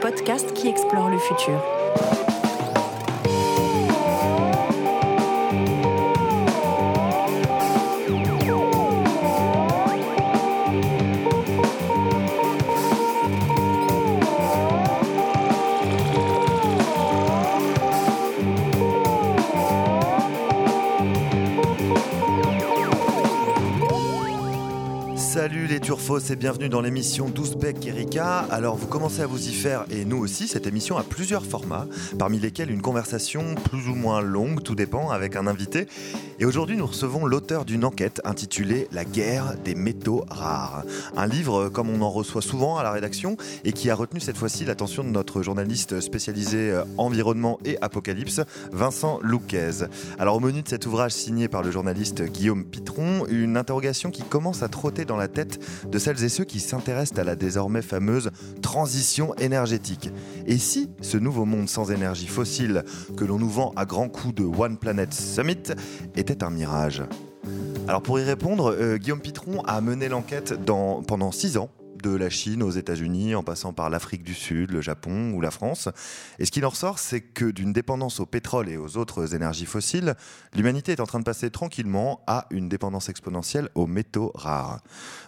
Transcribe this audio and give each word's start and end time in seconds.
podcast 0.00 0.52
qui 0.54 0.68
explore 0.68 1.10
le 1.10 1.18
futur. 1.18 2.29
Turfos 26.10 26.32
et 26.32 26.36
bienvenue 26.36 26.68
dans 26.68 26.80
l'émission 26.80 27.28
12 27.28 27.54
Bec 27.54 27.86
Erika. 27.86 28.38
Alors 28.50 28.74
vous 28.74 28.88
commencez 28.88 29.22
à 29.22 29.28
vous 29.28 29.48
y 29.48 29.52
faire 29.52 29.84
et 29.92 30.04
nous 30.04 30.16
aussi, 30.16 30.48
cette 30.48 30.66
émission 30.66 30.98
a 30.98 31.04
plusieurs 31.04 31.44
formats, 31.44 31.86
parmi 32.18 32.40
lesquels 32.40 32.72
une 32.72 32.82
conversation 32.82 33.54
plus 33.54 33.88
ou 33.88 33.94
moins 33.94 34.20
longue, 34.20 34.64
tout 34.64 34.74
dépend, 34.74 35.10
avec 35.10 35.36
un 35.36 35.46
invité. 35.46 35.86
Et 36.40 36.46
aujourd'hui 36.46 36.78
nous 36.78 36.86
recevons 36.86 37.26
l'auteur 37.26 37.66
d'une 37.66 37.84
enquête 37.84 38.22
intitulée 38.24 38.88
La 38.92 39.04
guerre 39.04 39.56
des 39.62 39.74
métaux 39.74 40.24
rares. 40.30 40.84
Un 41.14 41.26
livre 41.26 41.68
comme 41.68 41.90
on 41.90 42.00
en 42.00 42.08
reçoit 42.08 42.40
souvent 42.40 42.78
à 42.78 42.82
la 42.82 42.92
rédaction 42.92 43.36
et 43.62 43.74
qui 43.74 43.90
a 43.90 43.94
retenu 43.94 44.20
cette 44.20 44.38
fois-ci 44.38 44.64
l'attention 44.64 45.04
de 45.04 45.10
notre 45.10 45.42
journaliste 45.42 46.00
spécialisé 46.00 46.70
euh, 46.70 46.84
environnement 46.96 47.58
et 47.66 47.76
apocalypse, 47.82 48.40
Vincent 48.72 49.18
Louquez. 49.20 49.84
Alors 50.18 50.36
au 50.36 50.40
menu 50.40 50.62
de 50.62 50.68
cet 50.68 50.86
ouvrage 50.86 51.12
signé 51.12 51.46
par 51.46 51.62
le 51.62 51.70
journaliste 51.70 52.22
Guillaume 52.22 52.64
Pitron, 52.64 53.26
une 53.28 53.58
interrogation 53.58 54.10
qui 54.10 54.22
commence 54.22 54.62
à 54.62 54.68
trotter 54.68 55.04
dans 55.04 55.18
la 55.18 55.28
tête 55.28 55.60
de 55.90 55.98
celles 55.98 56.24
et 56.24 56.30
ceux 56.30 56.44
qui 56.44 56.60
s'intéressent 56.60 57.18
à 57.18 57.24
la 57.24 57.36
désormais 57.36 57.82
fameuse 57.82 58.30
transition 58.62 59.34
énergétique. 59.34 60.08
Et 60.46 60.56
si 60.56 60.88
ce 61.02 61.18
nouveau 61.18 61.44
monde 61.44 61.68
sans 61.68 61.90
énergie 61.90 62.28
fossile 62.28 62.82
que 63.18 63.26
l'on 63.26 63.38
nous 63.38 63.50
vend 63.50 63.74
à 63.76 63.84
grands 63.84 64.08
coups 64.08 64.36
de 64.36 64.44
One 64.44 64.78
Planet 64.78 65.12
Summit 65.12 65.74
était 66.16 66.29
un 66.42 66.50
mirage. 66.50 67.02
Alors 67.88 68.02
pour 68.02 68.18
y 68.18 68.22
répondre, 68.22 68.74
euh, 68.78 68.98
Guillaume 68.98 69.20
Pitron 69.20 69.62
a 69.66 69.80
mené 69.80 70.08
l'enquête 70.08 70.54
pendant 70.64 71.32
six 71.32 71.56
ans 71.56 71.70
de 72.02 72.14
la 72.14 72.30
Chine 72.30 72.62
aux 72.62 72.70
États-Unis, 72.70 73.34
en 73.34 73.42
passant 73.42 73.72
par 73.72 73.90
l'Afrique 73.90 74.22
du 74.22 74.34
Sud, 74.34 74.70
le 74.70 74.80
Japon 74.80 75.32
ou 75.32 75.40
la 75.40 75.50
France. 75.50 75.88
Et 76.38 76.44
ce 76.44 76.50
qui 76.50 76.64
en 76.64 76.68
ressort, 76.68 76.98
c'est 76.98 77.20
que 77.20 77.44
d'une 77.44 77.72
dépendance 77.72 78.20
au 78.20 78.26
pétrole 78.26 78.68
et 78.68 78.76
aux 78.76 78.96
autres 78.96 79.34
énergies 79.34 79.66
fossiles, 79.66 80.14
l'humanité 80.54 80.92
est 80.92 81.00
en 81.00 81.06
train 81.06 81.18
de 81.18 81.24
passer 81.24 81.50
tranquillement 81.50 82.22
à 82.26 82.46
une 82.50 82.68
dépendance 82.68 83.08
exponentielle 83.08 83.68
aux 83.74 83.86
métaux 83.86 84.32
rares. 84.34 84.80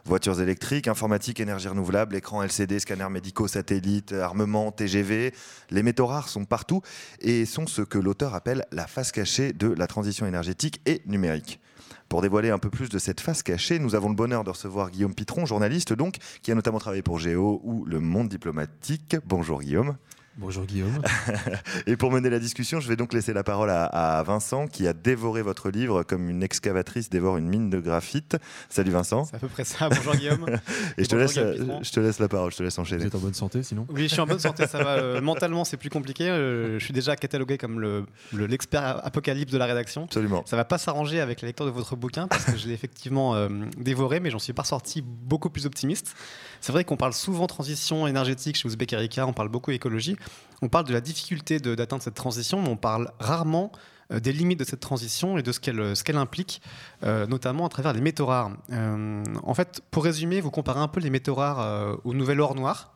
Voitures 0.04 0.40
électriques, 0.40 0.88
informatique, 0.88 1.40
énergie 1.40 1.68
renouvelable, 1.68 2.16
écrans 2.16 2.42
LCD, 2.42 2.78
scanners 2.78 3.10
médicaux, 3.10 3.48
satellites, 3.48 4.12
armements, 4.12 4.72
TGV, 4.72 5.34
les 5.70 5.82
métaux 5.82 6.06
rares 6.06 6.28
sont 6.28 6.44
partout 6.44 6.82
et 7.20 7.44
sont 7.44 7.66
ce 7.66 7.82
que 7.82 7.98
l'auteur 7.98 8.34
appelle 8.34 8.64
la 8.72 8.86
face 8.86 9.12
cachée 9.12 9.52
de 9.52 9.68
la 9.68 9.86
transition 9.86 10.26
énergétique 10.26 10.80
et 10.86 11.02
numérique. 11.06 11.60
Pour 12.08 12.22
dévoiler 12.22 12.50
un 12.50 12.58
peu 12.58 12.70
plus 12.70 12.88
de 12.88 12.98
cette 12.98 13.20
face 13.20 13.42
cachée, 13.42 13.78
nous 13.78 13.94
avons 13.94 14.08
le 14.08 14.14
bonheur 14.14 14.44
de 14.44 14.50
recevoir 14.50 14.90
Guillaume 14.90 15.14
Pitron, 15.14 15.46
journaliste 15.46 15.92
donc, 15.92 16.16
qui 16.42 16.52
a 16.52 16.54
notamment 16.54 16.78
travaillé 16.78 17.02
pour 17.02 17.18
Géo 17.18 17.60
ou 17.64 17.84
Le 17.84 18.00
Monde 18.00 18.28
Diplomatique. 18.28 19.16
Bonjour 19.26 19.60
Guillaume. 19.60 19.96
Bonjour 20.38 20.64
Guillaume. 20.64 21.02
et 21.86 21.96
pour 21.96 22.10
mener 22.10 22.30
la 22.30 22.38
discussion, 22.38 22.80
je 22.80 22.88
vais 22.88 22.96
donc 22.96 23.12
laisser 23.12 23.34
la 23.34 23.44
parole 23.44 23.68
à, 23.68 24.22
Vincent 24.26 24.66
qui 24.66 24.86
a 24.86 24.94
dévoré 24.94 25.42
votre 25.42 25.68
livre 25.68 26.04
comme 26.04 26.30
une 26.30 26.42
excavatrice 26.42 27.10
dévore 27.10 27.36
une 27.36 27.48
mine 27.48 27.68
de 27.68 27.78
graphite. 27.80 28.38
Salut 28.70 28.92
Vincent. 28.92 29.26
C'est 29.26 29.36
à 29.36 29.38
peu 29.38 29.48
près 29.48 29.64
ça. 29.64 29.90
Bonjour 29.90 30.16
Guillaume. 30.16 30.46
et, 30.96 31.04
je, 31.04 31.08
te 31.08 31.16
laisse, 31.16 31.34
je 31.34 31.90
te 31.90 32.00
laisse 32.00 32.18
la 32.18 32.28
parole, 32.28 32.50
je 32.50 32.56
te 32.56 32.62
laisse 32.62 32.78
enchaîner. 32.78 33.02
Vous 33.02 33.08
êtes 33.08 33.14
en 33.14 33.18
bonne 33.18 33.34
santé 33.34 33.62
sinon? 33.62 33.86
Oui, 33.90 34.04
je 34.04 34.08
suis 34.08 34.20
en 34.20 34.26
bonne 34.26 34.38
santé, 34.38 34.66
ça 34.66 34.82
va. 34.82 34.92
Euh, 34.92 35.20
mentalement, 35.20 35.64
c'est 35.64 35.76
plus 35.76 35.90
compliqué. 35.90 36.30
Euh, 36.30 36.78
je 36.78 36.84
suis 36.84 36.94
déjà 36.94 37.14
catalogué 37.14 37.58
comme 37.58 38.08
l'expert 38.32 38.96
le, 38.96 39.06
apocalypse 39.06 39.52
de 39.52 39.58
la 39.58 39.66
rédaction. 39.66 40.04
Absolument. 40.04 40.44
Ça 40.46 40.56
va 40.56 40.64
pas 40.64 40.78
s'arranger 40.78 41.20
avec 41.20 41.42
la 41.42 41.48
lecture 41.48 41.66
de 41.66 41.70
votre 41.70 41.94
bouquin 41.94 42.26
parce 42.26 42.44
que 42.46 42.56
je 42.56 42.68
l'ai 42.68 42.74
effectivement 42.74 43.34
euh, 43.34 43.48
dévoré, 43.76 44.18
mais 44.18 44.30
j'en 44.30 44.38
suis 44.38 44.54
pas 44.54 44.64
sorti 44.64 45.02
beaucoup 45.02 45.50
plus 45.50 45.66
optimiste. 45.66 46.14
C'est 46.62 46.70
vrai 46.70 46.84
qu'on 46.84 46.96
parle 46.96 47.12
souvent 47.12 47.48
transition 47.48 48.06
énergétique 48.06 48.56
chez 48.56 48.68
Ouzbek 48.68 48.92
Erika, 48.92 49.26
on 49.26 49.32
parle 49.32 49.48
beaucoup 49.48 49.72
écologie. 49.72 50.16
On 50.62 50.68
parle 50.68 50.84
de 50.84 50.92
la 50.92 51.00
difficulté 51.00 51.58
d'atteindre 51.58 52.04
cette 52.04 52.14
transition, 52.14 52.62
mais 52.62 52.68
on 52.68 52.76
parle 52.76 53.10
rarement 53.18 53.72
euh, 54.12 54.20
des 54.20 54.32
limites 54.32 54.60
de 54.60 54.64
cette 54.64 54.78
transition 54.78 55.36
et 55.38 55.42
de 55.42 55.50
ce 55.50 55.58
qu'elle 55.58 55.94
qu'elle 56.04 56.16
implique, 56.16 56.62
euh, 57.02 57.26
notamment 57.26 57.66
à 57.66 57.68
travers 57.68 57.92
les 57.92 58.00
métaux 58.00 58.26
rares. 58.26 58.52
Euh, 58.70 59.24
en 59.42 59.54
fait, 59.54 59.82
pour 59.90 60.04
résumer, 60.04 60.40
vous 60.40 60.52
comparez 60.52 60.78
un 60.78 60.86
peu 60.86 61.00
les 61.00 61.10
métaux 61.10 61.34
rares 61.34 61.98
au 62.04 62.14
nouvel 62.14 62.40
or 62.40 62.54
noir. 62.54 62.94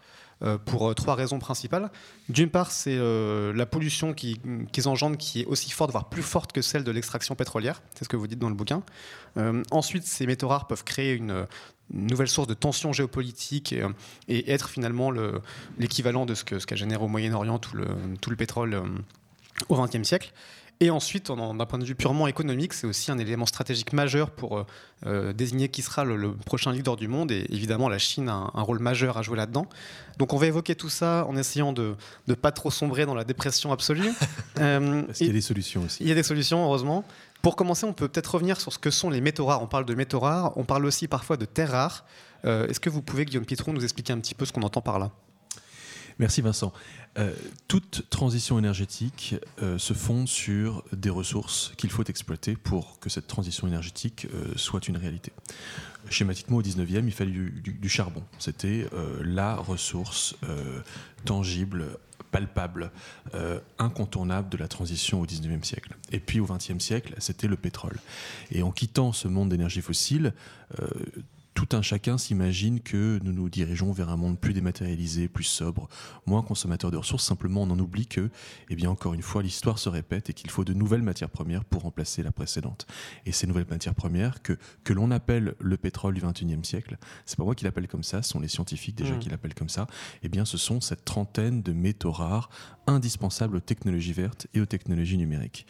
pour 0.67 0.95
trois 0.95 1.15
raisons 1.15 1.39
principales. 1.39 1.91
D'une 2.29 2.51
part, 2.51 2.71
c'est 2.71 2.99
la 2.99 3.65
pollution 3.65 4.13
qu'ils 4.13 4.87
engendrent 4.87 5.17
qui 5.17 5.41
est 5.41 5.47
aussi 5.47 5.71
forte, 5.71 5.91
voire 5.91 6.11
plus 6.11 6.23
forte 6.23 6.53
que 6.53 6.61
celle 6.61 6.85
de 6.85 6.91
l'extraction 6.91 7.35
pétrolière. 7.35 7.81
C'est 7.95 8.05
ce 8.05 8.09
que 8.11 8.17
vous 8.17 8.27
dites 8.27 8.39
dans 8.39 8.51
le 8.51 8.55
bouquin. 8.55 8.83
ensuite, 9.71 10.05
ces 10.05 10.27
métaux 10.27 10.49
rares 10.49 10.67
peuvent 10.67 10.85
créer 10.85 11.15
une, 11.15 11.47
nouvelle 11.91 12.29
source 12.29 12.49
de 12.49 12.55
tension 12.55 12.93
géopolitique 12.93 13.73
et, 13.73 13.83
et 14.29 14.51
être 14.51 14.69
finalement 14.69 15.13
l'équivalent 15.79 16.27
de 16.27 16.35
ce 16.35 16.45
qu'a 16.45 16.61
ce 16.61 16.67
qu 16.67 16.77
généré 16.77 17.03
au 17.03 17.09
Moyen-Orient 17.09 17.59
tout 17.59 17.77
le, 17.77 17.87
tout 18.21 18.31
le 18.31 18.37
pétrole 18.37 18.75
euh, 18.75 18.83
au 19.69 19.81
XXe 19.81 20.03
siècle. 20.03 20.33
Et 20.81 20.91
ensuite, 20.91 21.29
d'un 21.29 21.67
point 21.67 21.79
de 21.79 21.87
vue 21.87 21.95
purement 21.95 22.27
économique, 22.27 22.75
c'est 22.75 22.87
aussi 22.87 23.11
un 23.11 23.17
élément 23.17 23.47
stratégique 23.47 23.95
majeur 23.95 24.31
pour 24.31 24.59
euh, 24.59 24.67
euh, 25.07 25.33
désigner 25.33 25.71
qui 25.71 25.81
sera 25.81 26.05
le, 26.05 26.35
prochain 26.35 26.71
leader 26.71 26.97
du 26.97 27.09
monde. 27.09 27.31
Et 27.33 27.47
évidemment, 27.49 27.89
la 27.89 27.99
Chine 27.99 28.29
a 28.29 28.51
un, 28.53 28.63
rôle 28.63 28.79
majeur 28.81 29.17
à 29.17 29.23
jouer 29.23 29.39
là-dedans. 29.39 29.67
Donc 30.19 30.35
on 30.35 30.37
va 30.37 30.47
évoquer 30.47 30.75
tout 30.75 30.91
ça 30.91 31.25
en 31.31 31.37
essayant 31.37 31.73
de 31.73 31.97
ne 32.29 32.35
pas 32.35 32.53
trop 32.53 32.71
sombrer 32.71 33.07
dans 33.07 33.15
la 33.15 33.25
dépression 33.25 33.73
absolue. 33.73 34.13
Parce 34.55 35.19
qu'il 35.19 35.27
y 35.29 35.31
a 35.31 35.33
des 35.33 35.41
solutions 35.41 35.85
aussi. 35.85 36.03
Il 36.03 36.09
y 36.09 36.13
a 36.13 36.15
des 36.15 36.23
solutions, 36.23 36.63
heureusement. 36.63 37.07
Pour 37.43 37.57
commencer, 37.57 37.85
on 37.87 37.93
peut 37.93 38.09
peut-être 38.09 38.35
revenir 38.35 38.61
sur 38.61 38.73
ce 38.73 38.79
que 38.79 38.91
sont 38.91 39.11
les 39.11 39.21
métaux 39.21 39.47
rares. 39.47 39.63
On 39.63 39.67
parle 39.67 39.85
de 39.85 39.95
métaux 39.95 40.21
rares, 40.21 40.57
on 40.57 40.65
parle 40.65 40.85
aussi 40.85 41.09
parfois 41.09 41.37
de 41.37 41.45
terres 41.45 41.71
rares. 41.71 42.05
Euh, 42.45 42.67
est-ce 42.69 42.81
que 42.81 42.91
vous 42.91 43.03
pouvez, 43.03 43.25
Guillaume 43.25 43.45
Pitron, 43.45 43.73
nous 43.73 43.85
expliquer 43.85 44.13
un 44.13 44.19
petit 44.19 44.35
peu 44.35 44.45
ce 44.45 44.53
qu'on 44.53 44.63
entend 44.63 44.81
par 44.81 44.99
là? 44.99 45.11
Merci 46.19 46.41
Vincent. 46.41 46.73
Euh, 47.19 47.33
toute 47.69 48.09
transition 48.11 48.59
énergétique 48.59 49.37
euh, 49.63 49.79
se 49.79 49.95
fonde 49.95 50.29
sur 50.29 50.85
des 50.93 51.11
ressources 51.11 51.73
qu'il 51.77 51.91
faut 51.91 52.05
exploiter 52.05 52.57
pour 52.57 52.99
que 53.01 53.09
cette 53.09 53.27
transition 53.27 53.67
énergétique 53.67 54.27
soit 54.57 54.89
une 54.89 54.97
réalité. 54.97 55.33
Schématiquement, 56.11 56.59
au 56.59 56.63
19e, 56.63 57.05
il 57.05 57.13
fallait 57.13 57.33
du 57.33 57.89
charbon. 57.89 58.23
C'était 58.39 58.87
la 59.23 59.57
ressource 59.57 60.37
tangible, 61.25 61.99
palpable, 62.31 62.91
euh, 63.35 63.61
incontournable 63.79 64.49
de 64.49 64.57
la 64.57 64.69
transition 64.69 65.21
au 65.21 65.27
19e 65.27 65.65
siècle. 65.65 65.95
Et 66.13 66.21
puis 66.21 66.41
au 66.41 66.47
20e 66.47 66.81
siècle, 66.81 67.15
c'était 67.19 67.49
le 67.49 67.57
pétrole. 67.57 67.97
Et 68.51 68.63
en 68.63 68.73
quittant 68.73 69.13
ce 69.13 69.29
monde 69.29 69.49
d'énergie 69.49 69.81
fossile, 69.81 70.35
euh, 70.81 70.87
tout 71.57 71.75
un 71.75 71.81
chacun 71.81 72.19
s'imagine 72.19 72.81
que 72.81 73.19
nous 73.25 73.33
nous 73.33 73.49
dirigeons 73.49 73.91
vers 73.91 74.11
un 74.11 74.19
monde 74.19 74.39
plus 74.39 74.53
dématérialisé, 74.53 75.27
plus 75.27 75.45
sobre, 75.45 75.89
moins 76.27 76.43
consommateur 76.43 76.91
de 76.91 76.99
ressources. 76.99 77.25
Simplement, 77.25 77.63
on 77.63 77.71
en 77.71 77.79
oublie 77.79 78.07
que, 78.07 78.29
eh 78.69 78.77
bien, 78.77 78.91
encore 78.91 79.15
une 79.15 79.23
fois, 79.23 79.43
l'histoire 79.43 79.79
se 79.79 79.89
répète 79.89 80.29
et 80.29 80.35
qu'il 80.35 80.51
faut 80.51 80.65
de 80.65 80.75
nouvelles 80.75 81.01
matières 81.01 81.31
premières 81.31 81.65
pour 81.65 81.83
remplacer 81.83 82.23
la 82.23 82.31
précédente. 82.31 82.87
Et 83.25 83.33
ces 83.33 83.47
nouvelles 83.47 83.67
matières 83.71 83.95
premières 83.95 84.43
que, 84.43 84.59
que 84.85 84.93
l'on 84.93 85.11
appelle 85.11 85.55
le 85.59 85.79
pétrole 85.79 86.13
du 86.13 86.21
21e 86.21 86.63
siècle, 86.63 86.99
c'est 87.25 87.39
pas 87.39 87.45
moi 87.45 87.55
qui 87.55 87.65
l'appelle 87.65 87.89
comme 87.89 88.05
ça, 88.05 88.21
ce 88.21 88.29
sont 88.29 88.41
les 88.41 88.49
scientifiques 88.49 88.97
déjà 88.97 89.15
mmh. 89.15 89.19
qui 89.19 89.31
l'appellent 89.31 89.55
comme 89.55 89.71
ça, 89.71 89.87
eh 90.23 90.29
bien, 90.29 90.45
ce 90.45 90.59
sont 90.59 90.83
cette 90.83 91.07
trentaine 91.07 91.63
de 91.63 91.73
métaux 91.73 92.13
rares 92.13 92.51
indispensables 92.87 93.57
aux 93.57 93.61
technologies 93.61 94.13
vertes 94.13 94.47
et 94.53 94.61
aux 94.61 94.67
technologies 94.67 95.17
numériques. 95.17 95.67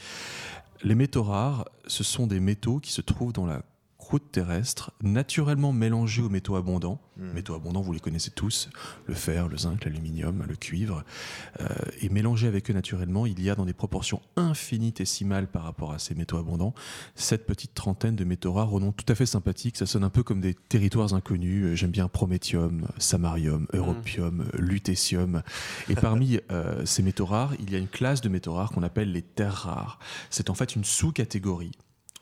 Les 0.82 0.96
métaux 0.96 1.22
rares, 1.22 1.64
ce 1.86 2.02
sont 2.02 2.26
des 2.26 2.40
métaux 2.40 2.80
qui 2.80 2.90
se 2.90 3.02
trouvent 3.02 3.32
dans 3.32 3.46
la 3.46 3.62
croûte 4.06 4.30
terrestre, 4.30 4.92
naturellement 5.02 5.72
mélangée 5.72 6.22
aux 6.22 6.28
métaux 6.28 6.54
abondants. 6.54 7.00
Hmm. 7.16 7.32
Métaux 7.32 7.56
abondants, 7.56 7.80
vous 7.80 7.92
les 7.92 7.98
connaissez 7.98 8.30
tous, 8.30 8.70
le 9.06 9.14
fer, 9.14 9.48
le 9.48 9.58
zinc, 9.58 9.84
l'aluminium, 9.84 10.44
le 10.48 10.54
cuivre. 10.54 11.02
Euh, 11.60 11.66
et 12.02 12.08
mélangés 12.08 12.46
avec 12.46 12.70
eux 12.70 12.72
naturellement, 12.72 13.26
il 13.26 13.42
y 13.42 13.50
a 13.50 13.56
dans 13.56 13.64
des 13.64 13.72
proportions 13.72 14.22
infinitésimales 14.36 15.48
par 15.48 15.64
rapport 15.64 15.92
à 15.92 15.98
ces 15.98 16.14
métaux 16.14 16.38
abondants, 16.38 16.72
cette 17.16 17.46
petite 17.46 17.74
trentaine 17.74 18.14
de 18.14 18.22
métaux 18.22 18.52
rares 18.52 18.72
au 18.72 18.78
nom 18.78 18.92
tout 18.92 19.04
à 19.08 19.16
fait 19.16 19.26
sympathique. 19.26 19.76
Ça 19.76 19.86
sonne 19.86 20.04
un 20.04 20.10
peu 20.10 20.22
comme 20.22 20.40
des 20.40 20.54
territoires 20.54 21.12
inconnus. 21.12 21.64
Euh, 21.64 21.74
j'aime 21.74 21.90
bien 21.90 22.06
prométhium, 22.06 22.86
samarium, 22.98 23.66
hmm. 23.72 23.76
europium, 23.76 24.44
lutécium. 24.56 25.42
Et 25.88 25.94
parmi 26.00 26.38
euh, 26.52 26.86
ces 26.86 27.02
métaux 27.02 27.26
rares, 27.26 27.54
il 27.58 27.72
y 27.72 27.74
a 27.74 27.78
une 27.78 27.88
classe 27.88 28.20
de 28.20 28.28
métaux 28.28 28.52
rares 28.52 28.70
qu'on 28.70 28.84
appelle 28.84 29.10
les 29.10 29.22
terres 29.22 29.52
rares. 29.52 29.98
C'est 30.30 30.48
en 30.48 30.54
fait 30.54 30.76
une 30.76 30.84
sous-catégorie 30.84 31.72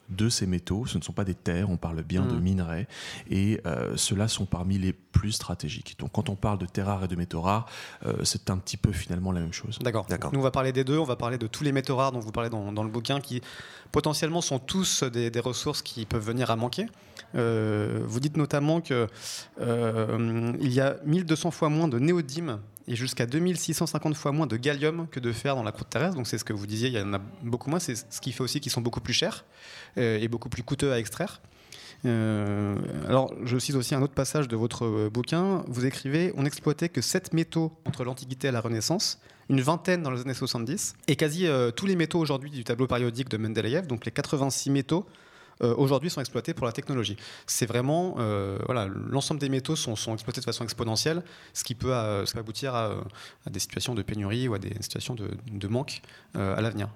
de 0.08 0.28
ces 0.28 0.46
métaux. 0.46 0.86
Ce 0.86 0.98
ne 0.98 1.02
sont 1.02 1.12
pas 1.12 1.24
des 1.24 1.34
terres, 1.34 1.70
on 1.70 1.76
parle 1.76 2.02
bien 2.02 2.22
de 2.22 2.34
mm. 2.34 2.40
minerais, 2.40 2.88
et 3.30 3.60
euh, 3.66 3.96
ceux-là 3.96 4.28
sont 4.28 4.46
parmi 4.46 4.78
les 4.78 4.92
plus 4.92 5.32
stratégiques. 5.32 5.96
Donc 5.98 6.12
quand 6.12 6.28
on 6.28 6.36
parle 6.36 6.58
de 6.58 6.66
terres 6.66 6.86
rares 6.86 7.04
et 7.04 7.08
de 7.08 7.16
métaux 7.16 7.40
rares, 7.40 7.66
euh, 8.06 8.24
c'est 8.24 8.50
un 8.50 8.58
petit 8.58 8.76
peu 8.76 8.92
finalement 8.92 9.32
la 9.32 9.40
même 9.40 9.52
chose. 9.52 9.78
D'accord. 9.80 10.06
Nous, 10.32 10.38
on 10.38 10.42
va 10.42 10.50
parler 10.50 10.72
des 10.72 10.84
deux, 10.84 10.98
on 10.98 11.04
va 11.04 11.16
parler 11.16 11.38
de 11.38 11.46
tous 11.46 11.64
les 11.64 11.72
métaux 11.72 11.96
rares 11.96 12.12
dont 12.12 12.20
vous 12.20 12.32
parlez 12.32 12.50
dans, 12.50 12.82
le 12.82 12.90
bouquin, 12.90 13.20
qui 13.20 13.40
potentiellement 13.92 14.40
sont 14.40 14.58
tous 14.58 15.02
des, 15.04 15.30
ressources 15.40 15.82
qui 15.82 16.06
peuvent 16.06 16.24
venir 16.24 16.50
à 16.50 16.56
manquer. 16.56 16.86
Euh, 17.34 18.00
vous 18.06 18.20
dites 18.20 18.36
notamment 18.36 18.80
qu'il 18.80 19.08
il 19.58 20.72
y 20.72 20.80
a 20.80 20.96
1200 21.04 21.50
fois 21.50 21.68
moins 21.68 21.88
de 21.88 21.98
néodymes 21.98 22.60
et 22.86 22.96
jusqu'à 22.96 23.26
2650 23.26 24.14
fois 24.16 24.32
moins 24.32 24.46
de 24.46 24.56
gallium 24.56 25.06
que 25.10 25.20
de 25.20 25.32
fer 25.32 25.56
dans 25.56 25.62
la 25.62 25.72
croûte 25.72 25.88
terrestre. 25.88 26.16
Donc 26.16 26.26
c'est 26.26 26.38
ce 26.38 26.44
que 26.44 26.52
vous 26.52 26.66
disiez, 26.66 26.88
il 26.88 26.94
y 26.94 27.00
en 27.00 27.14
a 27.14 27.20
beaucoup 27.42 27.70
moins. 27.70 27.78
C'est 27.78 27.94
ce 27.94 28.20
qui 28.20 28.32
fait 28.32 28.42
aussi 28.42 28.60
qu'ils 28.60 28.72
sont 28.72 28.80
beaucoup 28.80 29.00
plus 29.00 29.14
chers 29.14 29.44
euh, 29.98 30.18
et 30.18 30.28
beaucoup 30.28 30.48
plus 30.48 30.62
coûteux 30.62 30.92
à 30.92 30.98
extraire. 30.98 31.40
Euh, 32.04 32.76
alors, 33.08 33.32
je 33.44 33.56
cite 33.58 33.76
aussi 33.76 33.94
un 33.94 34.02
autre 34.02 34.12
passage 34.12 34.46
de 34.48 34.56
votre 34.56 34.84
euh, 34.84 35.10
bouquin. 35.10 35.64
Vous 35.68 35.86
écrivez 35.86 36.34
On 36.36 36.42
n'exploitait 36.42 36.90
que 36.90 37.00
7 37.00 37.32
métaux 37.32 37.72
entre 37.86 38.04
l'Antiquité 38.04 38.48
et 38.48 38.50
la 38.50 38.60
Renaissance, 38.60 39.18
une 39.48 39.62
vingtaine 39.62 40.02
dans 40.02 40.10
les 40.10 40.20
années 40.20 40.34
70, 40.34 40.94
et 41.08 41.16
quasi 41.16 41.46
tous 41.76 41.86
les 41.86 41.96
métaux 41.96 42.18
aujourd'hui 42.18 42.50
du 42.50 42.64
tableau 42.64 42.86
périodique 42.86 43.28
de 43.28 43.36
Mendeleïev, 43.36 43.86
donc 43.86 44.06
les 44.06 44.10
86 44.10 44.70
métaux 44.70 45.06
euh, 45.62 45.74
aujourd'hui 45.76 46.10
sont 46.10 46.20
exploités 46.20 46.54
pour 46.54 46.66
la 46.66 46.72
technologie. 46.72 47.16
C'est 47.46 47.66
vraiment, 47.66 48.16
euh, 48.18 48.58
voilà, 48.66 48.86
l'ensemble 48.86 49.40
des 49.40 49.48
métaux 49.48 49.76
sont, 49.76 49.94
exploités 50.14 50.40
de 50.40 50.44
façon 50.44 50.64
exponentielle, 50.64 51.22
ce 51.52 51.64
qui 51.64 51.74
peut, 51.74 51.94
euh, 51.94 52.24
aboutir 52.34 52.74
à, 52.74 52.90
des 53.48 53.60
situations 53.60 53.94
de 53.94 54.02
pénurie 54.02 54.48
ou 54.48 54.54
à 54.54 54.58
des 54.58 54.74
situations 54.80 55.14
de 55.14 55.68
manque 55.68 56.02
à 56.34 56.60
l'avenir. 56.60 56.88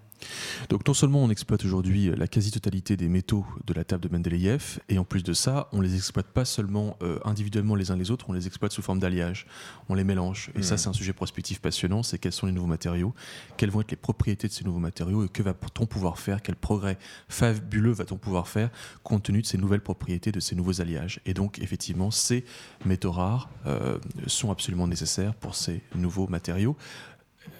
Donc 0.68 0.86
non 0.86 0.94
seulement 0.94 1.22
on 1.22 1.30
exploite 1.30 1.64
aujourd'hui 1.64 2.10
la 2.16 2.26
quasi-totalité 2.26 2.96
des 2.96 3.08
métaux 3.08 3.46
de 3.66 3.74
la 3.74 3.84
table 3.84 4.08
de 4.08 4.08
Mendeleïev, 4.08 4.78
et 4.88 4.98
en 4.98 5.04
plus 5.04 5.22
de 5.22 5.32
ça, 5.32 5.68
on 5.72 5.80
les 5.80 5.94
exploite 5.94 6.26
pas 6.26 6.44
seulement 6.44 6.96
euh, 7.02 7.18
individuellement 7.24 7.74
les 7.74 7.90
uns 7.90 7.96
les 7.96 8.10
autres, 8.10 8.26
on 8.28 8.32
les 8.32 8.46
exploite 8.46 8.72
sous 8.72 8.82
forme 8.82 8.98
d'alliage, 8.98 9.46
on 9.88 9.94
les 9.94 10.04
mélange. 10.04 10.50
Et 10.54 10.62
ça 10.62 10.74
mmh. 10.74 10.78
c'est 10.78 10.88
un 10.88 10.92
sujet 10.92 11.12
prospectif 11.12 11.60
passionnant, 11.60 12.02
c'est 12.02 12.18
quels 12.18 12.32
sont 12.32 12.46
les 12.46 12.52
nouveaux 12.52 12.66
matériaux, 12.66 13.14
quelles 13.56 13.70
vont 13.70 13.80
être 13.80 13.90
les 13.90 13.96
propriétés 13.96 14.48
de 14.48 14.52
ces 14.52 14.64
nouveaux 14.64 14.78
matériaux, 14.78 15.24
et 15.24 15.28
que 15.28 15.42
va-t-on 15.42 15.86
pouvoir 15.86 16.18
faire, 16.18 16.42
quel 16.42 16.56
progrès 16.56 16.98
fabuleux 17.28 17.92
va-t-on 17.92 18.16
pouvoir 18.16 18.48
faire 18.48 18.70
compte 19.02 19.24
tenu 19.24 19.42
de 19.42 19.46
ces 19.46 19.58
nouvelles 19.58 19.80
propriétés, 19.80 20.32
de 20.32 20.40
ces 20.40 20.54
nouveaux 20.54 20.80
alliages. 20.80 21.20
Et 21.26 21.34
donc 21.34 21.58
effectivement, 21.60 22.10
ces 22.10 22.44
métaux 22.84 23.12
rares 23.12 23.48
euh, 23.66 23.98
sont 24.26 24.50
absolument 24.50 24.86
nécessaires 24.86 25.34
pour 25.34 25.54
ces 25.54 25.82
nouveaux 25.94 26.26
matériaux. 26.28 26.76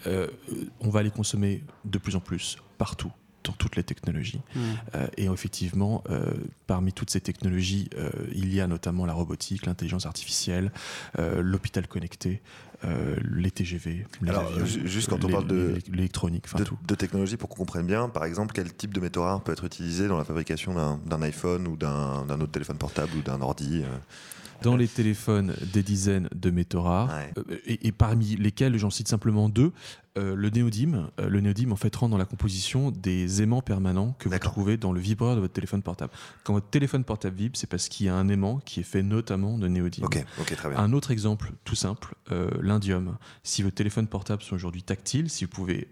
Euh, 0.09 0.29
on 0.81 0.91
va 0.91 1.03
les 1.03 1.11
consommer 1.11 1.63
de 1.85 1.99
plus 1.99 2.17
en 2.17 2.21
plus 2.21 2.59
partout 2.79 3.13
dans 3.45 3.53
toutes 3.53 3.77
les 3.77 3.85
technologies. 3.85 4.41
Mmh. 4.55 4.61
Euh, 4.95 5.07
et 5.17 5.25
effectivement, 5.27 6.03
euh, 6.11 6.33
parmi 6.67 6.93
toutes 6.93 7.11
ces 7.11 7.21
technologies, 7.21 7.89
il 8.35 8.53
y 8.53 8.61
a 8.61 8.67
notamment 8.67 9.07
la 9.07 9.13
robotique, 9.13 9.65
l'intelligence 9.65 10.07
artificielle, 10.07 10.73
l'hôpital 11.17 11.87
connecté, 11.87 12.43
les 12.83 13.51
TGV, 13.51 14.07
les 14.21 14.29
Alors, 14.29 14.53
juste 14.67 15.09
quand 15.09 15.25
on 15.25 15.29
parle 15.29 15.47
de 15.47 15.79
l'électronique, 15.91 16.45
de, 16.57 16.65
de, 16.87 16.95
technologie, 16.95 17.37
pour 17.37 17.49
qu'on 17.49 17.57
comprenne 17.57 17.87
bien, 17.87 18.09
par 18.09 18.25
exemple, 18.25 18.53
quel 18.55 18.73
type 18.73 18.93
de 18.93 19.01
métaux 19.01 19.23
rares 19.23 19.43
peut 19.43 19.53
être 19.53 19.65
utilisé 19.65 20.09
dans 20.09 20.19
la 20.19 20.25
fabrication 20.25 20.99
d'un 21.07 21.23
iPhone 21.23 21.67
ou 21.69 21.77
d'un 21.77 22.29
autre 22.29 22.53
téléphone 22.53 22.77
portable 22.77 23.13
ou 23.17 23.23
d'un 23.23 23.41
ordi 23.41 23.83
dans 24.63 24.77
les 24.77 24.89
téléphones 24.89 25.55
des 25.73 25.83
dizaines 25.83 26.29
de 26.35 26.51
rares, 26.77 27.13
et, 27.67 27.87
et, 27.87 27.93
parmi 27.93 28.37
lesquels 28.37 28.77
j'en 28.77 28.91
cite 28.91 29.09
simplement 29.09 29.49
deux, 29.49 29.73
euh, 30.19 30.35
le 30.35 30.51
néodyme, 30.51 31.09
euh, 31.21 31.29
le 31.29 31.41
néodyme 31.41 31.73
en 31.73 31.77
fait 31.77 31.95
rentre 31.95 32.11
dans 32.11 32.19
la 32.19 32.25
composition 32.25 32.91
des 32.91 33.43
aimants 33.43 33.63
permanents 33.63 34.15
que 34.19 34.29
vous 34.29 34.39
trouvez 34.39 34.77
dans 34.77 34.93
le 34.93 35.01
vibreur 35.01 35.37
de 35.37 35.41
votre 35.41 35.53
téléphone 35.53 35.83
portable. 35.83 36.13
Quand 36.45 36.55
votre 36.55 36.69
téléphone 36.69 37.05
portable 37.05 37.37
vibre, 37.37 37.57
c'est 37.57 37.69
parce 37.69 37.89
qu'il 37.89 38.07
y 38.07 38.09
a 38.09 38.15
un 38.15 38.29
aimant 38.29 38.61
qui 38.65 38.81
est 38.81 38.85
fait 38.85 39.03
notamment 39.03 39.59
de 39.59 39.69
néodyme. 39.69 40.07
Un 40.77 40.93
autre 40.93 41.11
exemple 41.11 41.53
tout 41.65 41.77
simple, 41.77 42.15
euh, 42.33 42.51
l'indium. 42.61 43.17
Si 43.45 43.63
vos 43.63 43.71
téléphones 43.71 44.09
portables 44.09 44.43
sont 44.43 44.55
aujourd'hui 44.55 44.83
tactiles, 44.83 45.31
si 45.31 45.45
vous 45.45 45.51
pouvez 45.51 45.89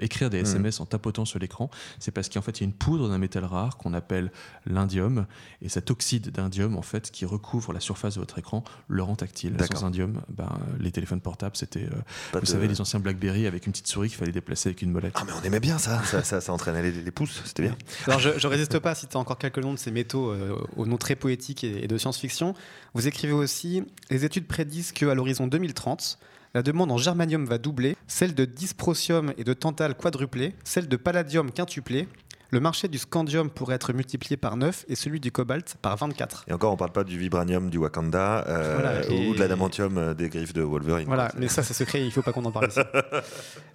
écrire 0.00 0.30
des 0.30 0.38
SMS 0.38 0.78
hmm. 0.78 0.82
en 0.82 0.86
tapotant 0.86 1.24
sur 1.24 1.38
l'écran, 1.38 1.70
c'est 1.98 2.12
parce 2.12 2.28
qu'en 2.28 2.42
fait 2.42 2.60
il 2.60 2.62
y 2.62 2.64
a 2.64 2.68
une 2.68 2.74
poudre 2.74 3.08
d'un 3.08 3.18
métal 3.18 3.44
rare 3.44 3.76
qu'on 3.76 3.92
appelle 3.92 4.30
l'indium 4.66 5.26
et 5.60 5.68
cet 5.68 5.90
oxyde 5.90 6.30
d'indium 6.30 6.76
en 6.76 6.82
fait 6.82 7.10
qui 7.10 7.24
recouvre 7.24 7.72
la 7.72 7.80
surface 7.80 8.14
de 8.14 8.20
votre 8.20 8.38
écran 8.38 8.62
le 8.88 9.02
rend 9.02 9.16
tactile. 9.16 9.56
Sans 9.72 9.84
indium, 9.84 10.20
ben, 10.28 10.58
les 10.78 10.92
téléphones 10.92 11.20
portables 11.20 11.56
c'était, 11.56 11.88
vous 12.34 12.46
savez, 12.46 12.68
les 12.68 12.80
anciens 12.80 13.00
BlackBerry 13.00 13.31
avec 13.46 13.66
une 13.66 13.72
petite 13.72 13.86
souris 13.86 14.08
qu'il 14.08 14.18
fallait 14.18 14.32
déplacer 14.32 14.68
avec 14.68 14.82
une 14.82 14.90
molette. 14.90 15.14
Ah 15.16 15.24
mais 15.26 15.32
on 15.32 15.42
aimait 15.42 15.60
bien 15.60 15.78
ça, 15.78 16.02
ça, 16.04 16.40
ça, 16.40 16.52
entraînait 16.52 16.90
les, 16.90 17.10
pouces, 17.10 17.42
c'était 17.44 17.62
bien. 17.62 17.76
Alors 18.06 18.20
je, 18.20 18.38
je 18.38 18.46
résiste 18.46 18.78
pas 18.78 18.90
à 18.90 18.94
citer 18.94 19.16
encore 19.16 19.38
quelques 19.38 19.58
noms 19.58 19.74
de 19.74 19.78
ces 19.78 19.90
métaux 19.90 20.30
euh, 20.30 20.56
aux 20.76 20.86
noms 20.86 20.98
très 20.98 21.16
poétiques 21.16 21.64
et, 21.64 21.86
de 21.86 21.98
science-fiction. 21.98 22.54
Vous 22.94 23.08
écrivez 23.08 23.32
aussi 23.32 23.82
les 24.10 24.24
études 24.24 24.46
prédisent 24.46 24.92
qu'à 24.92 25.14
l'horizon 25.14 25.46
2030, 25.46 26.18
la 26.54 26.62
demande 26.62 26.92
en 26.92 26.98
germanium 26.98 27.46
va 27.46 27.58
doubler, 27.58 27.96
celle 28.06 28.34
de 28.34 28.44
dysprosium 28.44 29.32
et 29.38 29.44
de 29.44 29.54
tantal 29.54 29.94
quadruplée, 29.94 30.54
celle 30.64 30.88
de 30.88 30.96
palladium 30.96 31.50
quintuplée, 31.50 32.08
le 32.52 32.60
marché 32.60 32.86
du 32.86 32.98
scandium 32.98 33.48
pourrait 33.48 33.76
être 33.76 33.94
multiplié 33.94 34.36
par 34.36 34.58
9 34.58 34.84
et 34.88 34.94
celui 34.94 35.20
du 35.20 35.32
cobalt 35.32 35.76
par 35.80 35.96
24. 35.96 36.44
Et 36.48 36.52
encore, 36.52 36.70
on 36.70 36.74
ne 36.74 36.78
parle 36.78 36.92
pas 36.92 37.02
du 37.02 37.18
vibranium 37.18 37.70
du 37.70 37.78
Wakanda 37.78 38.44
euh, 38.46 39.02
ou 39.08 39.34
de 39.34 39.40
l'adamantium 39.40 39.96
euh, 39.96 40.14
des 40.14 40.28
griffes 40.28 40.52
de 40.52 40.60
Wolverine. 40.60 41.06
Voilà, 41.06 41.32
mais 41.38 41.48
ça 41.48 41.62
c'est 41.62 41.72
secret, 41.72 42.02
il 42.02 42.06
ne 42.06 42.10
faut 42.10 42.20
pas 42.20 42.32
qu'on 42.32 42.44
en 42.44 42.52
parle 42.52 42.68
ici. 42.68 42.80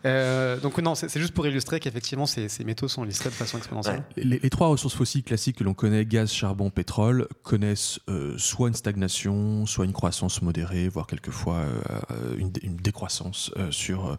Euh, 0.05 0.59
donc 0.59 0.77
non, 0.77 0.95
c'est 0.95 1.19
juste 1.19 1.33
pour 1.33 1.47
illustrer 1.47 1.79
qu'effectivement 1.79 2.27
ces, 2.27 2.47
métaux 2.63 2.87
sont 2.87 3.03
listés 3.03 3.29
de 3.29 3.33
façon 3.33 3.57
exponentielle. 3.57 4.03
Les, 4.15 4.49
trois 4.49 4.67
ressources 4.67 4.95
fossiles 4.95 5.23
classiques 5.23 5.57
que 5.57 5.63
l'on 5.63 5.73
connaît, 5.73 6.05
gaz, 6.05 6.31
charbon, 6.31 6.69
pétrole, 6.69 7.27
connaissent 7.43 7.99
soit 8.37 8.69
une 8.69 8.73
stagnation, 8.75 9.65
soit 9.65 9.85
une 9.85 9.91
croissance 9.93 10.41
modérée, 10.41 10.87
voire 10.87 11.07
quelquefois 11.07 11.63
une, 12.37 12.51
décroissance 12.77 13.51
sur, 13.71 14.17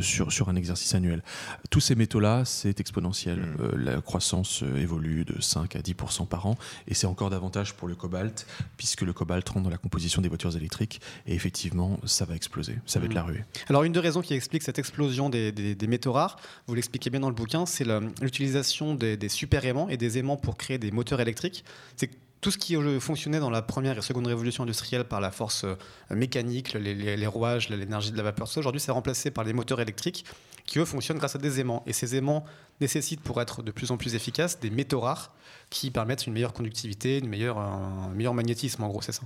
sur, 0.00 0.32
sur 0.32 0.48
un 0.48 0.56
exercice 0.56 0.94
annuel. 0.94 1.22
Tous 1.70 1.80
ces 1.80 1.96
métaux-là, 1.96 2.44
c'est 2.44 2.80
exponentiel. 2.80 3.40
Hmm 3.40 3.95
la 3.95 3.95
croissance 4.00 4.62
euh, 4.62 4.76
évolue 4.76 5.24
de 5.24 5.40
5 5.40 5.76
à 5.76 5.80
10% 5.80 6.26
par 6.26 6.46
an. 6.46 6.56
Et 6.88 6.94
c'est 6.94 7.06
encore 7.06 7.30
davantage 7.30 7.74
pour 7.74 7.88
le 7.88 7.94
cobalt, 7.94 8.46
puisque 8.76 9.02
le 9.02 9.12
cobalt 9.12 9.48
rentre 9.48 9.64
dans 9.64 9.70
la 9.70 9.78
composition 9.78 10.22
des 10.22 10.28
voitures 10.28 10.56
électriques. 10.56 11.00
Et 11.26 11.34
effectivement, 11.34 11.98
ça 12.04 12.24
va 12.24 12.34
exploser. 12.34 12.78
Ça 12.86 12.98
va 12.98 13.06
être 13.06 13.14
la 13.14 13.22
mmh. 13.22 13.26
ruée. 13.26 13.44
Alors, 13.68 13.84
une 13.84 13.92
des 13.92 14.00
raisons 14.00 14.22
qui 14.22 14.34
explique 14.34 14.62
cette 14.62 14.78
explosion 14.78 15.30
des, 15.30 15.76
métaux 15.88 16.12
rares, 16.12 16.36
vous 16.66 16.74
l'expliquez 16.74 17.10
bien 17.10 17.20
dans 17.20 17.28
le 17.28 17.34
bouquin, 17.34 17.66
c'est 17.66 17.86
l'utilisation 18.20 18.94
des, 18.94 19.28
super 19.28 19.64
aimants 19.64 19.88
et 19.88 19.96
des 19.96 20.18
aimants 20.18 20.36
pour 20.36 20.56
créer 20.56 20.78
des 20.78 20.90
moteurs 20.90 21.20
électriques. 21.20 21.64
C'est 21.96 22.10
tout 22.40 22.50
ce 22.50 22.58
qui 22.58 22.76
fonctionnait 23.00 23.40
dans 23.40 23.50
la 23.50 23.62
première 23.62 23.96
et 23.98 24.02
seconde 24.02 24.26
révolution 24.26 24.62
industrielle 24.64 25.04
par 25.04 25.20
la 25.20 25.30
force 25.30 25.64
euh, 25.64 25.74
mécanique, 26.10 26.74
les, 26.74 27.26
rouages, 27.26 27.68
l'énergie 27.68 28.12
de 28.12 28.16
la 28.16 28.22
vapeur, 28.22 28.48
aujourd'hui 28.56 28.80
c'est 28.80 28.92
remplacé 28.92 29.30
par 29.30 29.44
les 29.44 29.52
moteurs 29.52 29.80
électriques 29.80 30.24
qui 30.66 30.78
eux 30.78 30.84
fonctionnent 30.84 31.18
grâce 31.18 31.36
à 31.36 31.38
des 31.38 31.60
aimants. 31.60 31.82
Et 31.86 31.92
ces 31.92 32.16
aimants 32.16 32.44
nécessitent 32.80 33.20
pour 33.20 33.40
être 33.40 33.62
de 33.62 33.70
plus 33.70 33.90
en 33.90 33.96
plus 33.96 34.14
efficaces 34.14 34.60
des 34.60 34.70
métaux 34.70 35.00
rares 35.00 35.32
qui 35.70 35.90
permettent 35.90 36.26
une 36.26 36.32
meilleure 36.32 36.52
conductivité, 36.52 37.18
une 37.18 37.28
meilleure, 37.28 37.58
un 37.58 38.12
meilleur 38.14 38.34
magnétisme 38.34 38.82
en 38.82 38.88
gros, 38.88 39.00
c'est 39.00 39.12
ça. 39.12 39.22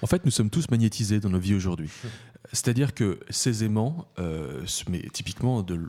En 0.00 0.06
fait, 0.06 0.24
nous 0.24 0.30
sommes 0.30 0.50
tous 0.50 0.70
magnétisés 0.70 1.20
dans 1.20 1.28
nos 1.28 1.38
vies 1.38 1.54
aujourd'hui. 1.54 1.90
C'est-à-dire 2.52 2.94
que 2.94 3.20
ces 3.30 3.64
aimants, 3.64 4.06
euh, 4.18 4.64
mais 4.88 5.02
typiquement 5.12 5.62
de, 5.62 5.80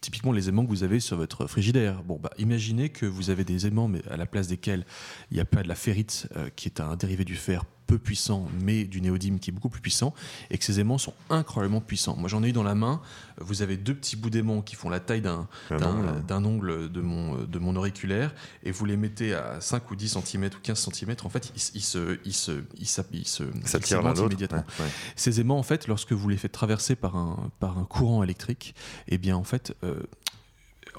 typiquement 0.00 0.32
les 0.32 0.48
aimants 0.48 0.64
que 0.64 0.70
vous 0.70 0.82
avez 0.82 1.00
sur 1.00 1.16
votre 1.16 1.46
frigidaire. 1.46 2.02
Bon, 2.02 2.18
bah, 2.20 2.30
imaginez 2.38 2.88
que 2.88 3.06
vous 3.06 3.30
avez 3.30 3.44
des 3.44 3.66
aimants, 3.66 3.88
mais 3.88 4.02
à 4.10 4.16
la 4.16 4.26
place 4.26 4.48
desquels 4.48 4.84
il 5.30 5.34
n'y 5.34 5.40
a 5.40 5.44
pas 5.44 5.62
de 5.62 5.68
la 5.68 5.74
ferrite, 5.74 6.28
euh, 6.36 6.48
qui 6.54 6.68
est 6.68 6.80
un 6.80 6.96
dérivé 6.96 7.24
du 7.24 7.36
fer 7.36 7.64
peu 7.86 7.98
puissant, 7.98 8.46
mais 8.62 8.84
du 8.84 9.00
néodyme 9.00 9.38
qui 9.38 9.50
est 9.50 9.52
beaucoup 9.52 9.68
plus 9.68 9.80
puissant, 9.80 10.14
et 10.50 10.58
que 10.58 10.64
ces 10.64 10.78
aimants 10.80 10.98
sont 10.98 11.14
incroyablement 11.28 11.80
puissants. 11.80 12.16
Moi, 12.16 12.28
j'en 12.28 12.42
ai 12.42 12.48
eu 12.48 12.52
dans 12.52 12.62
la 12.62 12.74
main. 12.74 13.00
Vous 13.38 13.62
avez 13.62 13.76
deux 13.76 13.94
petits 13.94 14.16
bouts 14.16 14.30
d'aimants 14.30 14.62
qui 14.62 14.76
font 14.76 14.88
la 14.88 15.00
taille 15.00 15.22
d'un 15.22 15.48
ongle 16.44 16.90
de 16.90 17.00
mon, 17.00 17.36
de 17.44 17.58
mon 17.58 17.74
auriculaire, 17.76 18.32
et 18.62 18.70
vous 18.70 18.84
les 18.84 18.96
mettez 18.96 19.34
à 19.34 19.60
5 19.60 19.90
ou 19.90 19.96
10 19.96 20.18
cm 20.24 20.44
ou 20.44 20.60
15 20.62 20.90
cm. 20.92 21.16
En 21.24 21.28
fait, 21.28 21.52
ils, 21.56 21.76
ils 21.76 21.82
se, 21.82 22.18
ils 22.24 22.32
se, 22.32 22.52
ils 22.78 22.86
se, 22.86 23.02
ils 23.12 23.26
se, 23.26 23.44
immédiatement. 24.24 24.64
Ces 25.16 25.40
aimants, 25.40 25.58
en 25.58 25.62
fait, 25.62 25.88
lorsque 25.88 26.12
vous 26.12 26.28
les 26.28 26.36
faites 26.36 26.52
traverser 26.52 26.96
par 26.96 27.16
un, 27.16 27.50
par 27.58 27.78
un 27.78 27.84
courant 27.84 28.22
électrique, 28.22 28.74
eh 29.08 29.18
bien, 29.18 29.36
en 29.36 29.44
fait, 29.44 29.74
euh, 29.84 30.02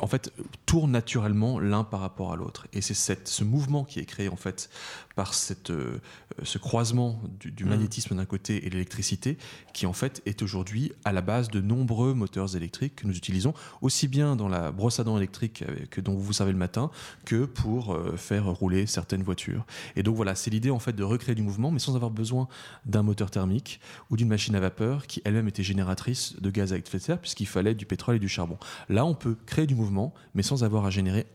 en 0.01 0.08
fait, 0.08 0.34
tournent 0.65 0.91
naturellement 0.91 1.60
l'un 1.60 1.84
par 1.84 2.00
rapport 2.00 2.34
à 2.34 2.36
l'autre. 2.36 2.67
Et 2.74 2.81
c'est 2.81 3.27
ce 3.27 3.43
mouvement 3.43 3.84
qui 3.84 4.00
est 4.00 4.05
créé 4.05 4.29
en 4.29 4.36
fait 4.36 4.70
par 5.15 5.34
cette, 5.34 5.70
euh, 5.70 6.00
ce 6.43 6.58
croisement 6.58 7.22
du, 7.39 7.63
mm. 7.63 7.70
magnétisme 7.70 8.15
d'un 8.15 8.25
côté 8.25 8.65
et 8.65 8.70
l'électricité, 8.70 9.38
qui 9.74 9.86
en 9.86 9.93
fait 9.93 10.22
est 10.25 10.41
aujourd'hui 10.41 10.91
à 11.05 11.12
la 11.12 11.22
base 11.22 11.50
de 11.50 11.62
nombreux 11.62 12.13
moteurs 12.13 12.55
électriques 12.55 12.96
que 12.98 13.08
nous 13.08 13.15
utilisons, 13.15 13.53
aussi 13.81 14.08
bien 14.08 14.36
dans 14.36 14.48
la 14.48 14.72
brosse 14.72 15.00
à 15.00 15.03
dents 15.03 15.17
électrique 15.17 15.63
euh, 15.67 15.86
que 15.89 16.01
dont 16.01 16.13
vous 16.13 16.22
vous 16.22 16.34
servez 16.34 16.51
le 16.51 16.58
matin, 16.58 16.89
que 17.25 17.46
pour 17.46 17.93
euh, 17.93 18.17
faire 18.17 18.46
rouler 18.46 18.88
certaines 18.88 19.24
voitures. 19.24 19.65
Et 19.96 20.03
donc 20.03 20.15
voilà, 20.15 20.36
c'est 20.36 20.50
l'idée 20.50 20.72
en 20.72 20.79
fait 20.79 20.93
de 20.93 21.03
recréer 21.03 21.36
du 21.36 21.43
mouvement, 21.43 21.72
mais 21.72 21.79
sans 21.79 21.96
avoir 21.96 22.12
besoin 22.12 22.48
d'un 22.86 23.03
moteur 23.03 23.29
thermique 23.29 23.79
ou 24.10 24.17
d'une 24.17 24.29
machine 24.29 24.55
à 24.55 24.60
vapeur 24.60 25.05
qui 25.08 25.22
elle-même 25.25 25.48
était 25.48 25.63
génératrice 25.63 26.36
de 26.41 26.50
gaz 26.50 26.74
à 26.74 26.77
effet 26.77 26.98
de 26.98 27.03
serre, 27.03 27.20
puisqu'il 27.20 27.48
fallait 27.48 27.75
du 27.75 27.86
pétrole 27.86 28.15
et 28.15 28.20
du 28.20 28.29
charbon. 28.29 28.58
Là, 28.89 29.05
on 29.05 29.13
peut 29.13 29.36
créer 29.46 29.67
du 29.67 29.75
mouvement, 29.75 29.91
mais 30.34 30.44
sans 30.44 30.64
avoir 30.64 30.86
à 30.86 30.90
générer 30.90 31.28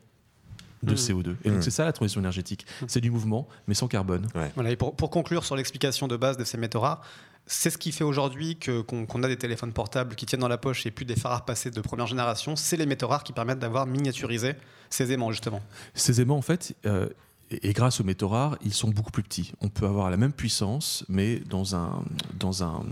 de 0.83 0.93
mmh. 0.93 0.97
CO2. 0.97 1.37
Et 1.45 1.51
donc 1.51 1.59
mmh. 1.59 1.63
c'est 1.63 1.71
ça 1.71 1.85
la 1.85 1.93
transition 1.93 2.21
énergétique. 2.21 2.67
Mmh. 2.67 2.85
C'est 2.89 3.01
du 3.01 3.11
mouvement, 3.11 3.49
mais 3.67 3.75
sans 3.75 3.89
carbone. 3.89 4.27
Voilà, 4.55 4.71
et 4.71 4.77
pour, 4.77 4.95
conclure 5.11 5.45
sur 5.45 5.57
l'explication 5.57 6.09
de 6.09 6.17
base 6.17 6.37
de 6.37 6.45
ces 6.45 6.59
métaux 6.59 6.81
rares, 6.81 7.03
c'est 7.47 7.71
ce 7.71 7.79
qui 7.79 7.93
fait 7.93 8.05
aujourd'hui 8.05 8.59
qu'on 8.59 9.23
a 9.23 9.29
des 9.29 9.37
téléphones 9.37 9.73
portables 9.73 10.17
qui 10.17 10.27
tiennent 10.27 10.41
dans 10.41 10.49
la 10.49 10.59
poche 10.59 10.85
et 10.85 10.91
plus 10.91 11.05
des 11.05 11.15
phares 11.15 11.45
passés 11.45 11.71
de 11.71 11.81
première 11.81 12.09
génération. 12.09 12.57
C'est 12.57 12.77
les 12.77 12.87
métaux 12.87 13.07
rares 13.07 13.23
qui 13.23 13.33
permettent 13.33 13.61
d'avoir 13.61 13.87
miniaturisé 13.87 14.55
ces 14.91 15.13
aimants, 15.13 15.31
justement. 15.31 15.63
Ces 15.95 16.21
aimants, 16.21 16.37
en 16.37 16.43
fait, 16.43 16.75
euh, 16.87 17.09
et, 17.51 17.73
grâce 17.73 18.01
aux 18.01 18.05
métaux 18.05 18.29
rares, 18.29 18.59
ils 18.65 18.73
sont 18.73 18.91
beaucoup 18.91 19.11
plus 19.11 19.23
petits. 19.23 19.53
On 19.61 19.69
peut 19.69 19.87
avoir 19.87 20.11
la 20.11 20.17
même 20.17 20.33
puissance, 20.33 21.05
mais 21.09 21.39
dans 21.39 21.77
un, 21.77 22.03
dans 22.39 22.65
un, 22.65 22.85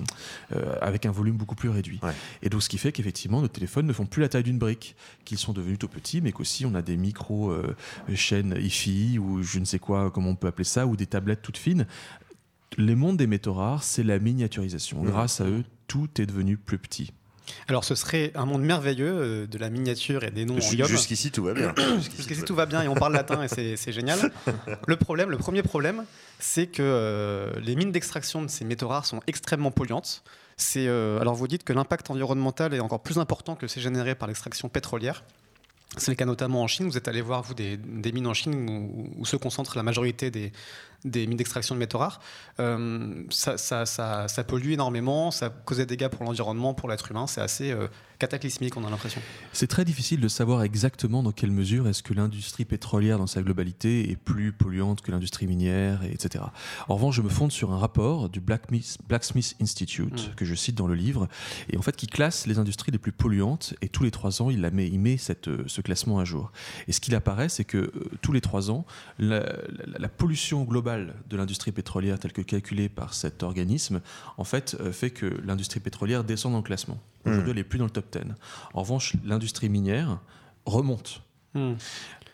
euh, 0.55 0.77
avec 0.81 1.07
un 1.07 1.11
volume 1.11 1.37
beaucoup 1.37 1.55
plus 1.55 1.69
réduit. 1.69 2.01
Et 2.43 2.49
donc, 2.49 2.63
ce 2.63 2.69
qui 2.69 2.79
fait 2.79 2.93
qu'effectivement, 2.93 3.41
nos 3.41 3.49
téléphones 3.49 3.87
ne 3.87 3.93
font 3.93 4.07
plus 4.07 4.23
la 4.23 4.29
taille 4.29 4.45
d'une 4.45 4.59
brique, 4.59 4.97
qu'ils 5.25 5.39
sont 5.39 5.53
devenus 5.53 5.79
tout 5.79 5.89
petits, 5.89 6.21
mais 6.21 6.33
qu'aussi 6.33 6.67
on 6.67 6.75
a 6.75 6.83
des 6.83 6.97
micro 6.97 7.51
euh, 7.51 7.75
chaînes 8.15 8.57
IFI 8.59 9.19
ou 9.19 9.43
je 9.43 9.59
ne 9.59 9.65
sais 9.65 9.79
quoi, 9.79 10.11
comment 10.11 10.31
on 10.31 10.37
peut 10.37 10.49
appeler 10.49 10.65
ça, 10.65 10.87
ou 10.87 10.97
des 10.97 11.07
tablettes 11.07 11.43
toutes 11.43 11.59
fines. 11.59 11.87
Les 12.77 12.95
mondes 12.95 13.17
des 13.17 13.27
métaux 13.27 13.55
rares, 13.55 13.85
c'est 13.85 14.03
la 14.03 14.19
miniaturisation. 14.19 15.03
Grâce 15.03 15.41
à 15.41 15.47
eux, 15.47 15.65
tout 15.87 16.09
est 16.21 16.27
devenu 16.27 16.57
plus 16.57 16.79
petit. 16.79 17.13
Alors 17.69 17.85
ce 17.85 17.95
serait 17.95 18.33
un 18.35 18.47
monde 18.47 18.63
merveilleux 18.63 19.07
euh, 19.07 19.47
de 19.47 19.59
la 19.59 19.71
miniature 19.71 20.25
et 20.25 20.31
des 20.31 20.45
noms 20.45 20.57
en 20.57 20.87
Jusqu'ici 20.87 21.31
tout 21.31 21.45
va 21.45 21.55
bien. 21.55 21.75
Jusqu'ici 22.17 22.43
tout 22.43 22.55
va 22.55 22.67
bien 22.67 22.83
et 22.83 22.89
on 22.89 22.95
parle 22.95 23.13
latin 23.13 23.43
et 23.43 23.77
c'est 23.77 23.93
génial. 23.93 24.33
Le 24.87 24.97
problème, 24.97 25.31
le 25.31 25.39
premier 25.39 25.63
problème, 25.63 26.05
c'est 26.39 26.67
que 26.67 26.83
euh, 26.83 27.51
les 27.61 27.77
mines 27.77 27.93
d'extraction 27.93 28.43
de 28.43 28.49
ces 28.49 28.65
métaux 28.65 28.89
rares 28.89 29.07
sont 29.07 29.21
extrêmement 29.27 29.71
polluantes. 29.71 30.23
Euh, 30.77 31.21
alors 31.21 31.35
vous 31.35 31.49
dites 31.49 31.65
que 31.65 31.73
l'impact 31.73 32.11
environnemental 32.11 32.75
est 32.75 32.81
encore 32.81 33.01
plus 33.01 33.19
important 33.19 33.55
que 33.57 33.67
c'est 33.67 33.81
généré 33.81 34.15
par 34.15 34.29
l'extraction 34.29 34.69
pétrolière. 34.69 35.25
C'est 35.97 36.11
le 36.11 36.17
cas 36.17 36.25
notamment 36.25 36.63
en 36.63 36.67
Chine. 36.67 36.89
Vous 36.89 36.97
êtes 36.97 37.09
allé 37.09 37.21
voir, 37.21 37.43
vous, 37.43 37.55
des, 37.55 37.79
mines 38.13 38.27
en 38.27 38.35
Chine 38.35 38.69
où, 38.69 39.13
où, 39.17 39.27
se 39.27 39.37
concentre 39.37 39.77
la 39.77 39.83
majorité 39.83 40.31
des, 40.31 40.53
des 41.05 41.27
mines 41.27 41.37
d'extraction 41.37 41.75
de 41.75 41.81
métaux 41.81 41.99
rares, 41.99 42.21
euh, 42.61 43.25
ça, 43.31 43.57
ça, 43.57 44.45
pollue 44.47 44.73
énormément, 44.73 45.31
ça 45.31 45.51
cause 45.51 45.79
des 45.79 45.87
dégâts 45.87 46.09
pour 46.09 46.25
l'environnement, 46.25 46.75
pour 46.75 46.89
l'être 46.89 47.11
humain. 47.11 47.27
C'est 47.27 47.41
assez 47.41 47.71
euh, 47.71 47.89
cataclysmique, 48.19 48.77
on 48.77 48.85
a 48.85 48.91
l'impression. 48.91 49.21
C'est 49.53 49.67
très 49.67 49.85
difficile 49.85 50.21
de 50.21 50.29
savoir 50.29 50.63
exactement 50.63 51.23
dans 51.23 51.33
quelle 51.33 51.51
mesure 51.51 51.89
est-ce 51.89 52.03
que 52.03 52.15
l'industrie 52.15 52.65
pétrolière 52.65 53.19
dans 53.19 53.27
sa 53.27 53.43
globalité 53.43 54.11
est 54.11 54.17
plus 54.17 54.53
polluante 54.53 55.03
que 55.03 55.11
l'industrie 55.11 55.47
minière, 55.47 56.03
etc. 56.05 56.45
En 56.89 56.95
revanche, 56.95 57.17
je 57.17 57.23
me 57.23 57.29
fonde 57.29 57.53
sur 57.53 57.73
un 57.73 57.79
rapport 57.79 58.29
du 58.29 58.41
Blacksmith 58.41 59.57
Institute 59.61 60.31
mm. 60.31 60.35
que 60.37 60.45
je 60.45 60.55
cite 60.55 60.77
dans 60.77 60.87
le 60.87 60.95
livre, 60.95 61.29
et 61.71 61.77
en 61.77 61.83
fait 61.83 61.97
qui 61.97 62.07
classe 62.07 62.47
les 62.47 62.59
industries 62.59 62.93
les 62.93 62.99
plus 62.99 63.13
polluantes, 63.13 63.75
et 63.83 63.89
tous 63.89 64.05
les 64.05 64.11
trois 64.11 64.41
ans, 64.41 64.49
il, 64.49 64.61
la 64.61 64.71
met, 64.71 64.89
il 64.89 65.01
met 65.01 65.17
cette, 65.17 65.49
euh, 65.49 65.65
ce 65.67 65.81
classement 65.81 66.19
à 66.19 66.25
jour. 66.25 66.51
Et 66.89 66.93
ce 66.93 67.01
qu'il 67.01 67.15
apparaît, 67.15 67.49
c'est 67.49 67.65
que 67.65 67.93
tous 68.23 68.33
les 68.33 68.41
trois 68.41 68.71
ans, 68.71 68.87
la 69.19 70.09
pollution 70.09 70.65
globale 70.65 70.94
de 70.99 71.37
l'industrie 71.37 71.73
pétrolière 71.73 72.19
telle 72.19 72.33
que 72.33 72.43
calculée 72.43 72.89
par 72.89 73.15
cet 73.15 73.43
organisme, 73.43 74.01
en 74.37 74.45
fait, 74.45 74.77
euh, 74.81 74.93
fait 74.93 75.11
que 75.11 75.27
l'industrie 75.45 75.81
pétrolière 75.81 76.25
descend 76.25 76.53
dans 76.53 76.59
le 76.59 76.65
classement. 76.65 76.99
Hmm. 77.25 77.31
Aujourd'hui, 77.31 77.51
elle 77.51 77.57
n'est 77.57 77.65
plus 77.65 77.79
dans 77.79 77.85
le 77.85 77.91
top 77.91 78.07
10. 78.13 78.33
En 78.75 78.81
revanche, 78.81 79.15
l'industrie 79.25 79.69
minière 79.69 80.21
remonte. 80.65 81.23
Hmm. 81.55 81.75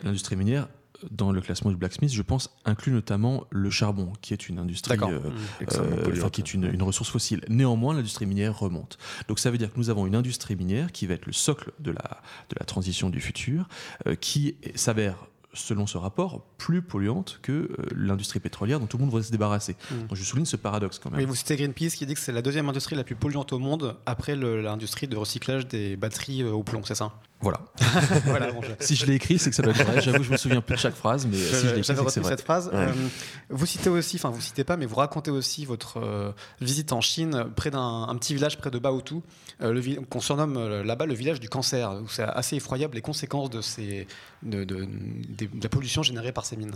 L'industrie 0.02 0.36
minière 0.36 0.68
dans 1.10 1.32
le 1.32 1.40
classement 1.40 1.70
du 1.70 1.78
blacksmith, 1.78 2.12
je 2.12 2.20
pense, 2.20 2.54
inclut 2.66 2.92
notamment 2.92 3.46
le 3.48 3.70
charbon, 3.70 4.12
qui 4.20 4.34
est 4.34 4.50
une 4.50 4.58
industrie, 4.58 4.98
euh, 5.00 5.18
hmm. 5.18 5.64
euh, 5.78 6.28
qui 6.28 6.42
est 6.42 6.52
une, 6.52 6.64
une, 6.64 6.82
ressource 6.82 7.08
fossile. 7.08 7.42
Néanmoins, 7.48 7.94
l'industrie 7.94 8.26
minière 8.26 8.58
remonte. 8.58 8.98
Donc 9.26 9.38
ça 9.38 9.50
veut 9.50 9.56
dire 9.56 9.72
que 9.72 9.78
nous 9.78 9.88
avons 9.88 10.06
une 10.06 10.14
industrie 10.14 10.56
minière 10.56 10.92
qui 10.92 11.06
va 11.06 11.14
être 11.14 11.26
le 11.26 11.32
socle 11.32 11.72
de 11.78 11.90
la, 11.90 12.20
de 12.50 12.56
la 12.58 12.66
transition 12.66 13.08
du 13.08 13.20
futur, 13.20 13.66
qui 14.20 14.56
s'avère 14.74 15.26
selon 15.52 15.86
ce 15.86 15.98
rapport, 15.98 16.44
plus 16.58 16.82
polluante 16.82 17.40
que 17.42 17.52
euh, 17.52 17.68
l'industrie 17.94 18.40
pétrolière 18.40 18.80
dont 18.80 18.86
tout 18.86 18.96
le 18.96 19.02
monde 19.02 19.10
voudrait 19.10 19.26
se 19.26 19.32
débarrasser. 19.32 19.76
Hmm. 19.90 20.06
Donc 20.06 20.16
je 20.16 20.24
souligne 20.24 20.46
ce 20.46 20.56
paradoxe 20.56 20.98
quand 20.98 21.10
même. 21.10 21.24
vous 21.24 21.34
citez 21.34 21.56
Greenpeace 21.56 21.96
qui 21.96 22.06
dit 22.06 22.14
que 22.14 22.20
c'est 22.20 22.32
la 22.32 22.42
deuxième 22.42 22.68
industrie 22.68 22.96
la 22.96 23.04
plus 23.04 23.16
polluante 23.16 23.52
au 23.52 23.58
monde 23.58 23.96
après 24.06 24.36
l'industrie 24.36 25.08
de 25.08 25.16
recyclage 25.16 25.66
des 25.66 25.96
batteries 25.96 26.42
euh, 26.42 26.52
au 26.52 26.62
plomb, 26.62 26.82
c'est 26.84 26.94
ça? 26.94 27.12
voilà. 28.24 28.50
si 28.80 28.96
je 28.96 29.06
l'ai 29.06 29.14
écrit, 29.14 29.38
c'est 29.38 29.50
que 29.50 29.56
ça 29.56 29.62
doit 29.62 29.72
être 29.72 29.84
vrai. 29.84 30.00
J'avoue 30.00 30.18
que 30.18 30.24
je 30.24 30.32
me 30.32 30.36
souviens 30.36 30.60
plus 30.60 30.74
de 30.74 30.80
chaque 30.80 30.94
phrase, 30.94 31.26
mais 31.26 31.36
si 31.36 31.66
je 31.66 31.74
l'ai 31.74 31.78
écrit, 31.80 31.94
c'est 32.08 32.24
cette 32.24 32.42
phrase. 32.42 32.70
Euh, 32.72 32.92
vous 33.48 33.66
citez 33.66 33.90
aussi, 33.90 34.16
enfin 34.16 34.30
vous 34.30 34.40
citez 34.40 34.64
pas, 34.64 34.76
mais 34.76 34.86
vous 34.86 34.96
racontez 34.96 35.30
aussi 35.30 35.64
votre 35.64 36.34
visite 36.60 36.92
en 36.92 37.00
Chine, 37.00 37.46
près 37.56 37.70
d'un 37.70 38.14
petit 38.18 38.34
village 38.34 38.58
près 38.58 38.70
de 38.70 38.78
Baotou, 38.78 39.22
qu'on 40.08 40.20
surnomme 40.20 40.82
là-bas 40.82 41.06
le 41.06 41.14
village 41.14 41.40
du 41.40 41.48
cancer. 41.48 41.92
C'est 42.08 42.22
assez 42.22 42.56
effroyable 42.56 42.94
les 42.94 43.02
conséquences 43.02 43.50
de 43.50 43.60
ces 43.60 44.06
de, 44.42 44.64
de, 44.64 44.88
la 45.62 45.68
pollution 45.68 46.02
générée 46.02 46.32
par 46.32 46.44
ces 46.46 46.56
mines. 46.56 46.72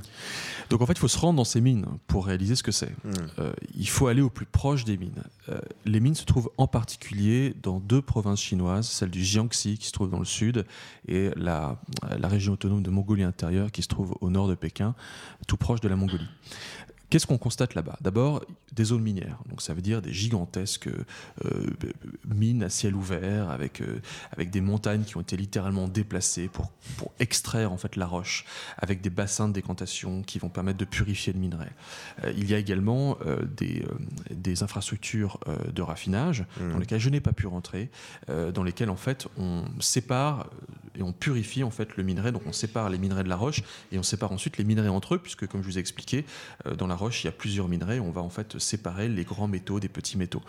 Donc 0.70 0.82
en 0.82 0.86
fait, 0.86 0.92
il 0.92 0.98
faut 0.98 1.08
se 1.08 1.18
rendre 1.18 1.36
dans 1.36 1.44
ces 1.44 1.60
mines 1.60 1.86
pour 2.06 2.26
réaliser 2.26 2.56
ce 2.56 2.62
que 2.62 2.72
c'est. 2.72 2.90
Hmm. 3.04 3.12
Euh, 3.38 3.52
il 3.74 3.88
faut 3.88 4.06
aller 4.06 4.20
au 4.20 4.30
plus 4.30 4.46
proche 4.46 4.84
des 4.84 4.96
mines. 4.96 5.22
Euh, 5.48 5.58
les 5.84 6.00
mines 6.00 6.14
se 6.14 6.24
trouvent 6.24 6.50
en 6.58 6.66
particulier 6.66 7.54
dans 7.62 7.80
deux 7.80 8.02
provinces 8.02 8.40
chinoises, 8.40 8.88
celle 8.88 9.10
du 9.10 9.24
Jiangxi 9.24 9.78
qui 9.78 9.86
se 9.86 9.92
trouve 9.92 10.10
dans 10.10 10.18
le 10.18 10.24
sud 10.24 10.53
et 11.08 11.30
la, 11.36 11.78
région 12.22 12.54
autonome 12.54 12.82
de 12.82 12.90
Mongolie 12.90 13.22
intérieure 13.22 13.70
qui 13.70 13.82
se 13.82 13.88
trouve 13.88 14.16
au 14.20 14.30
nord 14.30 14.48
de 14.48 14.54
Pékin, 14.54 14.94
tout 15.46 15.56
proche 15.56 15.80
de 15.80 15.88
la 15.88 15.96
Mongolie. 15.96 16.28
Qu'est-ce 17.14 17.28
qu'on 17.28 17.38
constate 17.38 17.76
là-bas? 17.76 17.96
D'abord, 18.00 18.44
des 18.72 18.82
zones 18.82 19.04
minières. 19.04 19.38
Donc 19.48 19.62
ça 19.62 19.72
veut 19.72 19.82
dire 19.82 20.02
des 20.02 20.12
gigantesques 20.12 20.88
euh, 20.88 21.66
mines 22.26 22.64
à 22.64 22.68
ciel 22.68 22.96
ouvert 22.96 23.50
avec, 23.50 23.82
euh, 23.82 24.00
avec 24.32 24.50
des 24.50 24.60
montagnes 24.60 25.04
qui 25.04 25.16
ont 25.16 25.20
été 25.20 25.36
littéralement 25.36 25.86
déplacées 25.86 26.48
pour, 26.48 26.72
pour 26.96 27.12
extraire 27.20 27.70
en 27.70 27.76
fait 27.76 27.94
la 27.94 28.06
roche, 28.06 28.44
avec 28.78 29.00
des 29.00 29.10
bassins 29.10 29.46
de 29.46 29.52
décantation 29.52 30.22
qui 30.22 30.40
vont 30.40 30.48
permettre 30.48 30.78
de 30.78 30.84
purifier 30.84 31.32
le 31.32 31.38
minerai. 31.38 31.68
Euh, 32.24 32.32
il 32.36 32.50
y 32.50 32.54
a 32.54 32.58
également 32.58 33.16
des, 33.56 33.86
des 34.32 34.64
infrastructures 34.64 35.38
de 35.72 35.82
raffinage 35.82 36.44
mmh. 36.58 36.72
dans 36.72 36.78
lesquelles 36.78 36.98
je 36.98 37.10
n'ai 37.10 37.20
pas 37.20 37.32
pu 37.32 37.46
rentrer, 37.46 37.90
dans 38.26 38.64
lesquelles 38.64 38.90
en 38.90 38.96
fait 38.96 39.28
on 39.38 39.62
sépare 39.78 40.50
et 40.96 41.02
on 41.02 41.12
purifie 41.12 41.62
en 41.62 41.70
fait 41.70 41.96
le 41.96 42.02
minerai. 42.02 42.32
Donc 42.32 42.42
on 42.46 42.52
sépare 42.52 42.88
les 42.90 42.98
minerais 42.98 43.24
de 43.24 43.28
la 43.28 43.36
roche 43.36 43.62
et 43.92 43.98
on 43.98 44.02
sépare 44.02 44.32
ensuite 44.32 44.58
les 44.58 44.64
minerais 44.64 44.88
entre 44.88 45.14
eux, 45.14 45.18
puisque 45.18 45.46
comme 45.46 45.62
je 45.62 45.66
vous 45.66 45.78
ai 45.78 45.80
expliqué, 45.80 46.24
dans 46.78 46.86
la 46.86 46.96
roche 46.96 47.24
il 47.24 47.26
y 47.26 47.28
a 47.28 47.32
plusieurs 47.32 47.68
minerais. 47.68 48.00
On 48.00 48.10
va 48.10 48.20
en 48.20 48.30
fait 48.30 48.58
séparer 48.58 49.08
les 49.08 49.24
grands 49.24 49.48
métaux 49.48 49.80
des 49.80 49.88
petits 49.88 50.18
métaux. 50.18 50.42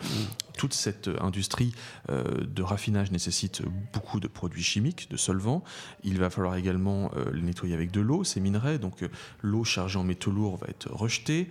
Toute 0.56 0.72
cette 0.72 1.10
industrie 1.20 1.74
euh, 2.08 2.44
de 2.44 2.62
raffinage 2.62 3.10
nécessite 3.10 3.62
beaucoup 3.92 4.20
de 4.20 4.28
produits 4.28 4.62
chimiques, 4.62 5.10
de 5.10 5.16
solvants. 5.16 5.62
Il 6.02 6.18
va 6.18 6.30
falloir 6.30 6.56
également 6.56 7.10
euh, 7.16 7.30
les 7.32 7.42
nettoyer 7.42 7.74
avec 7.74 7.90
de 7.90 8.00
l'eau, 8.00 8.24
ces 8.24 8.40
minerais. 8.40 8.78
Donc 8.78 9.02
euh, 9.02 9.08
l'eau 9.42 9.64
chargée 9.64 9.98
en 9.98 10.04
métaux 10.04 10.30
lourds 10.30 10.56
va 10.56 10.66
être 10.68 10.90
rejetée. 10.90 11.50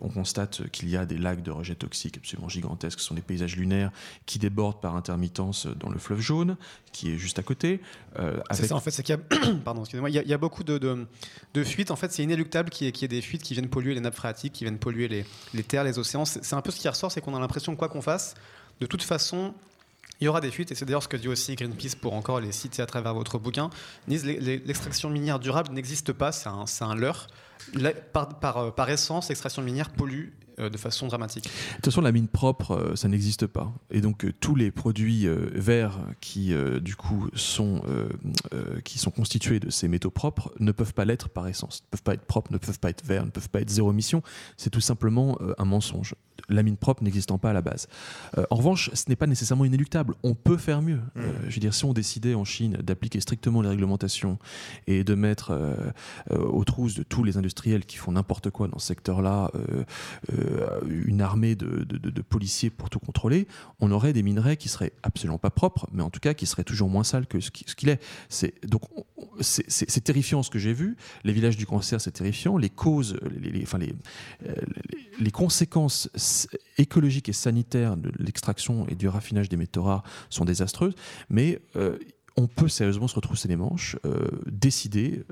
on 0.00 0.08
constate 0.08 0.68
qu'il 0.70 0.88
y 0.88 0.96
a 0.96 1.04
des 1.04 1.18
lacs 1.18 1.42
de 1.42 1.50
rejet 1.50 1.74
toxiques 1.74 2.18
absolument 2.18 2.48
gigantesques. 2.48 3.00
Ce 3.00 3.06
sont 3.06 3.14
des 3.14 3.22
paysages 3.22 3.56
lunaires 3.56 3.90
qui 4.26 4.38
débordent 4.38 4.80
par 4.80 4.96
intermittence 4.96 5.66
dans 5.66 5.90
le 5.90 5.98
fleuve 5.98 6.20
jaune, 6.20 6.56
qui 6.92 7.12
est 7.12 7.18
juste 7.18 7.38
à 7.38 7.42
côté. 7.42 7.80
Ça, 8.50 8.74
en 8.74 8.80
fait, 8.80 8.90
c'est 8.90 9.02
qu'il 9.02 9.14
y 9.14 9.18
a, 9.18 9.54
pardon, 9.64 9.82
excusez-moi, 9.82 10.10
il 10.10 10.16
y, 10.16 10.32
a, 10.32 10.38
beaucoup 10.38 10.64
de, 10.64 10.78
de, 10.78 11.64
fuites. 11.64 11.90
En 11.90 11.96
fait, 11.96 12.12
c'est 12.12 12.22
inéluctable 12.22 12.70
qu'il 12.70 12.86
y, 12.86 13.04
ait 13.04 13.08
des 13.08 13.22
fuites 13.22 13.42
qui 13.42 13.54
viennent 13.54 13.68
polluer 13.68 13.94
les 13.94 14.00
nappes 14.00 14.16
phréatiques, 14.16 14.52
qui 14.52 14.64
viennent 14.64 14.78
polluer 14.78 15.08
les, 15.08 15.24
les 15.54 15.62
terres, 15.62 15.84
les 15.84 15.98
océans. 15.98 16.24
C'est 16.24 16.54
un 16.54 16.62
peu 16.62 16.70
ce 16.70 16.80
qui 16.80 16.88
ressort, 16.88 17.12
c'est 17.12 17.20
qu'on 17.20 17.36
a 17.36 17.40
l'impression 17.40 17.74
que 17.74 17.78
quoi 17.78 17.88
qu'on 17.88 18.02
fasse, 18.02 18.34
de 18.80 18.86
toute 18.86 19.02
façon, 19.02 19.54
il 20.20 20.24
y 20.24 20.28
aura 20.28 20.40
des 20.40 20.50
fuites, 20.50 20.72
et 20.72 20.74
c'est 20.74 20.84
d'ailleurs 20.84 21.02
ce 21.02 21.08
que 21.08 21.16
dit 21.16 21.28
aussi 21.28 21.54
Greenpeace 21.54 21.96
pour 22.00 22.14
encore 22.14 22.40
les 22.40 22.52
citer 22.52 22.82
à 22.82 22.86
travers 22.86 23.14
votre 23.14 23.38
bouquin. 23.38 23.70
L'extraction 24.08 25.10
minière 25.10 25.38
durable 25.38 25.72
n'existe 25.72 26.12
pas, 26.12 26.32
c'est 26.32 26.48
un, 26.48 26.64
un 26.80 26.94
leurre. 26.94 27.28
Par, 28.12 28.38
par, 28.40 28.56
euh, 28.56 28.70
par, 28.70 28.88
essence, 28.88 29.28
l'extraction 29.28 29.62
minière 29.62 29.90
pollue 29.90 30.28
euh, 30.28 30.47
de 30.58 30.76
façon 30.76 31.06
dramatique. 31.06 31.44
De 31.44 31.74
toute 31.76 31.86
façon, 31.86 32.00
la 32.00 32.12
mine 32.12 32.28
propre, 32.28 32.72
euh, 32.72 32.96
ça 32.96 33.08
n'existe 33.08 33.46
pas. 33.46 33.72
Et 33.90 34.00
donc, 34.00 34.24
euh, 34.24 34.32
tous 34.40 34.54
les 34.54 34.70
produits 34.70 35.26
verts 35.52 35.98
qui, 36.20 36.54
du 36.80 36.96
coup, 36.96 37.28
sont, 37.34 37.82
qui 38.84 38.98
sont 38.98 39.10
constitués 39.10 39.60
de 39.60 39.70
ces 39.70 39.88
métaux 39.88 40.10
propres 40.10 40.52
ne 40.58 40.72
peuvent 40.72 40.94
pas 40.94 41.04
l'être 41.04 41.28
par 41.28 41.46
essence. 41.48 41.82
Ne 41.84 41.90
peuvent 41.90 42.02
pas 42.02 42.14
être 42.14 42.24
propres, 42.24 42.52
ne 42.52 42.58
peuvent 42.58 42.78
pas 42.78 42.90
être 42.90 43.04
verts, 43.04 43.24
ne 43.24 43.30
peuvent 43.30 43.48
pas 43.48 43.60
être 43.60 43.70
zéro 43.70 43.92
émission. 43.92 44.22
C'est 44.56 44.70
tout 44.70 44.80
simplement 44.80 45.38
un 45.58 45.64
mensonge. 45.64 46.14
La 46.48 46.62
mine 46.62 46.76
propre 46.76 47.02
n'existant 47.02 47.38
pas 47.38 47.50
à 47.50 47.52
la 47.52 47.62
base. 47.62 47.88
en 48.50 48.56
revanche, 48.56 48.90
ce 48.94 49.04
n'est 49.08 49.16
pas 49.16 49.26
nécessairement 49.26 49.64
inéluctable. 49.64 50.14
On 50.22 50.34
peut 50.34 50.56
faire 50.56 50.82
mieux. 50.82 51.00
Mmh. 51.14 51.22
je 51.48 51.54
veux 51.54 51.60
dire, 51.60 51.74
si 51.74 51.84
on 51.84 51.92
décidait 51.92 52.34
en 52.34 52.44
Chine 52.44 52.78
d'appliquer 52.82 53.20
strictement 53.20 53.60
les 53.62 53.68
réglementations 53.68 54.38
et 54.86 55.04
de 55.04 55.14
mettre 55.14 55.52
aux 56.30 56.64
trousses 56.64 56.94
de 56.94 57.02
tous 57.02 57.24
les 57.24 57.36
industriels 57.36 57.84
qui 57.84 57.96
font 57.96 58.12
n'importe 58.12 58.50
quoi 58.50 58.68
dans 58.68 58.78
ce 58.78 58.86
secteur-là 58.86 59.50
euh, 59.54 59.84
une 60.88 61.20
armée 61.20 61.54
de, 61.54 62.22
policiers 62.22 62.70
pour 62.70 62.90
tout 62.90 62.98
contrôler, 62.98 63.46
on 63.80 63.90
aurait 63.90 64.12
des 64.12 64.22
minerais 64.22 64.56
qui 64.56 64.68
seraient 64.68 64.92
absolument 65.02 65.38
pas 65.38 65.50
propres, 65.50 65.88
mais 65.92 66.02
en 66.02 66.10
tout 66.10 66.20
cas 66.20 66.34
qui 66.34 66.46
seraient 66.46 66.64
toujours 66.64 66.88
moins 66.88 67.04
sales 67.04 67.26
que 67.26 67.40
ce 67.40 67.50
qu'il 67.50 67.88
est. 67.88 68.00
Donc 68.66 68.82
c'est 69.40 70.02
terrifiant 70.02 70.42
ce 70.42 70.50
que 70.50 70.58
j'ai 70.58 70.72
vu. 70.72 70.96
Les 71.24 71.32
villages 71.32 71.56
du 71.56 71.66
cancer, 71.66 72.00
c'est 72.00 72.12
terrifiant. 72.12 72.56
Les 72.56 72.70
causes, 72.70 73.18
enfin 73.62 73.78
les, 73.78 73.94
euh, 74.46 75.30
conséquences 75.32 76.08
écologiques 76.78 77.28
et 77.28 77.32
sanitaires 77.32 77.96
de 77.96 78.10
l'extraction 78.18 78.86
et 78.88 78.94
du 78.94 79.08
raffinage 79.08 79.48
des 79.48 79.56
métaux 79.56 79.82
rares 79.82 80.02
sont 80.30 80.44
désastreuses, 80.44 80.94
mais 81.30 81.60
euh, 81.76 81.98
on 82.36 82.46
peut 82.46 82.68
sérieusement 82.68 83.08
se 83.08 83.14
retrousser 83.14 83.48
les 83.48 83.56
manches, 83.56 83.96
décider 84.46 85.24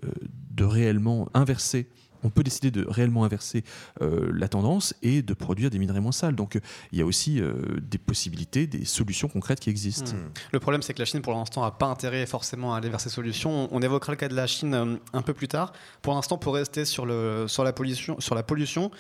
de 0.51 0.65
réellement 0.65 1.29
inverser 1.35 1.89
on 2.27 2.31
peut 2.31 2.43
décider 2.43 2.71
de 2.71 2.85
réellement 2.89 3.25
inverser 3.25 3.65
euh, 4.03 4.31
la 4.33 4.49
tendance 4.49 4.95
et 5.03 5.23
de 5.23 5.35
produire 5.35 5.71
des 5.71 5.79
minerais 5.79 6.01
moins 6.01 6.13
sales. 6.13 6.35
Donc 6.35 6.59
il 6.93 6.99
y 6.99 7.03
a 7.03 7.07
aussi 7.07 7.41
des 7.81 7.99
possibilités, 7.99 8.67
des 8.67 8.85
solutions 8.85 9.29
concrètes 9.29 9.61
qui 9.61 9.71
existent. 9.71 10.13
Hmm. 10.13 10.31
Le 10.53 10.61
problème, 10.61 10.83
c'est 10.83 10.95
que 10.95 10.99
la 10.99 11.05
Chine, 11.05 11.23
pour 11.23 11.33
l'instant, 11.35 11.63
n'a 11.63 11.71
pas 11.71 11.87
intérêt 11.87 12.27
forcément 12.27 12.75
à 12.75 12.79
aller 12.79 12.89
vers 12.89 13.01
ces 13.01 13.09
solutions. 13.09 13.69
On 13.71 13.81
évoquera 13.81 14.13
le 14.13 14.17
cas 14.17 14.29
de 14.29 14.35
la 14.35 14.47
Chine 14.47 14.99
un 15.13 15.23
peu 15.23 15.35
plus 15.35 15.49
tard. 15.49 15.73
Pour 16.03 16.15
l'instant, 16.15 16.39
pour 16.39 16.55
rester 16.55 16.85
sur, 16.85 17.07
la, 17.07 17.73
pollution, 17.73 18.91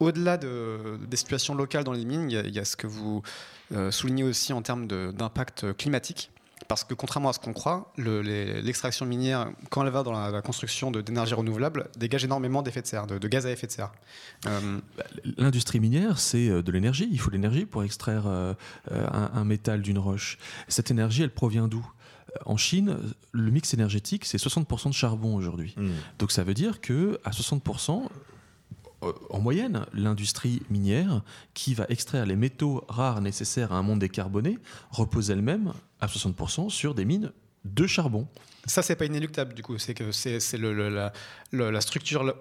au-delà 0.00 0.36
de, 0.36 0.98
des 1.08 1.16
situations 1.16 1.54
locales 1.54 1.84
dans 1.84 1.92
les 1.92 2.04
mines, 2.04 2.30
il 2.30 2.54
y 2.54 2.58
a, 2.58 2.64
ce 2.64 2.76
que 2.76 2.86
vous 2.86 3.22
soulignez 3.90 4.24
aussi 4.24 4.52
en 4.52 4.62
termes 4.62 4.86
d'impact 4.86 5.76
climatique. 5.76 6.30
Parce 6.68 6.84
que 6.84 6.94
contrairement 6.94 7.28
à 7.28 7.32
ce 7.32 7.38
qu'on 7.38 7.52
croit, 7.52 7.92
l'extraction 7.96 9.04
minière, 9.06 9.50
quand 9.70 9.84
elle 9.84 9.92
va 9.92 10.02
dans 10.02 10.12
la, 10.12 10.42
construction 10.42 10.90
d'énergie 10.90 11.34
renouvelable, 11.34 11.88
dégage 11.96 12.24
énormément 12.24 12.62
d'effets 12.62 12.82
de 12.82 12.86
serre, 12.86 13.06
de, 13.06 13.28
gaz 13.28 13.46
à 13.46 13.50
effet 13.50 13.66
de 13.66 13.72
serre. 13.72 13.92
Euh, 14.46 14.80
l'industrie 15.36 15.80
minière, 15.80 16.18
c'est 16.18 16.48
euh, 16.48 16.62
de 16.62 16.72
l'énergie. 16.72 17.08
Il 17.12 17.20
faut 17.20 17.30
de 17.30 17.34
l'énergie 17.34 17.66
pour 17.66 17.84
extraire 17.84 18.24
euh, 18.26 18.54
un, 18.90 19.44
métal 19.44 19.82
d'une 19.82 19.98
roche. 19.98 20.38
Cette 20.66 20.90
énergie, 20.90 21.22
elle 21.22 21.32
provient 21.32 21.68
d'où? 21.68 21.86
En 22.44 22.56
Chine, 22.56 22.98
le 23.32 23.50
mix 23.50 23.72
énergétique, 23.72 24.24
c'est 24.24 24.38
60% 24.38 24.88
de 24.88 24.94
charbon 24.94 25.34
aujourd'hui. 25.36 25.74
Hmm. 25.76 25.90
Donc 26.18 26.32
ça 26.32 26.44
veut 26.44 26.54
dire 26.54 26.80
que 26.80 27.18
à 27.24 27.30
60%, 27.30 28.02
euh, 28.02 28.08
en 29.02 29.40
moyenne, 29.40 29.86
l'industrie 29.92 30.62
minière 30.70 31.22
qui 31.54 31.74
va 31.74 31.86
extraire 31.88 32.26
les 32.26 32.36
métaux 32.36 32.84
rares 32.88 33.20
nécessaires 33.20 33.72
à 33.72 33.76
un 33.76 33.82
monde 33.82 33.98
décarboné 33.98 34.58
repose 34.90 35.30
elle-même 35.30 35.72
à 36.00 36.06
60% 36.06 36.70
sur 36.70 36.94
des 36.94 37.04
mines 37.04 37.32
de 37.64 37.86
charbon. 37.86 38.26
Ça, 38.64 38.82
c'est 38.82 38.96
pas 38.96 39.04
inéluctable 39.04 39.54
du 39.54 39.62
coup. 39.62 39.78
C'est 39.78 39.94
que 39.94 40.12
c'est 40.12 40.40
la, 40.58 41.80
structure 41.80 42.34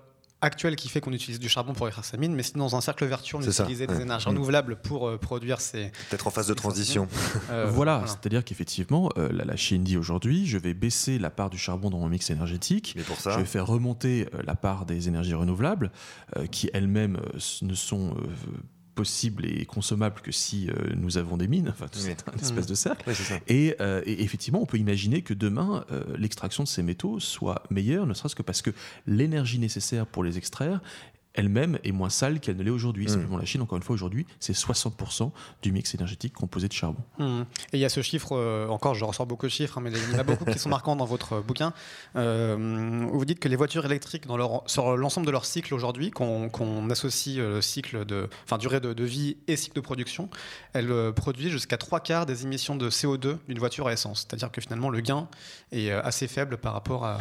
actuel 0.46 0.76
qui 0.76 0.90
fait 0.90 1.02
qu'on 1.02 1.14
utilise 1.14 1.40
du 1.40 1.50
charbon 1.50 1.74
pour 1.74 1.88
extraire 1.88 2.06
sa 2.06 2.18
mine, 2.18 2.34
mais 2.34 2.44
si 2.44 2.54
dans 2.54 2.76
un 2.76 2.82
cercle 2.82 3.06
vertueux, 3.06 3.38
on 3.38 3.42
utilisait 3.42 3.88
des 3.88 4.02
énergies 4.02 4.30
renouvelables 4.30 4.78
pour 4.78 5.08
euh, 5.08 5.18
produire 5.18 5.60
ces. 5.60 5.92
Peut-être 6.10 6.28
en 6.28 6.30
phase 6.30 6.48
de 6.48 6.54
transition. 6.54 7.08
Euh, 7.52 7.70
voilà, 7.70 8.04
c'est-à-dire 8.06 8.44
qu'effectivement, 8.44 9.10
euh, 9.18 9.30
la, 9.32 9.56
Chine 9.56 9.84
dit 9.84 9.98
aujourd'hui 9.98 10.46
je 10.46 10.58
vais 10.58 10.74
baisser 10.74 11.20
la 11.20 11.30
part 11.30 11.50
du 11.50 11.58
charbon 11.58 11.90
dans 11.90 12.00
mon 12.00 12.10
mix 12.10 12.30
énergétique, 12.30 12.94
mais 12.96 13.04
pour 13.04 13.18
ça... 13.18 13.32
je 13.32 13.40
vais 13.40 13.46
faire 13.46 13.68
remonter 13.68 14.28
la 14.46 14.56
part 14.56 14.86
des 14.86 15.08
énergies 15.08 15.34
renouvelables, 15.34 15.92
qui 16.52 16.70
elles-mêmes 16.74 17.20
ne 17.62 17.74
sont 17.74 18.16
possible 18.96 19.46
et 19.46 19.66
consommable 19.66 20.22
que 20.22 20.32
si 20.32 20.70
euh, 20.70 20.74
nous 20.96 21.18
avons 21.18 21.38
des 21.38 21.48
mines. 21.48 21.70
Enfin, 21.70 21.88
c'est 21.92 22.28
un 22.28 22.38
espèce 22.42 22.66
de 22.66 22.74
cercle. 22.74 23.12
et, 23.48 23.76
euh, 23.82 24.02
et, 24.06 24.24
effectivement, 24.24 24.62
on 24.62 24.66
peut 24.66 24.78
imaginer 24.78 25.22
que 25.22 25.34
demain, 25.34 25.86
euh, 25.92 26.04
l'extraction 26.18 26.64
de 26.64 26.68
ces 26.68 26.82
métaux 26.82 27.20
soit 27.20 27.64
meilleure, 27.70 28.08
ne 28.08 28.14
serait-ce 28.14 28.36
que 28.36 28.42
parce 28.42 28.62
que 28.62 28.72
l'énergie 29.06 29.60
nécessaire 29.60 30.08
pour 30.08 30.24
les 30.24 30.38
extraire 30.38 30.82
elle-même 31.36 31.78
est 31.84 31.92
moins 31.92 32.10
sale 32.10 32.40
qu'elle 32.40 32.58
ne 32.58 32.64
l'est 32.64 32.70
aujourd'hui. 32.70 33.10
Simplement, 33.10 33.38
la 33.38 33.46
Chine, 33.46 33.62
encore 33.62 33.78
une 33.78 33.84
fois, 33.84 33.94
aujourd'hui, 33.94 34.26
c'est 34.40 34.56
60% 34.56 35.32
du 35.62 35.72
mix 35.72 35.94
énergétique 35.94 36.34
composé 36.34 36.68
de 36.68 36.74
charbon. 36.74 37.02
Mmh. 37.20 37.42
Et 37.74 37.78
il 37.78 37.80
y 37.80 37.86
a 37.86 37.90
ce 37.90 38.02
chiffre, 38.02 38.30
euh, 38.32 38.68
encore, 38.68 38.96
je 38.96 39.06
ressors 39.06 39.26
beaucoup 39.26 39.46
de 39.46 39.52
chiffres, 39.52 39.78
hein, 39.78 39.82
mais 39.82 39.92
il 39.92 40.12
y 40.12 40.16
en 40.16 40.20
a 40.20 40.24
beaucoup 40.24 40.46
qui 40.46 40.58
sont 40.58 40.70
marquants 40.70 40.96
dans 40.96 41.06
votre 41.06 41.42
bouquin. 41.42 41.74
Euh, 42.16 43.06
vous 43.12 43.26
dites 43.26 43.40
que 43.40 43.50
les 43.50 43.56
voitures 43.56 43.86
électriques, 43.86 44.28
dans 44.28 44.38
leur, 44.38 44.64
sur 44.68 44.98
l'ensemble 44.98 45.28
de 45.28 45.32
leur 45.32 45.46
cycle 45.46 45.74
aujourd'hui, 45.74 46.12
qu'on 46.12 46.90
associe 46.90 47.38
euh, 47.40 47.62
cycle 47.62 48.06
de, 48.06 48.30
enfin, 48.46 48.58
durée 48.58 48.80
de, 48.80 48.94
de, 48.94 49.04
vie 49.04 49.38
et 49.48 49.56
cycle 49.56 49.76
de 49.76 49.82
production, 49.82 50.30
elles 50.74 51.14
produisent 51.14 51.52
jusqu'à 51.52 51.78
trois 51.78 52.00
quarts 52.00 52.26
des 52.26 52.44
émissions 52.44 52.76
de 52.76 52.90
CO2 52.90 53.38
d'une 53.48 53.60
voiture 53.60 53.88
à 53.88 53.94
essence. 53.94 54.22
C'est-à-dire 54.28 54.52
que 54.52 54.62
finalement, 54.62 54.90
le 54.90 55.02
gain 55.02 55.28
est 55.72 55.92
assez 55.92 56.28
faible 56.28 56.58
par 56.58 56.74
rapport 56.74 57.06
à 57.06 57.20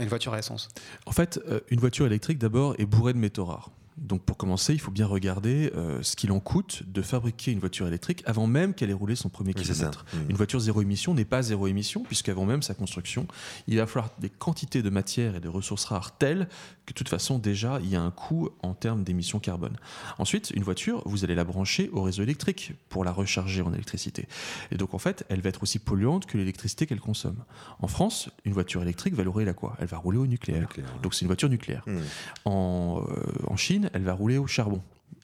une 0.00 0.08
voiture 0.08 0.34
à 0.34 0.38
essence 0.38 0.68
En 1.06 1.12
fait, 1.12 1.40
euh, 1.48 1.60
une 1.70 1.80
voiture 1.80 2.06
électrique 2.06 2.38
d'abord 2.38 2.74
est 2.78 2.86
bourrée 2.86 3.12
de 3.12 3.18
métaux 3.18 3.44
rares. 3.44 3.70
Donc 3.96 4.22
pour 4.22 4.36
commencer, 4.36 4.74
il 4.74 4.80
faut 4.80 4.90
bien 4.90 5.06
regarder 5.06 5.72
euh, 5.74 6.02
ce 6.02 6.16
qu'il 6.16 6.30
en 6.30 6.40
coûte 6.40 6.82
de 6.86 7.00
fabriquer 7.00 7.52
une 7.52 7.60
voiture 7.60 7.86
électrique 7.86 8.22
avant 8.26 8.46
même 8.46 8.74
qu'elle 8.74 8.90
ait 8.90 8.94
roulé 8.94 9.16
son 9.16 9.28
premier 9.28 9.54
kilomètre. 9.54 10.04
Mmh. 10.12 10.30
Une 10.30 10.36
voiture 10.36 10.60
zéro 10.60 10.82
émission 10.82 11.14
n'est 11.14 11.24
pas 11.24 11.42
zéro 11.42 11.66
émission 11.66 12.02
puisqu'avant 12.02 12.44
même 12.44 12.62
sa 12.62 12.74
construction, 12.74 13.26
il 13.66 13.78
va 13.78 13.86
falloir 13.86 14.10
des 14.18 14.28
quantités 14.28 14.82
de 14.82 14.90
matière 14.90 15.36
et 15.36 15.40
de 15.40 15.48
ressources 15.48 15.86
rares 15.86 16.18
telles 16.18 16.48
que 16.84 16.92
de 16.92 16.94
toute 16.94 17.08
façon 17.08 17.38
déjà 17.38 17.80
il 17.82 17.88
y 17.88 17.96
a 17.96 18.02
un 18.02 18.10
coût 18.10 18.50
en 18.62 18.74
termes 18.74 19.02
d'émissions 19.02 19.38
carbone. 19.38 19.76
Ensuite, 20.18 20.50
une 20.54 20.62
voiture, 20.62 21.02
vous 21.06 21.24
allez 21.24 21.34
la 21.34 21.44
brancher 21.44 21.88
au 21.92 22.02
réseau 22.02 22.22
électrique 22.22 22.74
pour 22.88 23.04
la 23.04 23.12
recharger 23.12 23.62
en 23.62 23.72
électricité. 23.72 24.28
Et 24.70 24.76
donc 24.76 24.94
en 24.94 24.98
fait, 24.98 25.24
elle 25.28 25.40
va 25.40 25.48
être 25.48 25.62
aussi 25.62 25.78
polluante 25.78 26.26
que 26.26 26.36
l'électricité 26.36 26.86
qu'elle 26.86 27.00
consomme. 27.00 27.44
En 27.80 27.88
France, 27.88 28.28
une 28.44 28.52
voiture 28.52 28.82
électrique 28.82 29.14
va 29.14 29.24
rouler 29.24 29.48
à 29.48 29.54
quoi? 29.54 29.76
Elle 29.80 29.86
va 29.86 29.96
rouler 29.96 30.18
au 30.18 30.26
nucléaire. 30.26 30.68
Donc 31.02 31.14
c'est 31.14 31.22
une 31.22 31.28
voiture 31.28 31.48
nucléaire. 31.48 31.82
Mmh. 31.86 31.96
En, 32.44 33.02
euh, 33.08 33.22
en 33.46 33.56
Chine, 33.56 33.85
elle 33.92 34.02
va 34.02 34.12
rouler 34.12 34.38
au 34.38 34.46
charbon 34.46 34.82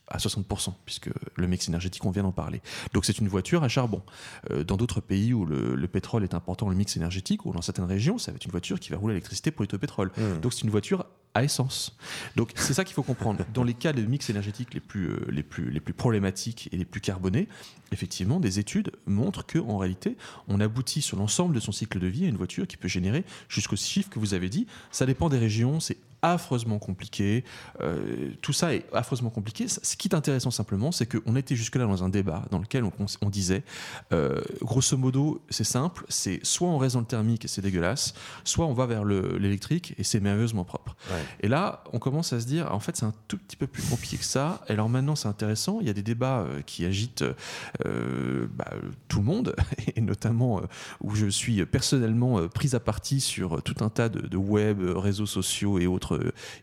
à 0.09 0.19
60%, 0.19 0.75
puisque 0.85 1.11
le 1.37 1.47
mix 1.47 1.69
énergétique, 1.69 2.05
on 2.05 2.11
vient 2.11 2.23
d'en 2.23 2.33
parler. 2.33 2.61
Donc 2.93 3.05
c'est 3.05 3.19
une 3.19 3.29
voiture 3.29 3.65
à 3.65 3.69
charbon. 3.69 4.03
Euh, 4.51 4.63
dans 4.63 4.77
d'autres 4.77 5.01
pays 5.01 5.33
où 5.33 5.47
le, 5.47 5.89
pétrole 5.89 6.23
est 6.25 6.35
important, 6.35 6.69
le 6.69 6.77
mix 6.77 6.97
énergétique, 6.97 7.47
ou 7.47 7.53
dans 7.53 7.63
certaines 7.63 7.85
régions, 7.85 8.19
ça 8.19 8.31
va 8.31 8.37
être 8.37 8.45
une 8.45 8.51
voiture 8.51 8.79
qui 8.79 8.91
va 8.91 8.99
rouler 8.99 9.13
à 9.13 9.15
l'électricité 9.15 9.51
pour 9.51 9.65
être 9.65 9.75
au 9.75 9.79
pétrole. 9.79 10.11
Mmh. 10.17 10.41
Donc 10.41 10.53
c'est 10.53 10.63
une 10.63 10.71
voiture 10.71 11.07
à 11.35 11.45
essence. 11.45 11.97
Donc 12.37 12.51
c'est 12.57 12.75
ça 12.75 12.85
qu'il 12.85 12.95
faut 12.95 13.03
comprendre. 13.03 13.45
Dans 13.55 13.65
les 13.65 13.75
cas 13.75 13.93
de 13.93 14.03
mix 14.03 14.29
énergétique 14.29 14.75
les 14.75 14.81
plus, 14.81 15.11
euh, 15.11 15.27
les, 15.31 15.43
plus, 15.43 15.71
les 15.71 15.81
plus 15.81 15.95
problématiques 15.95 16.69
et 16.73 16.77
les 16.77 16.85
plus 16.85 17.01
carbonés, 17.01 17.49
effectivement, 17.91 18.39
des 18.41 18.59
études 18.59 18.93
montrent 19.07 19.47
qu'en 19.47 19.79
réalité, 19.79 20.17
on 20.49 20.61
aboutit 20.61 21.01
sur 21.01 21.17
l'ensemble 21.17 21.55
de 21.55 21.61
son 21.61 21.73
cycle 21.73 21.99
de 21.99 22.07
vie 22.07 22.27
à 22.27 22.29
une 22.29 22.37
voiture 22.37 22.67
qui 22.67 22.77
peut 22.77 22.89
générer 22.89 23.25
jusqu'au 23.49 23.77
chiffre 23.77 24.11
que 24.11 24.19
vous 24.19 24.35
avez 24.35 24.49
dit. 24.49 24.67
Ça 24.91 25.07
dépend 25.07 25.29
des 25.29 25.39
régions, 25.39 25.81
c'est 25.81 25.97
affreusement 26.23 26.79
compliqué. 26.79 27.45
Euh, 27.81 28.31
tout 28.41 28.53
ça 28.53 28.75
est 28.75 28.87
affreusement 28.93 29.31
compliqué. 29.31 29.67
Ce 29.69 29.97
qui 29.97 30.09
est 30.09 30.15
intéressant 30.15 30.53
simplement, 30.53 30.93
c'est 30.93 31.07
qu'on 31.07 31.35
était 31.35 31.57
jusque-là 31.57 31.85
dans 31.85 32.05
un 32.05 32.09
débat 32.09 32.45
dans 32.51 32.61
lequel 32.61 32.85
on, 32.85 33.29
disait, 33.29 33.65
euh, 34.13 34.41
grosso 34.63 34.97
modo, 34.97 35.43
c'est 35.51 35.65
simple, 35.65 36.05
c'est 36.09 36.41
soit 36.45 36.69
on 36.69 36.79
reste 36.79 36.95
dans 36.95 37.01
le 37.01 37.07
thermique 37.07 37.45
et 37.45 37.49
c'est 37.49 37.61
dégueulasse, 37.61 38.15
soit 38.45 38.67
on 38.67 38.73
va 38.73 38.87
vers 38.87 39.05
l'électrique 39.05 39.95
et 39.99 40.05
c'est 40.05 40.21
merveilleusement 40.21 40.65
propre. 40.65 40.97
Et 41.41 41.49
là, 41.49 41.83
on 41.93 41.99
commence 41.99 42.33
à 42.33 42.41
se 42.41 42.47
dire, 42.47 42.73
en 42.73 42.79
fait, 42.81 42.97
c'est 42.97 43.05
un 43.05 43.15
tout 43.27 43.37
petit 43.37 43.57
peu 43.57 43.67
plus 43.67 43.83
compliqué 43.83 44.17
que 44.17 44.25
ça. 44.25 44.61
Et 44.69 44.73
alors 44.73 44.89
maintenant, 44.89 45.17
c'est 45.17 45.29
intéressant. 45.29 45.79
Il 45.81 45.89
y 45.89 45.91
a 45.91 45.95
des 45.95 46.03
débats 46.03 46.41
euh, 46.41 46.63
qui 46.63 46.85
agitent 46.85 47.25
bah, 47.85 48.71
tout 49.09 49.19
le 49.19 49.25
monde, 49.25 49.57
et 49.97 50.01
notamment 50.01 50.63
où 51.01 51.15
je 51.17 51.27
suis 51.27 51.65
personnellement 51.67 52.47
pris 52.49 52.75
à 52.75 52.81
partie 52.81 53.21
sur 53.21 53.63
tout 53.63 53.77
un 53.81 53.89
tas 53.89 54.09
de, 54.09 54.21
de 54.21 54.37
web, 54.37 54.81
réseaux 54.81 55.27
sociaux 55.27 55.79
et 55.79 55.87
autres 55.87 56.12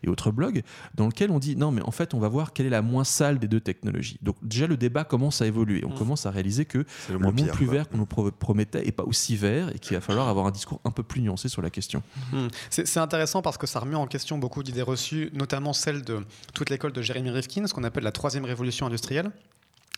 et 0.02 0.08
autres 0.08 0.30
blogs, 0.30 0.62
dans 0.94 1.06
lequel 1.06 1.30
on 1.30 1.38
dit 1.38 1.56
non, 1.56 1.70
mais 1.70 1.82
en 1.82 1.90
fait, 1.90 2.14
on 2.14 2.18
va 2.18 2.28
voir 2.28 2.52
quelle 2.52 2.66
est 2.66 2.70
la 2.70 2.82
moins 2.82 3.04
sale 3.04 3.38
des 3.38 3.48
deux 3.48 3.60
technologies. 3.60 4.18
Donc 4.22 4.36
déjà, 4.42 4.66
le 4.66 4.76
débat 4.76 5.04
commence 5.04 5.42
à 5.42 5.46
évoluer. 5.46 5.84
On 5.84 5.90
mmh. 5.90 5.98
commence 5.98 6.26
à 6.26 6.30
réaliser 6.30 6.64
que 6.64 6.84
le, 7.10 7.18
monde 7.18 7.50
plus 7.52 7.66
vert 7.66 7.88
qu'on 7.88 7.98
nous 7.98 8.06
promettait 8.06 8.86
est 8.86 8.92
pas 8.92 9.04
aussi 9.04 9.36
vert 9.36 9.70
et 9.74 9.78
qu'il 9.78 9.96
va 9.96 10.00
falloir 10.00 10.28
avoir 10.28 10.46
un 10.46 10.50
discours 10.50 10.80
un 10.84 10.90
peu 10.90 11.02
plus 11.02 11.20
nuancé 11.20 11.48
sur 11.48 11.62
la 11.62 11.70
question. 11.70 12.02
Mmh. 12.32 12.46
C'est 12.70 12.98
intéressant 12.98 13.42
parce 13.42 13.58
que 13.58 13.66
ça 13.66 13.80
remet 13.80 13.96
en 13.96 14.06
question 14.06 14.38
beaucoup 14.38 14.62
d'idées 14.62 14.82
reçues, 14.82 15.30
notamment 15.32 15.72
celle 15.72 16.02
de 16.02 16.20
toute 16.54 16.70
l'école 16.70 16.92
de 16.92 17.02
Jeremy 17.02 17.30
Rifkin, 17.30 17.66
ce 17.66 17.74
qu'on 17.74 17.84
appelle 17.84 18.04
la 18.04 18.12
troisième 18.12 18.44
révolution 18.44 18.86
industrielle. 18.86 19.30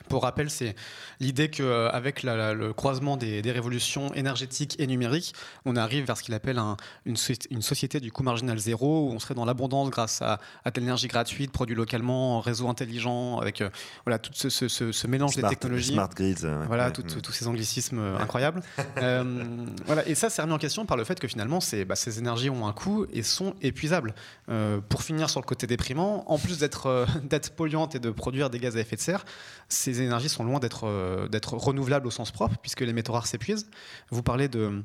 Pour 0.09 0.23
rappel, 0.23 0.51
c'est 0.51 0.75
l'idée 1.21 1.49
qu'avec 1.49 2.25
euh, 2.25 2.55
le 2.55 2.73
croisement 2.73 3.17
des, 3.17 3.41
révolutions 3.53 4.13
énergétiques 4.15 4.77
et 4.79 4.87
numériques, 4.87 5.35
on 5.65 5.77
arrive 5.77 6.07
vers 6.07 6.17
ce 6.17 6.23
qu'il 6.23 6.35
appelle 6.35 6.61
une, 7.05 7.17
société 7.17 8.01
du 8.01 8.11
coût 8.11 8.23
marginal 8.23 8.59
zéro, 8.59 9.09
où 9.09 9.13
on 9.13 9.19
serait 9.19 9.35
dans 9.35 9.45
l'abondance 9.45 9.91
grâce 9.91 10.23
à, 10.23 10.39
de 10.65 10.81
l'énergie 10.81 11.09
gratuite, 11.09 11.53
produite 11.53 11.77
localement, 11.77 12.41
réseau 12.41 12.69
intelligent, 12.69 13.39
avec 13.39 13.61
euh, 13.61 13.71
voilà, 14.05 14.19
tout 14.19 14.33
ce, 14.35 15.07
mélange 15.07 15.37
des 15.37 15.43
technologies. 15.43 15.93
Smart 15.93 16.09
grids. 16.09 16.47
Voilà, 16.67 16.89
mm. 16.89 16.93
tous 16.93 17.33
ces 17.33 17.47
anglicismes 17.47 17.99
euh, 17.99 18.19
incroyables. 18.19 18.63
voilà, 19.87 20.07
et 20.07 20.15
ça, 20.15 20.31
c'est 20.31 20.43
remis 20.43 20.55
en 20.55 20.59
question 20.59 20.87
par 20.87 20.97
le 20.97 21.05
fait 21.05 21.21
que 21.21 21.29
finalement, 21.29 21.61
ces, 21.61 21.85
bah, 21.85 21.97
ces 21.97 22.19
énergies 22.19 22.51
ont 22.51 22.67
un 22.67 22.73
coût 22.73 23.07
et 23.13 23.23
sont 23.23 23.55
épuisables. 23.61 24.15
pour 24.89 25.03
finir 25.03 25.31
sur 25.31 25.41
le 25.41 25.47
côté 25.47 25.67
déprimant, 25.67 26.25
en 26.31 26.39
plus 26.39 26.59
d'être 26.59 27.51
polluantes 27.57 27.95
et 27.95 27.99
de 27.99 28.11
produire 28.11 28.51
des 28.51 28.59
gaz 28.59 28.77
à 28.77 28.81
effet 28.81 28.97
de 28.97 29.01
serre, 29.01 29.25
ces 29.95 30.03
énergies 30.03 30.29
sont 30.29 30.45
loin 30.45 30.59
d'être 30.59 30.87
euh, 30.87 31.29
renouvelables 31.53 32.07
au 32.07 32.11
sens 32.11 32.31
propre, 32.31 32.57
puisque 32.61 32.81
les 32.81 32.93
métaux 32.93 33.13
rares 33.13 33.27
s'épuisent. 33.27 33.67
Vous 34.11 34.23
parlez 34.23 34.49
de 34.49 34.83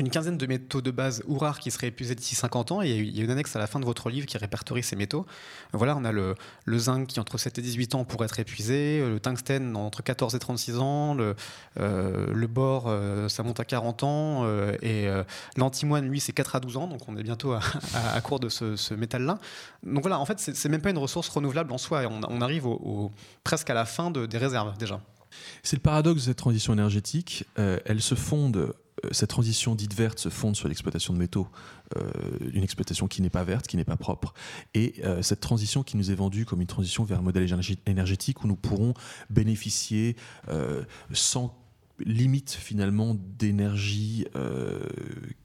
une 0.00 0.10
quinzaine 0.10 0.38
de 0.38 0.46
métaux 0.46 0.80
de 0.80 0.90
base 0.90 1.22
ou 1.26 1.38
rares 1.38 1.58
qui 1.58 1.70
seraient 1.70 1.88
épuisés 1.88 2.14
d'ici 2.14 2.34
50 2.34 2.72
ans. 2.72 2.82
Et 2.82 2.96
il 2.96 3.16
y 3.16 3.20
a 3.20 3.24
une 3.24 3.30
annexe 3.30 3.54
à 3.56 3.58
la 3.58 3.66
fin 3.66 3.80
de 3.80 3.84
votre 3.84 4.10
livre 4.10 4.26
qui 4.26 4.38
répertorie 4.38 4.82
ces 4.82 4.96
métaux. 4.96 5.26
Voilà, 5.72 5.96
on 5.96 6.04
a 6.04 6.12
le, 6.12 6.36
zinc 6.78 7.08
qui, 7.08 7.20
entre 7.20 7.38
7 7.38 7.58
et 7.58 7.62
18 7.62 7.94
ans, 7.94 8.04
pourrait 8.04 8.26
être 8.26 8.38
épuisé, 8.38 9.00
le 9.00 9.20
tungstène 9.20 9.76
entre 9.76 10.02
14 10.02 10.34
et 10.34 10.38
36 10.38 10.78
ans, 10.78 11.14
le, 11.14 11.34
euh, 11.78 12.46
bore, 12.46 12.84
euh, 12.86 13.28
ça 13.28 13.42
monte 13.42 13.60
à 13.60 13.64
40 13.64 14.02
ans, 14.02 14.42
euh, 14.44 14.76
et 14.82 15.08
l'antimoine, 15.56 16.06
lui, 16.06 16.20
c'est 16.20 16.32
4 16.32 16.56
à 16.56 16.60
12 16.60 16.76
ans, 16.76 16.86
donc 16.86 17.00
on 17.08 17.16
est 17.16 17.22
bientôt 17.22 17.52
à, 17.52 18.20
court 18.20 18.40
de 18.40 18.48
ce, 18.48 18.94
métal-là. 18.94 19.38
Donc 19.82 20.02
voilà, 20.02 20.18
en 20.18 20.26
fait, 20.26 20.38
c'est 20.38 20.68
même 20.68 20.82
pas 20.82 20.90
une 20.90 20.98
ressource 20.98 21.28
renouvelable 21.28 21.72
en 21.72 21.78
soi, 21.78 22.02
on, 22.08 22.40
arrive 22.40 22.66
au, 22.66 23.12
presque 23.42 23.70
à 23.70 23.74
la 23.74 23.84
fin 23.84 24.10
de, 24.10 24.26
des 24.26 24.38
réserves 24.38 24.76
déjà. 24.78 25.00
C'est 25.62 25.76
le 25.76 25.82
paradoxe 25.82 26.22
de 26.22 26.26
cette 26.26 26.38
transition 26.38 26.72
énergétique. 26.72 27.44
elle 27.56 28.00
se 28.00 28.14
fonde 28.14 28.72
cette 29.10 29.30
transition 29.30 29.74
dite 29.74 29.94
verte 29.94 30.18
se 30.18 30.28
fonde 30.28 30.56
sur 30.56 30.68
l'exploitation 30.68 31.12
de 31.12 31.18
métaux, 31.18 31.48
une 32.52 32.62
exploitation 32.62 33.08
qui 33.08 33.22
n'est 33.22 33.30
pas 33.30 33.44
verte, 33.44 33.66
qui 33.66 33.76
n'est 33.76 33.84
pas 33.84 33.96
propre. 33.96 34.34
Et 34.74 35.02
cette 35.20 35.40
transition 35.40 35.82
qui 35.82 35.96
nous 35.96 36.10
est 36.10 36.14
vendue 36.14 36.44
comme 36.46 36.60
une 36.60 36.66
transition 36.66 37.04
vers 37.04 37.18
un 37.18 37.22
modèle 37.22 37.48
énergétique 37.86 38.44
où 38.44 38.46
nous 38.46 38.56
pourrons 38.56 38.94
bénéficier 39.30 40.16
sans 41.12 41.54
limite 41.98 42.50
finalement 42.50 43.16
d'énergie 43.38 44.26
euh, 44.34 44.80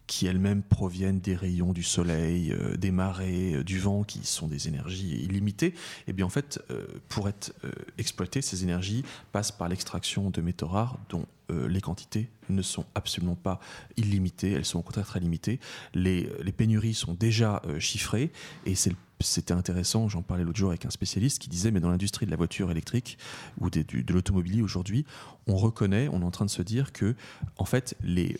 qui 0.07 0.25
elles-mêmes 0.25 0.63
proviennent 0.63 1.19
des 1.19 1.35
rayons 1.35 1.73
du 1.73 1.83
soleil, 1.83 2.51
euh, 2.51 2.75
des 2.75 2.91
marées, 2.91 3.55
euh, 3.55 3.63
du 3.63 3.79
vent, 3.79 4.03
qui 4.03 4.25
sont 4.25 4.47
des 4.47 4.67
énergies 4.67 5.23
illimitées, 5.23 5.67
et 5.67 5.75
eh 6.07 6.13
bien 6.13 6.25
en 6.25 6.29
fait, 6.29 6.59
pour 7.07 7.29
être 7.29 7.53
exploitées, 7.97 8.41
ces 8.41 8.63
énergies 8.63 9.03
passent 9.31 9.51
par 9.51 9.69
l'extraction 9.69 10.29
de 10.29 10.41
métaux 10.41 10.67
rares 10.67 10.97
dont 11.09 11.25
les 11.49 11.81
quantités 11.81 12.29
ne 12.49 12.61
sont 12.61 12.85
absolument 12.95 13.35
pas 13.35 13.59
illimitées, 13.97 14.51
elles 14.51 14.65
sont 14.65 14.79
au 14.79 14.83
contraire 14.83 15.05
très 15.05 15.19
limitées. 15.19 15.59
Les, 15.93 16.29
pénuries 16.55 16.93
sont 16.93 17.13
déjà 17.13 17.61
chiffrées, 17.79 18.31
et 18.65 18.73
c'était 18.75 19.53
intéressant, 19.53 20.07
j'en 20.07 20.21
parlais 20.21 20.43
l'autre 20.43 20.57
jour 20.57 20.69
avec 20.69 20.85
un 20.85 20.89
spécialiste 20.89 21.39
qui 21.39 21.49
disait, 21.49 21.71
mais 21.71 21.79
dans 21.79 21.89
l'industrie 21.89 22.25
de 22.25 22.31
la 22.31 22.37
voiture 22.37 22.71
électrique 22.71 23.17
ou 23.59 23.69
de, 23.69 23.81
de 23.81 24.13
l'automobile 24.13 24.63
aujourd'hui, 24.63 25.05
on 25.47 25.55
reconnaît, 25.55 26.07
on 26.11 26.21
est 26.21 26.25
en 26.25 26.31
train 26.31 26.45
de 26.45 26.51
se 26.51 26.61
dire 26.61 26.91
que, 26.91 27.15
en 27.57 27.65
fait, 27.65 27.95
les 28.03 28.37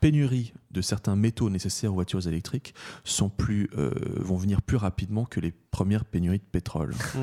pénuries 0.00 0.52
de 0.70 0.80
certains 0.80 1.16
métaux 1.16 1.50
nécessaires 1.50 1.90
aux 1.90 1.94
voitures 1.94 2.26
électriques 2.26 2.74
sont 3.04 3.28
plus, 3.28 3.68
euh, 3.76 3.90
vont 4.16 4.36
venir 4.36 4.62
plus 4.62 4.76
rapidement 4.76 5.24
que 5.24 5.38
les 5.38 5.52
premières 5.52 6.04
pénuries 6.04 6.38
de 6.38 6.44
pétrole. 6.44 6.94
Mmh. 7.14 7.18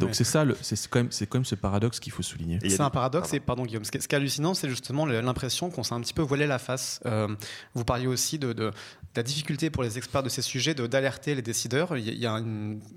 Donc 0.00 0.14
c'est 0.14 0.24
ça, 0.24 0.44
c'est 0.62 0.88
quand, 0.88 1.00
même, 1.00 1.10
quand 1.10 1.38
même 1.38 1.44
ce 1.44 1.54
paradoxe 1.54 2.00
qu'il 2.00 2.12
faut 2.12 2.22
souligner. 2.22 2.58
C'est 2.60 2.80
un 2.80 2.90
paradoxe, 2.90 3.32
et 3.34 3.40
pardon 3.40 3.64
Guillaume, 3.64 3.84
ce 3.84 3.90
qui 3.90 3.98
est, 3.98 4.14
hallucinant, 4.14 4.54
c'est 4.54 4.68
justement 4.68 5.06
l'impression 5.06 5.70
qu'on 5.70 5.82
s'est 5.82 5.94
un 5.94 6.00
petit 6.00 6.14
peu 6.14 6.22
voilé 6.22 6.46
la 6.46 6.58
face. 6.58 7.00
Euh, 7.06 7.28
vous 7.74 7.84
parliez 7.84 8.06
aussi 8.06 8.38
de, 8.38 8.52
de, 8.52 8.70
la 9.14 9.22
difficulté 9.22 9.70
pour 9.70 9.82
les 9.82 9.98
experts 9.98 10.22
de 10.22 10.28
ces 10.28 10.42
sujets 10.42 10.74
d'alerter 10.74 11.34
les 11.34 11.42
décideurs. 11.42 11.96
Il 11.96 12.18
y 12.18 12.26
a 12.26 12.42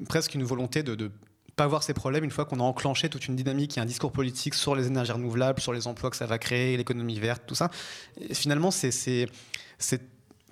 presque 0.08 0.36
une 0.36 0.44
volonté 0.44 0.84
de, 0.84 0.96
de 0.96 1.12
pas 1.60 1.68
voir 1.68 1.84
ces 1.84 1.94
problèmes 1.94 2.24
une 2.24 2.32
fois 2.32 2.46
qu'on 2.46 2.62
a 2.62 2.64
enclenché 2.64 3.10
toute 3.10 3.28
une 3.28 3.36
dynamique 3.36 3.78
et 3.78 3.82
un 3.82 3.86
discours 3.86 4.14
politique 4.14 4.54
sur 4.54 4.76
les 4.76 4.88
énergies 4.88 5.12
renouvelables, 5.12 5.60
sur 5.60 5.74
les 5.74 5.88
emplois 5.88 6.10
que 6.10 6.16
ça 6.16 6.26
va 6.26 6.38
créer, 6.38 6.78
l'économie 6.78 7.20
verte, 7.20 7.44
tout 7.46 7.54
ça. 7.54 7.70
Finalement, 8.32 8.72
c'est 8.72 9.28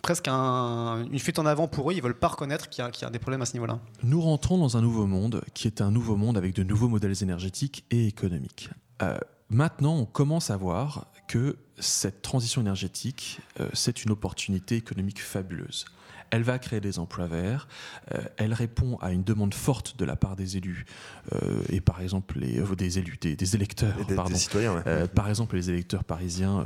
presque 0.01 0.27
une 0.27 1.19
fuite 1.19 1.39
en 1.39 1.45
avant 1.45 1.69
pour 1.69 1.89
eux. 1.89 1.93
Ils 1.93 2.03
veulent 2.03 2.19
pas 2.19 2.27
reconnaître 2.27 2.67
qu'il 2.67 2.83
y, 2.83 3.05
a 3.05 3.09
des 3.09 3.19
problèmes 3.19 3.41
à 3.41 3.45
ce 3.45 3.53
niveau-là. 3.53 3.79
Nous 4.03 4.19
rentrons 4.19 4.57
dans 4.57 4.75
un 4.75 4.81
nouveau 4.81 5.07
monde 5.07 5.45
qui 5.53 5.67
est 5.67 5.79
un 5.79 5.91
nouveau 5.91 6.17
monde 6.17 6.37
avec 6.37 6.53
de 6.53 6.63
nouveaux 6.63 6.89
modèles 6.89 7.23
énergétiques 7.23 7.85
et 7.89 8.07
économiques. 8.07 8.69
Euh, 9.01 9.17
maintenant, 9.49 9.95
on 9.95 10.05
commence 10.05 10.51
à 10.51 10.57
voir 10.57 11.07
que 11.29 11.55
cette 11.79 12.21
transition 12.21 12.59
énergétique, 12.59 13.39
euh, 13.61 13.69
c'est 13.71 14.03
une 14.03 14.11
opportunité 14.11 14.75
économique 14.75 15.21
fabuleuse. 15.21 15.85
Elle 16.31 16.43
va 16.43 16.59
créer 16.59 16.79
des 16.79 16.99
emplois 16.99 17.27
verts. 17.27 17.67
Euh, 18.13 18.21
elle 18.37 18.53
répond 18.53 18.97
à 18.97 19.11
une 19.11 19.23
demande 19.23 19.53
forte 19.53 19.97
de 19.97 20.05
la 20.05 20.15
part 20.15 20.35
des 20.35 20.57
élus 20.57 20.85
euh, 21.33 21.61
et 21.69 21.81
par 21.81 22.01
exemple 22.01 22.39
les, 22.39 22.61
des 22.75 22.99
élus, 22.99 23.17
des, 23.17 23.55
électeurs, 23.55 23.95
pardon. 24.15 24.35
citoyens. 24.35 24.83
par 25.13 25.29
exemple 25.29 25.55
les 25.55 25.69
électeurs 25.69 26.03
parisiens 26.03 26.65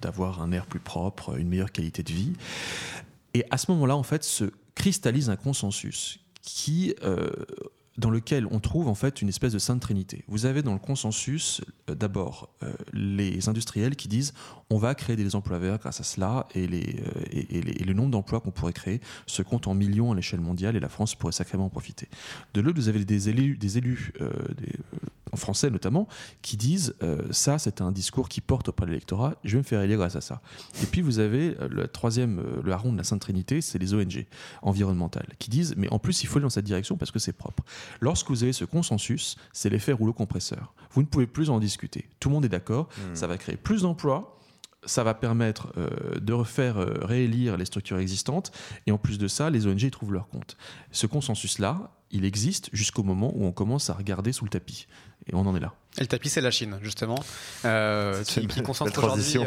d'avoir 0.00 0.42
un 0.42 0.52
air 0.52 0.66
plus 0.66 0.80
propre, 0.80 1.38
une 1.38 1.48
meilleure 1.48 1.72
qualité 1.72 2.02
de 2.02 2.12
vie. 2.12 2.32
Et 3.34 3.44
à 3.50 3.58
ce 3.58 3.70
moment-là, 3.72 3.96
en 3.96 4.02
fait, 4.02 4.22
se 4.22 4.44
cristallise 4.74 5.30
un 5.30 5.36
consensus 5.36 6.20
qui 6.42 6.94
dans 7.96 8.10
lequel 8.10 8.46
on 8.50 8.60
trouve 8.60 8.88
en 8.88 8.94
fait 8.94 9.22
une 9.22 9.28
espèce 9.28 9.52
de 9.52 9.58
sainte 9.58 9.80
trinité. 9.80 10.24
Vous 10.28 10.46
avez 10.46 10.62
dans 10.62 10.72
le 10.72 10.78
consensus 10.78 11.60
euh, 11.88 11.94
d'abord 11.94 12.48
euh, 12.62 12.72
les 12.92 13.48
industriels 13.48 13.96
qui 13.96 14.08
disent 14.08 14.34
on 14.70 14.78
va 14.78 14.94
créer 14.94 15.16
des 15.16 15.36
emplois 15.36 15.58
verts 15.58 15.78
grâce 15.78 16.00
à 16.00 16.04
cela 16.04 16.46
et, 16.54 16.66
les, 16.66 17.00
euh, 17.00 17.22
et, 17.30 17.58
et, 17.58 17.84
le 17.84 17.92
nombre 17.92 18.10
d'emplois 18.10 18.40
qu'on 18.40 18.50
pourrait 18.50 18.72
créer 18.72 19.00
se 19.26 19.42
compte 19.42 19.68
en 19.68 19.74
millions 19.74 20.12
à 20.12 20.14
l'échelle 20.14 20.40
mondiale 20.40 20.76
et 20.76 20.80
la 20.80 20.88
France 20.88 21.14
pourrait 21.14 21.32
sacrément 21.32 21.66
en 21.66 21.70
profiter. 21.70 22.08
De 22.54 22.60
l'autre, 22.60 22.78
vous 22.78 22.88
avez 22.88 23.04
des 23.04 23.28
élus, 23.28 23.56
des 23.56 23.78
élus 23.78 24.12
des, 24.56 24.72
en 25.34 25.36
français 25.36 25.70
notamment, 25.70 26.08
qui 26.42 26.56
disent 26.56 26.94
ça 27.30 27.58
c'est 27.58 27.80
un 27.80 27.92
discours 27.92 28.28
qui 28.28 28.40
porte 28.40 28.68
auprès 28.68 28.86
de 28.86 28.90
l'électorat, 28.90 29.34
je 29.44 29.52
vais 29.52 29.58
me 29.58 29.62
faire 29.62 29.80
élire 29.82 29.98
grâce 29.98 30.16
à 30.16 30.20
ça. 30.20 30.40
Et 30.82 30.86
puis 30.86 31.02
vous 31.02 31.18
avez 31.18 31.56
le 31.68 31.88
troisième, 31.88 32.42
le 32.62 32.72
haron 32.72 32.92
de 32.92 32.98
la 32.98 33.04
sainte 33.04 33.20
trinité, 33.20 33.60
c'est 33.60 33.78
les 33.78 33.94
ONG 33.94 34.26
environnementales 34.62 35.28
qui 35.38 35.50
disent 35.50 35.74
mais 35.76 35.88
en 35.90 35.98
plus 35.98 36.22
il 36.22 36.26
faut 36.26 36.38
aller 36.38 36.44
dans 36.44 36.50
cette 36.50 36.64
direction 36.64 36.96
parce 36.96 37.10
que 37.10 37.18
c'est 37.18 37.32
propre. 37.32 37.64
Lorsque 38.00 38.30
vous 38.30 38.42
avez 38.42 38.52
ce 38.52 38.64
consensus, 38.64 39.36
c'est 39.52 39.70
l'effet 39.70 39.92
rouleau 39.92 40.12
compresseur. 40.12 40.74
Vous 40.92 41.02
ne 41.02 41.06
pouvez 41.06 41.26
plus 41.26 41.50
en 41.50 41.58
discuter. 41.58 42.08
Tout 42.20 42.28
le 42.28 42.34
monde 42.34 42.44
est 42.44 42.48
d'accord, 42.50 42.88
hmm. 42.96 43.14
ça 43.14 43.26
va 43.26 43.36
créer 43.36 43.56
plus 43.56 43.82
d'emplois, 43.82 44.38
ça 44.86 45.04
va 45.04 45.14
permettre 45.14 45.72
euh, 45.76 45.88
de 46.20 46.32
refaire 46.32 46.78
euh, 46.78 46.94
réélire 47.02 47.56
les 47.56 47.64
structures 47.64 47.98
existantes, 47.98 48.52
et 48.86 48.92
en 48.92 48.98
plus 48.98 49.18
de 49.18 49.28
ça, 49.28 49.50
les 49.50 49.66
ONG 49.66 49.82
y 49.82 49.90
trouvent 49.90 50.12
leur 50.12 50.28
compte. 50.28 50.56
Ce 50.90 51.06
consensus-là, 51.06 51.90
il 52.10 52.24
existe 52.24 52.70
jusqu'au 52.72 53.02
moment 53.02 53.32
où 53.34 53.44
on 53.44 53.52
commence 53.52 53.90
à 53.90 53.94
regarder 53.94 54.32
sous 54.32 54.44
le 54.44 54.50
tapis. 54.50 54.86
Et 55.26 55.34
on 55.34 55.40
en 55.40 55.56
est 55.56 55.60
là. 55.60 55.74
Et 55.96 56.02
le 56.02 56.06
tapis, 56.06 56.28
c'est 56.28 56.40
la 56.40 56.50
Chine, 56.50 56.78
justement, 56.82 57.18
euh, 57.64 58.22
qui, 58.24 58.46
concentre 58.62 58.98
aujourd'hui 58.98 59.38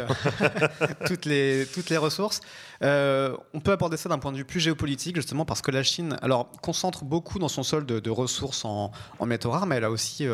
toutes, 1.06 1.24
les, 1.24 1.66
toutes 1.72 1.88
les 1.88 1.96
ressources. 1.96 2.40
on 2.82 3.60
peut 3.62 3.72
aborder 3.72 3.96
ça 3.96 4.08
d'un 4.08 4.18
point 4.18 4.32
de 4.32 4.38
vue 4.38 4.44
plus 4.44 4.60
géopolitique, 4.60 5.16
justement, 5.16 5.44
parce 5.44 5.62
que 5.62 5.70
la 5.70 5.82
Chine 5.82 6.16
alors, 6.20 6.50
concentre 6.60 7.04
beaucoup 7.04 7.38
dans 7.38 7.48
son 7.48 7.62
sol 7.62 7.86
de, 7.86 8.10
ressources 8.10 8.64
en, 8.64 8.90
en, 9.18 9.26
métaux 9.26 9.50
rares, 9.50 9.66
mais 9.66 9.76
elle 9.76 9.84
a 9.84 9.90
aussi 9.90 10.26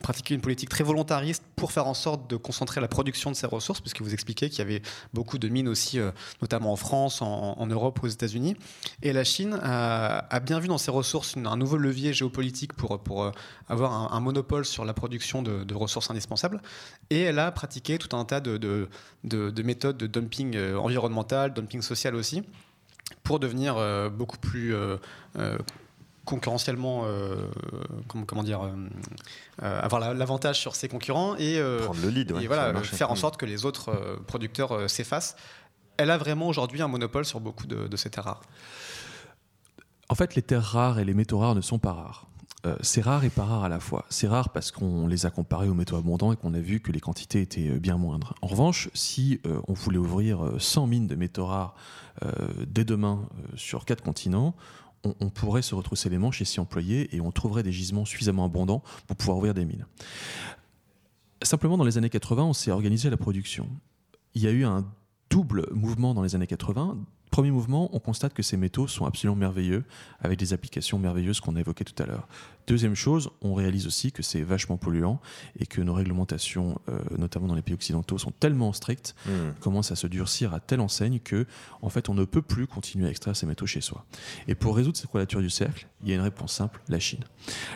pratiquer 0.00 0.34
une 0.34 0.40
politique 0.40 0.68
très 0.68 0.82
volontariste 0.82 1.44
pour 1.56 1.72
faire 1.72 1.86
en 1.86 1.94
sorte 1.94 2.28
de 2.28 2.36
concentrer 2.36 2.80
la 2.80 2.88
production 2.88 3.30
de 3.30 3.36
ces 3.36 3.46
ressources, 3.46 3.80
puisque 3.80 4.00
vous 4.00 4.14
expliquez 4.14 4.48
qu'il 4.48 4.60
y 4.60 4.62
avait 4.62 4.82
beaucoup 5.12 5.38
de 5.38 5.48
mines 5.48 5.68
aussi, 5.68 5.98
euh, 5.98 6.10
notamment 6.40 6.72
en 6.72 6.76
France, 6.76 7.22
en, 7.22 7.66
Europe, 7.66 8.00
aux 8.02 8.06
États-Unis. 8.08 8.56
Et 9.02 9.12
la 9.12 9.24
Chine 9.24 9.58
a, 9.62 10.40
bien 10.40 10.58
vu 10.58 10.68
dans 10.68 10.78
ses 10.78 10.90
ressources 10.90 11.36
un 11.36 11.56
nouveau 11.56 11.76
levier 11.76 12.12
géopolitique 12.12 12.72
pour, 12.72 12.98
pour 13.00 13.24
euh, 13.24 13.30
avoir 13.68 14.12
un, 14.14 14.20
monopole 14.20 14.64
sur 14.64 14.84
la 14.84 14.94
production 14.94 15.42
de, 15.42 15.74
ressources 15.74 16.10
indispensables. 16.10 16.60
Et 17.10 17.20
elle 17.20 17.38
a 17.38 17.50
pratiqué 17.52 17.98
tout 17.98 18.14
un 18.16 18.24
tas 18.24 18.40
de, 18.40 18.56
de, 19.24 19.62
méthodes 19.62 19.96
de 19.96 20.06
dumping 20.06 20.56
euh, 20.56 20.76
environnemental, 20.78 21.52
dumping 21.52 21.82
social 21.82 22.14
aussi, 22.14 22.42
pour 23.22 23.38
devenir 23.38 23.74
beaucoup 24.10 24.38
plus 24.38 24.74
concurrentiellement, 26.24 27.02
euh, 27.04 27.48
comment, 28.06 28.42
dire, 28.42 28.62
euh, 28.62 28.70
euh, 29.62 29.80
avoir 29.80 30.14
l'avantage 30.14 30.60
sur 30.60 30.74
ses 30.74 30.88
concurrents 30.88 31.36
et, 31.36 31.60
Prendre 31.82 32.00
le 32.00 32.08
lead, 32.08 32.34
et 32.40 32.46
voilà, 32.46 32.74
faire 32.82 33.10
en 33.10 33.16
sorte 33.16 33.36
que 33.36 33.46
les 33.46 33.64
autres 33.64 34.18
producteurs 34.26 34.88
s'effacent. 34.88 35.36
Elle 35.96 36.10
a 36.10 36.18
vraiment 36.18 36.48
aujourd'hui 36.48 36.82
un 36.82 36.88
monopole 36.88 37.24
sur 37.24 37.40
beaucoup 37.40 37.66
de, 37.66 37.96
ces 37.96 38.10
terres 38.10 38.24
rares. 38.24 38.42
En 40.08 40.14
fait, 40.14 40.34
les 40.34 40.42
terres 40.42 40.64
rares 40.64 40.98
et 40.98 41.04
les 41.04 41.14
métaux 41.14 41.38
rares 41.38 41.54
ne 41.54 41.60
sont 41.60 41.78
pas 41.78 41.92
rares. 41.92 42.26
c'est 42.80 43.02
rare 43.02 43.24
et 43.24 43.30
pas 43.30 43.44
rare 43.44 43.64
à 43.64 43.68
la 43.68 43.80
fois. 43.80 44.06
C'est 44.08 44.26
rare 44.26 44.50
parce 44.50 44.70
qu'on 44.70 45.06
les 45.06 45.26
a 45.26 45.30
comparés 45.30 45.68
aux 45.68 45.74
métaux 45.74 45.96
abondants 45.96 46.32
et 46.32 46.36
qu'on 46.36 46.54
a 46.54 46.60
vu 46.60 46.80
que 46.80 46.90
les 46.90 47.00
quantités 47.00 47.42
étaient 47.42 47.78
bien 47.78 47.96
moindres. 47.96 48.34
En 48.40 48.46
revanche, 48.46 48.88
si 48.94 49.40
on 49.68 49.72
voulait 49.74 49.98
ouvrir 49.98 50.40
100 50.58 50.86
mines 50.86 51.06
de 51.06 51.14
métaux 51.14 51.46
rares 51.46 51.74
dès 52.66 52.84
demain 52.84 53.28
sur 53.56 53.84
quatre 53.84 54.02
continents, 54.02 54.54
on, 55.04 55.30
pourrait 55.30 55.62
se 55.62 55.74
retrousser 55.74 56.08
les 56.08 56.18
manches 56.18 56.42
et 56.42 56.44
s'y 56.44 56.60
employer 56.60 57.14
et 57.14 57.20
on 57.20 57.30
trouverait 57.30 57.62
des 57.62 57.72
gisements 57.72 58.04
suffisamment 58.04 58.44
abondants 58.44 58.82
pour 59.06 59.16
pouvoir 59.16 59.38
ouvrir 59.38 59.54
des 59.54 59.64
mines. 59.64 59.86
Simplement, 61.42 61.78
dans 61.78 61.84
les 61.84 61.96
années 61.96 62.10
80, 62.10 62.44
on 62.44 62.52
s'est 62.52 62.70
organisé 62.70 63.08
la 63.08 63.16
production. 63.16 63.68
Il 64.34 64.42
y 64.42 64.46
a 64.46 64.50
eu 64.50 64.64
un 64.64 64.84
double 65.30 65.66
mouvement 65.72 66.12
dans 66.12 66.22
les 66.22 66.34
années 66.34 66.46
80 66.46 66.98
Premier 67.30 67.50
mouvement, 67.50 67.88
on 67.92 68.00
constate 68.00 68.34
que 68.34 68.42
ces 68.42 68.56
métaux 68.56 68.88
sont 68.88 69.06
absolument 69.06 69.36
merveilleux, 69.36 69.84
avec 70.20 70.38
des 70.38 70.52
applications 70.52 70.98
merveilleuses 70.98 71.40
qu'on 71.40 71.54
a 71.56 71.60
évoquées 71.60 71.84
tout 71.84 72.02
à 72.02 72.06
l'heure. 72.06 72.26
Deuxième 72.66 72.94
chose, 72.94 73.30
on 73.40 73.54
réalise 73.54 73.86
aussi 73.86 74.12
que 74.12 74.22
c'est 74.22 74.42
vachement 74.42 74.76
polluant 74.76 75.20
et 75.58 75.66
que 75.66 75.80
nos 75.80 75.94
réglementations, 75.94 76.80
euh, 76.88 77.00
notamment 77.18 77.46
dans 77.46 77.54
les 77.54 77.62
pays 77.62 77.74
occidentaux, 77.74 78.18
sont 78.18 78.32
tellement 78.32 78.72
strictes, 78.72 79.14
mmh. 79.26 79.30
commencent 79.60 79.92
à 79.92 79.96
se 79.96 80.06
durcir 80.06 80.54
à 80.54 80.60
telle 80.60 80.80
enseigne 80.80 81.20
que, 81.20 81.46
en 81.82 81.88
fait, 81.88 82.08
on 82.08 82.14
ne 82.14 82.24
peut 82.24 82.42
plus 82.42 82.66
continuer 82.66 83.06
à 83.06 83.10
extraire 83.10 83.36
ces 83.36 83.46
métaux 83.46 83.66
chez 83.66 83.80
soi. 83.80 84.04
Et 84.48 84.54
pour 84.54 84.76
résoudre 84.76 84.96
cette 84.96 85.10
quadrature 85.10 85.40
du 85.40 85.50
cercle, 85.50 85.88
il 86.02 86.10
y 86.10 86.12
a 86.12 86.16
une 86.16 86.20
réponse 86.22 86.52
simple 86.52 86.80
la 86.88 86.98
Chine. 86.98 87.24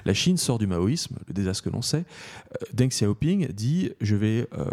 La 0.05 0.15
Chine 0.15 0.37
sort 0.37 0.59
du 0.59 0.67
maoïsme, 0.67 1.17
le 1.27 1.35
désastre 1.35 1.65
que 1.65 1.71
l'on 1.71 1.83
sait. 1.83 2.05
Euh, 2.53 2.67
Deng 2.73 2.89
Xiaoping 2.89 3.53
dit 3.53 3.93
je 4.01 4.17
vais 4.17 4.49
euh, 4.57 4.65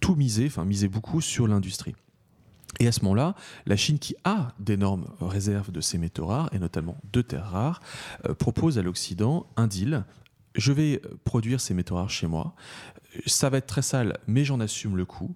tout 0.00 0.14
miser, 0.14 0.46
enfin 0.46 0.64
miser 0.64 0.88
beaucoup 0.88 1.20
sur 1.20 1.48
l'industrie. 1.48 1.94
Et 2.80 2.86
à 2.86 2.92
ce 2.92 3.02
moment-là, 3.02 3.34
la 3.66 3.76
Chine, 3.76 3.98
qui 3.98 4.14
a 4.24 4.48
d'énormes 4.58 5.06
réserves 5.20 5.70
de 5.70 5.80
ces 5.80 5.98
métaux 5.98 6.26
rares, 6.26 6.48
et 6.52 6.58
notamment 6.58 6.96
de 7.12 7.22
terres 7.22 7.50
rares, 7.50 7.80
euh, 8.28 8.34
propose 8.34 8.78
à 8.78 8.82
l'Occident 8.82 9.46
un 9.56 9.66
deal. 9.66 10.04
Je 10.54 10.72
vais 10.72 11.00
produire 11.24 11.60
ces 11.60 11.74
métaux 11.74 11.96
rares 11.96 12.10
chez 12.10 12.26
moi. 12.26 12.54
Ça 13.26 13.50
va 13.50 13.58
être 13.58 13.66
très 13.66 13.82
sale, 13.82 14.18
mais 14.26 14.44
j'en 14.44 14.60
assume 14.60 14.96
le 14.96 15.04
coût. 15.04 15.34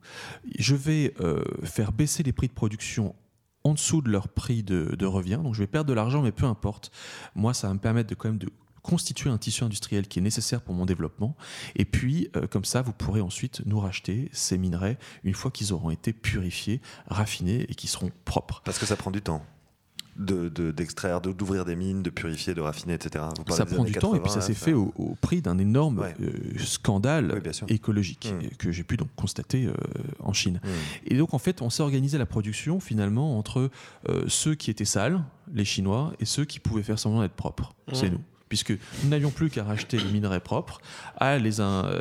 Je 0.59 0.75
vais 0.75 1.15
euh, 1.21 1.43
faire 1.63 1.93
baisser 1.93 2.23
les 2.23 2.33
prix 2.33 2.49
de 2.49 2.53
production 2.53 3.15
en 3.65 3.75
dessous 3.75 4.01
de 4.01 4.11
leur 4.11 4.29
prix 4.29 4.63
de, 4.63 4.95
de 4.97 5.07
revient. 5.07 5.41
Donc 5.43 5.55
je 5.55 5.61
vais 5.61 5.67
perdre 5.67 5.89
de 5.89 5.95
l'argent, 5.95 6.23
mais 6.23 6.33
peu 6.33 6.47
importe. 6.47 6.91
Moi, 7.35 7.53
ça 7.53 7.69
va 7.69 7.75
me 7.75 7.79
permettre 7.79 8.09
de 8.09 8.15
quand 8.15 8.29
même 8.29 8.39
de 8.39 8.49
constituer 8.87 9.31
un 9.31 9.39
tissu 9.39 9.65
industriel 9.65 10.07
qui 10.07 10.21
est 10.21 10.23
nécessaire 10.23 10.63
pour 10.63 10.75
mon 10.75 10.87
développement. 10.87 11.37
Et 11.75 11.85
puis, 11.85 12.31
euh, 12.37 12.47
comme 12.47 12.65
ça, 12.65 12.83
vous 12.83 12.93
pourrez 12.93 13.21
ensuite 13.21 13.63
nous 13.67 13.81
racheter 13.81 14.29
ces 14.33 14.59
minerais 14.59 14.97
une 15.25 15.35
fois 15.35 15.51
qu'ils 15.51 15.73
auront 15.73 15.91
été 15.91 16.13
purifiés, 16.13 16.81
raffinés 17.09 17.67
et 17.69 17.75
qui 17.75 17.89
seront 17.89 18.11
propres. 18.25 18.63
Parce 18.65 18.79
que 18.79 18.87
ça 18.87 18.97
prend 18.97 19.11
du 19.11 19.23
temps 19.23 19.45
d'extraire, 20.19 21.21
de, 21.21 21.31
d'ouvrir 21.31 21.67
des 21.67 21.77
mines, 21.77 22.03
de 22.03 22.09
purifier, 22.09 22.55
de 22.55 22.63
raffiner, 22.63 22.95
etc. 22.95 23.27
ça 23.51 23.67
prend 23.67 23.85
du 23.85 23.93
temps 23.93 24.15
et 24.15 24.21
puis 24.21 24.31
ça 24.31 24.41
s'est 24.41 24.55
fait 24.55 24.73
au, 24.73 25.15
prix 25.21 25.43
d'un 25.43 25.59
énorme 25.59 26.07
euh, 26.21 26.59
scandale 26.59 27.43
écologique 27.69 28.33
mmh. 28.33 28.57
que 28.57 28.73
j'ai 28.73 28.83
pu 28.83 28.97
donc 28.97 29.09
constater 29.15 29.67
euh, 29.67 29.75
en 30.21 30.33
Chine. 30.33 30.61
Mmh. 30.63 30.69
Et 31.09 31.19
donc 31.19 31.35
en 31.35 31.39
fait, 31.39 31.61
on 31.61 31.69
s'est 31.69 31.83
organisé 31.83 32.17
la 32.17 32.25
production 32.25 32.81
finalement 32.81 33.39
entre 33.39 33.71
euh, 34.09 34.25
ceux 34.27 34.55
qui 34.55 34.71
étaient 34.71 34.87
sales, 34.87 35.23
les 35.53 35.67
Chinois, 35.67 36.15
et 36.19 36.25
ceux 36.25 36.47
qui 36.47 36.61
pouvaient 36.61 36.83
faire 36.83 36.99
semblant 36.99 37.21
d'être 37.21 37.35
propres. 37.35 37.75
Mmh. 37.89 37.95
C'est 37.95 38.09
nous 38.09 38.23
puisque 38.49 38.71
nous 38.71 39.11
n'avions 39.11 39.31
plus 39.31 39.51
qu'à 39.51 39.65
racheter 39.65 39.99
les 39.99 40.11
minerais 40.11 40.41
propres, 40.41 40.81
à 41.17 41.39
les, 41.39 41.57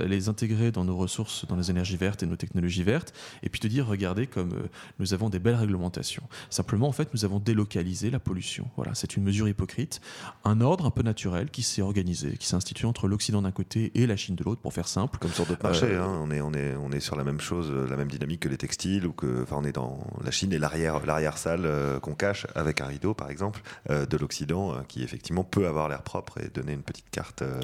les 0.08 0.30
intégrer 0.30 0.72
dans 0.72 0.86
nos 0.86 0.96
ressources, 0.96 1.46
dans 1.48 1.56
les 1.56 1.72
énergies 1.72 1.98
vertes 1.98 2.24
et 2.24 2.26
nos 2.26 2.36
technologies 2.36 2.84
vertes, 2.84 3.14
et 3.44 3.50
puis 3.50 3.60
te 3.60 3.68
dire, 3.68 3.88
regardez 3.88 4.28
comme 4.28 4.54
euh, 4.54 4.68
nous 5.00 5.14
avons 5.14 5.30
des 5.30 5.40
belles 5.40 5.56
réglementations. 5.56 6.24
Simplement, 6.50 6.88
en 6.88 6.92
fait, 6.92 7.14
nous 7.14 7.26
avons 7.26 7.40
délocalisé 7.40 8.10
la 8.10 8.20
pollution. 8.20 8.70
Voilà, 8.76 8.94
c'est 8.94 9.16
une 9.18 9.24
mesure 9.24 9.48
hypocrite, 9.48 10.02
un 10.44 10.62
ordre 10.62 10.86
un 10.86 10.92
peu 10.92 11.02
naturel 11.02 11.50
qui 11.50 11.64
s'est 11.64 11.82
organisé, 11.82 12.38
qui 12.38 12.48
s'est 12.48 12.56
institué 12.56 12.88
entre 12.88 13.08
l'Occident 13.08 13.42
d'un 13.42 13.52
côté 13.52 13.92
et 13.96 14.06
la 14.06 14.16
Chine 14.16 14.36
de 14.36 14.44
l'autre, 14.44 14.62
pour 14.62 14.74
faire 14.74 14.88
simple. 14.88 15.18
Comme 15.20 15.32
sur 15.32 15.46
d'autres 15.46 15.64
marchés, 15.64 15.86
euh, 15.86 16.04
hein. 16.04 16.20
on, 16.22 16.32
est, 16.32 16.42
on, 16.42 16.54
est, 16.54 16.76
on 16.76 16.92
est 16.92 17.00
sur 17.00 17.16
la 17.16 17.24
même 17.24 17.40
chose, 17.40 17.72
euh, 17.72 17.88
la 17.90 17.98
même 17.98 18.10
dynamique 18.10 18.42
que 18.42 18.50
les 18.50 18.58
textiles, 18.58 19.08
ou 19.08 19.14
que, 19.14 19.44
enfin, 19.44 19.58
on 19.60 19.64
est 19.64 19.72
dans 19.72 20.06
la 20.24 20.32
Chine 20.32 20.54
et 20.54 20.60
l'arrière, 20.60 21.06
l'arrière 21.06 21.38
salle 21.38 21.68
qu'on 22.02 22.14
cache 22.14 22.46
avec 22.56 22.82
un 22.82 22.86
rideau, 22.86 23.14
par 23.14 23.30
exemple, 23.30 23.62
de 23.90 24.18
l'Occident, 24.18 24.84
qui 24.88 25.04
effectivement 25.04 25.44
peut 25.44 25.68
avoir 25.68 25.90
l'air 25.90 26.02
propre 26.04 26.35
et 26.40 26.48
donner 26.50 26.74
une 26.74 26.84
petite 26.84 27.10
carte 27.10 27.42
euh, 27.42 27.60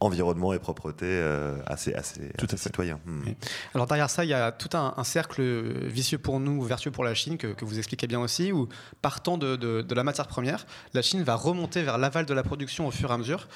environnement 0.00 0.52
et 0.52 0.58
propreté 0.58 1.06
euh, 1.06 1.56
assez, 1.66 1.92
assez, 1.94 2.30
tout 2.38 2.46
citoyen. 2.56 3.00
Hmm. 3.04 3.22
Alors 3.74 3.86
derrière 3.86 4.10
ça, 4.10 4.24
il 4.24 4.28
y 4.28 4.34
a 4.34 4.52
tout 4.52 4.76
un, 4.76 5.04
cercle 5.04 5.42
vicieux 5.88 6.18
pour 6.18 6.38
nous, 6.40 6.62
vertueux 6.62 6.90
pour 6.90 7.04
la 7.04 7.14
Chine, 7.14 7.36
que, 7.36 7.64
vous 7.64 7.78
expliquez 7.78 8.06
bien 8.06 8.20
aussi, 8.20 8.52
où 8.52 8.68
partant 9.02 9.38
de, 9.38 9.56
de, 9.56 9.94
la 9.94 10.04
matière 10.04 10.28
première, 10.28 10.66
la 10.94 11.02
Chine 11.02 11.22
va 11.22 11.34
remonter 11.34 11.82
vers 11.82 11.98
l'aval 11.98 12.26
de 12.26 12.34
la 12.34 12.42
production 12.42 12.86
au 12.86 12.90
fur 12.90 13.10
et 13.10 13.14
à 13.14 13.18
mesure, 13.18 13.48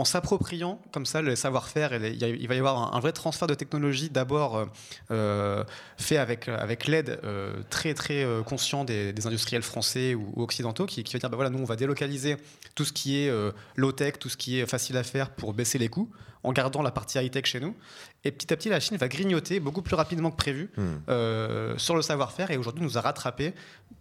en 0.00 0.04
s'appropriant 0.06 0.80
comme 0.92 1.04
ça 1.04 1.20
le 1.20 1.36
savoir-faire. 1.36 1.92
Il 1.92 2.48
va 2.48 2.54
y 2.54 2.58
avoir 2.58 2.94
un, 2.94 3.00
vrai 3.00 3.12
transfert 3.12 3.46
de 3.46 3.54
technologie, 3.54 4.08
d'abord 4.08 4.56
euh, 4.56 4.64
euh, 5.10 5.64
fait 5.98 6.16
avec, 6.16 6.48
avec 6.48 6.86
l'aide 6.86 7.20
euh, 7.22 7.62
très 7.68 7.92
très 7.92 8.26
conscient 8.46 8.84
des, 8.84 9.14
industriels 9.26 9.62
français 9.62 10.14
ou, 10.14 10.42
occidentaux, 10.42 10.86
qui, 10.86 11.04
qui, 11.04 11.12
va 11.12 11.18
dire 11.18 11.28
bah 11.28 11.36
voilà, 11.36 11.50
nous 11.50 11.58
on 11.58 11.64
va 11.64 11.76
délocaliser 11.76 12.36
tout 12.74 12.86
ce 12.86 12.92
qui 12.92 13.18
est 13.18 13.32
low-tech, 13.76 14.14
tout 14.18 14.30
ce 14.30 14.38
qui 14.38 14.58
est 14.58 14.66
facile 14.66 14.96
à 14.96 15.02
faire 15.02 15.30
pour 15.30 15.52
baisser 15.52 15.76
les 15.76 15.88
coûts, 15.88 16.10
en 16.42 16.52
gardant 16.52 16.80
la 16.80 16.90
partie 16.90 17.18
high-tech 17.18 17.44
chez 17.44 17.60
nous. 17.60 17.76
Et 18.24 18.30
petit 18.30 18.50
à 18.52 18.56
petit, 18.56 18.70
la 18.70 18.80
Chine 18.80 18.96
va 18.96 19.08
grignoter 19.08 19.60
beaucoup 19.60 19.82
plus 19.82 19.96
rapidement 19.96 20.30
que 20.30 20.36
prévu 20.36 20.70
hmm. 20.78 21.76
sur 21.76 21.94
le 21.94 22.02
savoir-faire 22.02 22.50
et 22.50 22.56
aujourd'hui 22.56 22.82
nous 22.82 22.96
a 22.96 23.02
rattrapé 23.02 23.52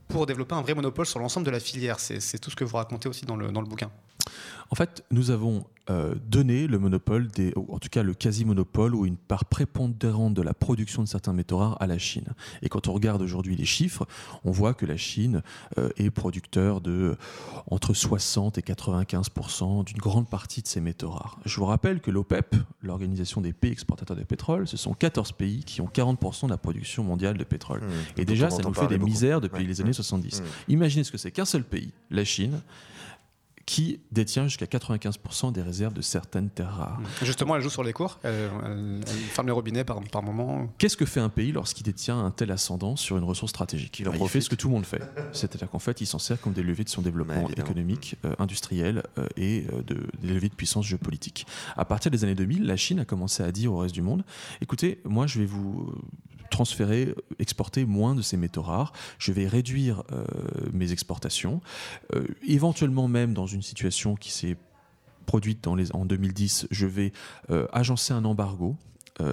pour 0.08 0.26
développer 0.26 0.56
un 0.56 0.62
vrai 0.62 0.76
monopole 0.76 1.06
sur 1.06 1.20
l'ensemble 1.20 1.46
de 1.46 1.52
la 1.52 1.60
filière. 1.60 2.00
C'est 2.00 2.40
tout 2.40 2.50
ce 2.50 2.56
que 2.56 2.64
vous 2.64 2.78
racontez 2.78 3.10
aussi 3.10 3.26
dans 3.26 3.36
le, 3.36 3.52
dans 3.52 3.62
le 3.62 3.68
bouquin. 3.68 3.92
En 4.70 4.76
fait, 4.76 5.04
nous 5.12 5.32
avons 5.32 5.66
euh, 5.90 6.14
donné 6.28 6.68
le 6.68 6.78
monopole, 6.78 7.30
des, 7.30 7.52
en 7.56 7.80
tout 7.80 7.90
cas 7.90 8.04
le 8.04 8.14
quasi-monopole 8.14 8.94
ou 8.94 9.08
une 9.08 9.18
part 9.18 9.46
prépondérante 9.46 10.36
de 10.36 10.44
la 10.44 10.54
production 10.54 11.02
de 11.02 11.08
certains 11.08 11.34
métaux 11.34 11.58
rares 11.58 11.78
à 11.82 11.88
la 11.88 11.98
Chine. 11.98 12.28
Et 12.62 12.70
quand 12.70 12.88
on 12.88 12.94
regarde 12.94 13.24
aujourd'hui 13.24 13.56
les 13.56 13.66
chiffres, 13.66 14.06
on 14.44 14.52
voit 14.52 14.76
que 14.76 14.86
la 14.86 14.98
Chine 14.98 15.42
euh, 15.80 15.90
est 15.98 16.12
producteur 16.12 16.80
de 16.82 17.18
entre 17.72 17.96
60 17.96 18.60
et 18.60 18.62
95% 18.62 19.84
d'une 19.84 19.98
grande 19.98 20.30
partie 20.30 20.62
de 20.62 20.68
ces 20.68 20.80
métaux 20.80 21.10
rares. 21.10 21.40
Je 21.46 21.56
vous 21.56 21.66
rappelle 21.66 22.02
que 22.02 22.12
l'OPEP, 22.12 22.56
l'organisation 22.84 23.42
des 23.42 23.54
pays 23.54 23.72
exportateurs 23.72 24.18
de 24.18 24.24
pétrole, 24.24 24.68
ce 24.68 24.78
sont 24.78 24.94
14 24.94 25.32
pays 25.32 25.64
qui 25.64 25.82
ont 25.82 25.88
40 25.88 26.20
de 26.44 26.50
la 26.50 26.58
production 26.58 27.04
mondiale 27.04 27.36
de 27.36 27.44
pétrole. 27.44 27.82
Mmh. 27.82 28.22
et 28.22 28.26
déjà, 28.26 28.52
ça 28.52 28.62
nous 28.62 28.76
fait 28.76 28.88
des 28.88 29.00
misères 29.00 29.42
depuis 29.42 29.66
les 29.66 29.82
années 29.82 29.94
70. 29.94 30.42
Mmh. 30.42 30.46
Imaginez 30.68 31.04
ce 31.04 31.12
que 31.12 31.18
c'est 31.18 31.32
qu'un 31.32 31.46
seul 31.46 31.64
pays, 31.64 31.92
la 32.12 32.24
Chine, 32.24 32.60
qui 33.70 34.00
détient 34.12 34.48
jusqu'à 34.48 34.66
95% 34.66 35.52
des 35.52 35.62
réserves 35.62 35.94
de 35.94 36.02
certaines 36.02 36.50
terres 36.50 36.74
rares. 36.74 37.00
Justement, 37.22 37.56
elle 37.56 37.62
joue 37.62 37.70
sur 37.70 37.84
les 37.84 37.94
cours, 37.94 38.18
elle, 38.24 38.50
ferme 39.06 39.46
les 39.46 39.54
robinets 39.54 39.84
par, 39.84 40.02
par 40.02 40.24
moment. 40.24 40.74
Qu'est-ce 40.80 40.98
que 40.98 41.06
fait 41.06 41.20
un 41.20 41.30
pays 41.30 41.52
lorsqu'il 41.52 41.84
détient 41.84 42.18
un 42.18 42.32
tel 42.32 42.50
ascendant 42.50 42.96
sur 42.96 43.16
une 43.16 43.24
ressource 43.24 43.52
stratégique? 43.52 44.00
Il 44.00 44.10
en 44.10 44.26
fait 44.26 44.42
ce 44.42 44.50
que 44.50 44.56
tout 44.56 44.70
le 44.70 44.74
monde 44.74 44.88
fait. 44.88 45.04
C'est-à-dire 45.34 45.70
qu'en 45.70 45.78
fait, 45.78 46.02
il 46.02 46.08
s'en 46.08 46.18
sert 46.18 46.42
comme 46.42 46.54
des 46.54 46.64
leviers 46.64 46.84
de 46.84 46.90
son 46.90 47.04
développement 47.04 47.48
économique, 47.50 48.16
euh, 48.26 48.34
industriel 48.40 49.04
euh, 49.20 49.28
et 49.38 49.68
euh, 49.72 49.84
de, 49.84 49.98
des 50.20 50.34
leviers 50.34 50.50
de 50.50 50.56
puissance 50.56 50.88
géopolitique. 50.88 51.46
À 51.78 51.86
partir 51.86 52.10
des 52.10 52.24
années 52.24 52.34
2000, 52.34 52.66
la 52.66 52.76
Chine 52.76 53.00
a 53.02 53.06
commencé 53.06 53.44
à 53.44 53.52
dire 53.52 53.72
au 53.72 53.78
reste 53.78 53.94
du 53.94 54.02
monde, 54.02 54.24
écoutez, 54.62 55.00
moi 55.06 55.28
je 55.28 55.38
vais 55.38 55.46
vous 55.46 55.94
transférer, 56.50 57.16
exporter 57.40 57.86
moins 57.86 58.16
de 58.16 58.22
ces 58.22 58.38
métaux 58.38 58.62
rares. 58.62 58.94
Je 59.18 59.32
vais 59.32 59.48
réduire 59.48 60.04
euh, 60.12 60.26
mes 60.74 60.92
exportations. 60.92 61.62
Euh, 62.16 62.28
éventuellement 62.48 63.08
même 63.08 63.34
dans 63.34 63.48
une 63.48 63.62
situation 63.62 64.16
qui 64.16 64.32
s'est 64.32 64.58
produite 65.26 65.68
en 65.68 65.76
2010, 66.06 66.68
je 66.72 66.88
vais 66.88 67.14
euh, 67.52 67.68
agencer 67.72 68.14
un 68.14 68.26
embargo 68.26 68.76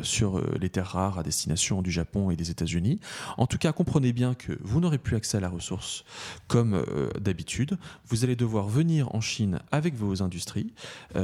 sur 0.02 0.42
les 0.58 0.68
terres 0.68 0.88
rares 0.88 1.20
à 1.20 1.22
destination 1.22 1.80
du 1.80 1.92
Japon 1.92 2.32
et 2.32 2.34
des 2.34 2.50
États-Unis. 2.50 2.98
En 3.36 3.46
tout 3.46 3.56
cas, 3.56 3.70
comprenez 3.70 4.12
bien 4.12 4.34
que 4.34 4.58
vous 4.60 4.80
n'aurez 4.80 4.98
plus 4.98 5.14
accès 5.14 5.36
à 5.36 5.40
la 5.40 5.48
ressource 5.48 6.04
comme 6.48 6.84
d'habitude. 7.20 7.78
Vous 8.08 8.24
allez 8.24 8.34
devoir 8.34 8.66
venir 8.66 9.14
en 9.14 9.20
Chine 9.20 9.60
avec 9.70 9.94
vos 9.94 10.24
industries 10.24 10.74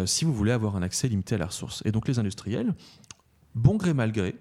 si 0.07 0.25
vous 0.25 0.33
voulez 0.33 0.53
avoir 0.53 0.77
un 0.77 0.83
accès 0.83 1.09
limité 1.09 1.35
à 1.35 1.39
la 1.39 1.47
ressource. 1.47 1.83
Et 1.87 1.91
donc 1.91 2.07
les 2.07 2.21
industriels, 2.21 2.73
bon 3.57 3.75
gré 3.75 3.95
mal 3.95 4.13
gré, 4.13 4.37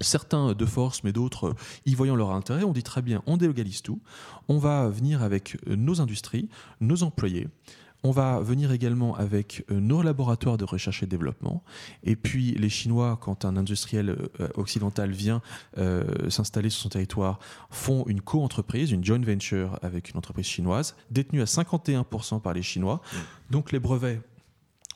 certains 0.00 0.52
de 0.52 0.66
force, 0.66 1.04
mais 1.04 1.12
d'autres 1.12 1.54
y 1.86 1.94
voyant 1.94 2.16
leur 2.16 2.30
intérêt, 2.30 2.64
on 2.64 2.72
dit 2.72 2.82
très 2.82 3.02
bien, 3.02 3.22
on 3.26 3.36
délocalise 3.36 3.82
tout, 3.82 4.00
on 4.48 4.58
va 4.58 4.88
venir 4.88 5.22
avec 5.22 5.56
nos 5.66 6.00
industries, 6.00 6.48
nos 6.80 7.02
employés, 7.02 7.48
on 8.02 8.10
va 8.10 8.40
venir 8.40 8.72
également 8.72 9.14
avec 9.16 9.64
nos 9.70 10.02
laboratoires 10.02 10.56
de 10.56 10.64
recherche 10.64 11.02
et 11.02 11.06
développement. 11.06 11.62
Et 12.02 12.16
puis 12.16 12.52
les 12.52 12.68
Chinois, 12.68 13.18
quand 13.20 13.44
un 13.44 13.56
industriel 13.56 14.10
euh, 14.40 14.48
occidental 14.54 15.10
vient 15.10 15.42
euh, 15.78 16.30
s'installer 16.30 16.70
sur 16.70 16.82
son 16.82 16.88
territoire, 16.88 17.38
font 17.70 18.04
une 18.06 18.20
co-entreprise, 18.20 18.90
une 18.90 19.04
joint 19.04 19.20
venture 19.20 19.78
avec 19.82 20.10
une 20.10 20.16
entreprise 20.16 20.46
chinoise, 20.46 20.96
détenue 21.10 21.42
à 21.42 21.44
51% 21.44 22.40
par 22.40 22.54
les 22.54 22.62
Chinois. 22.62 23.00
Mmh. 23.12 23.16
Donc 23.50 23.72
les 23.72 23.80
brevets 23.80 24.20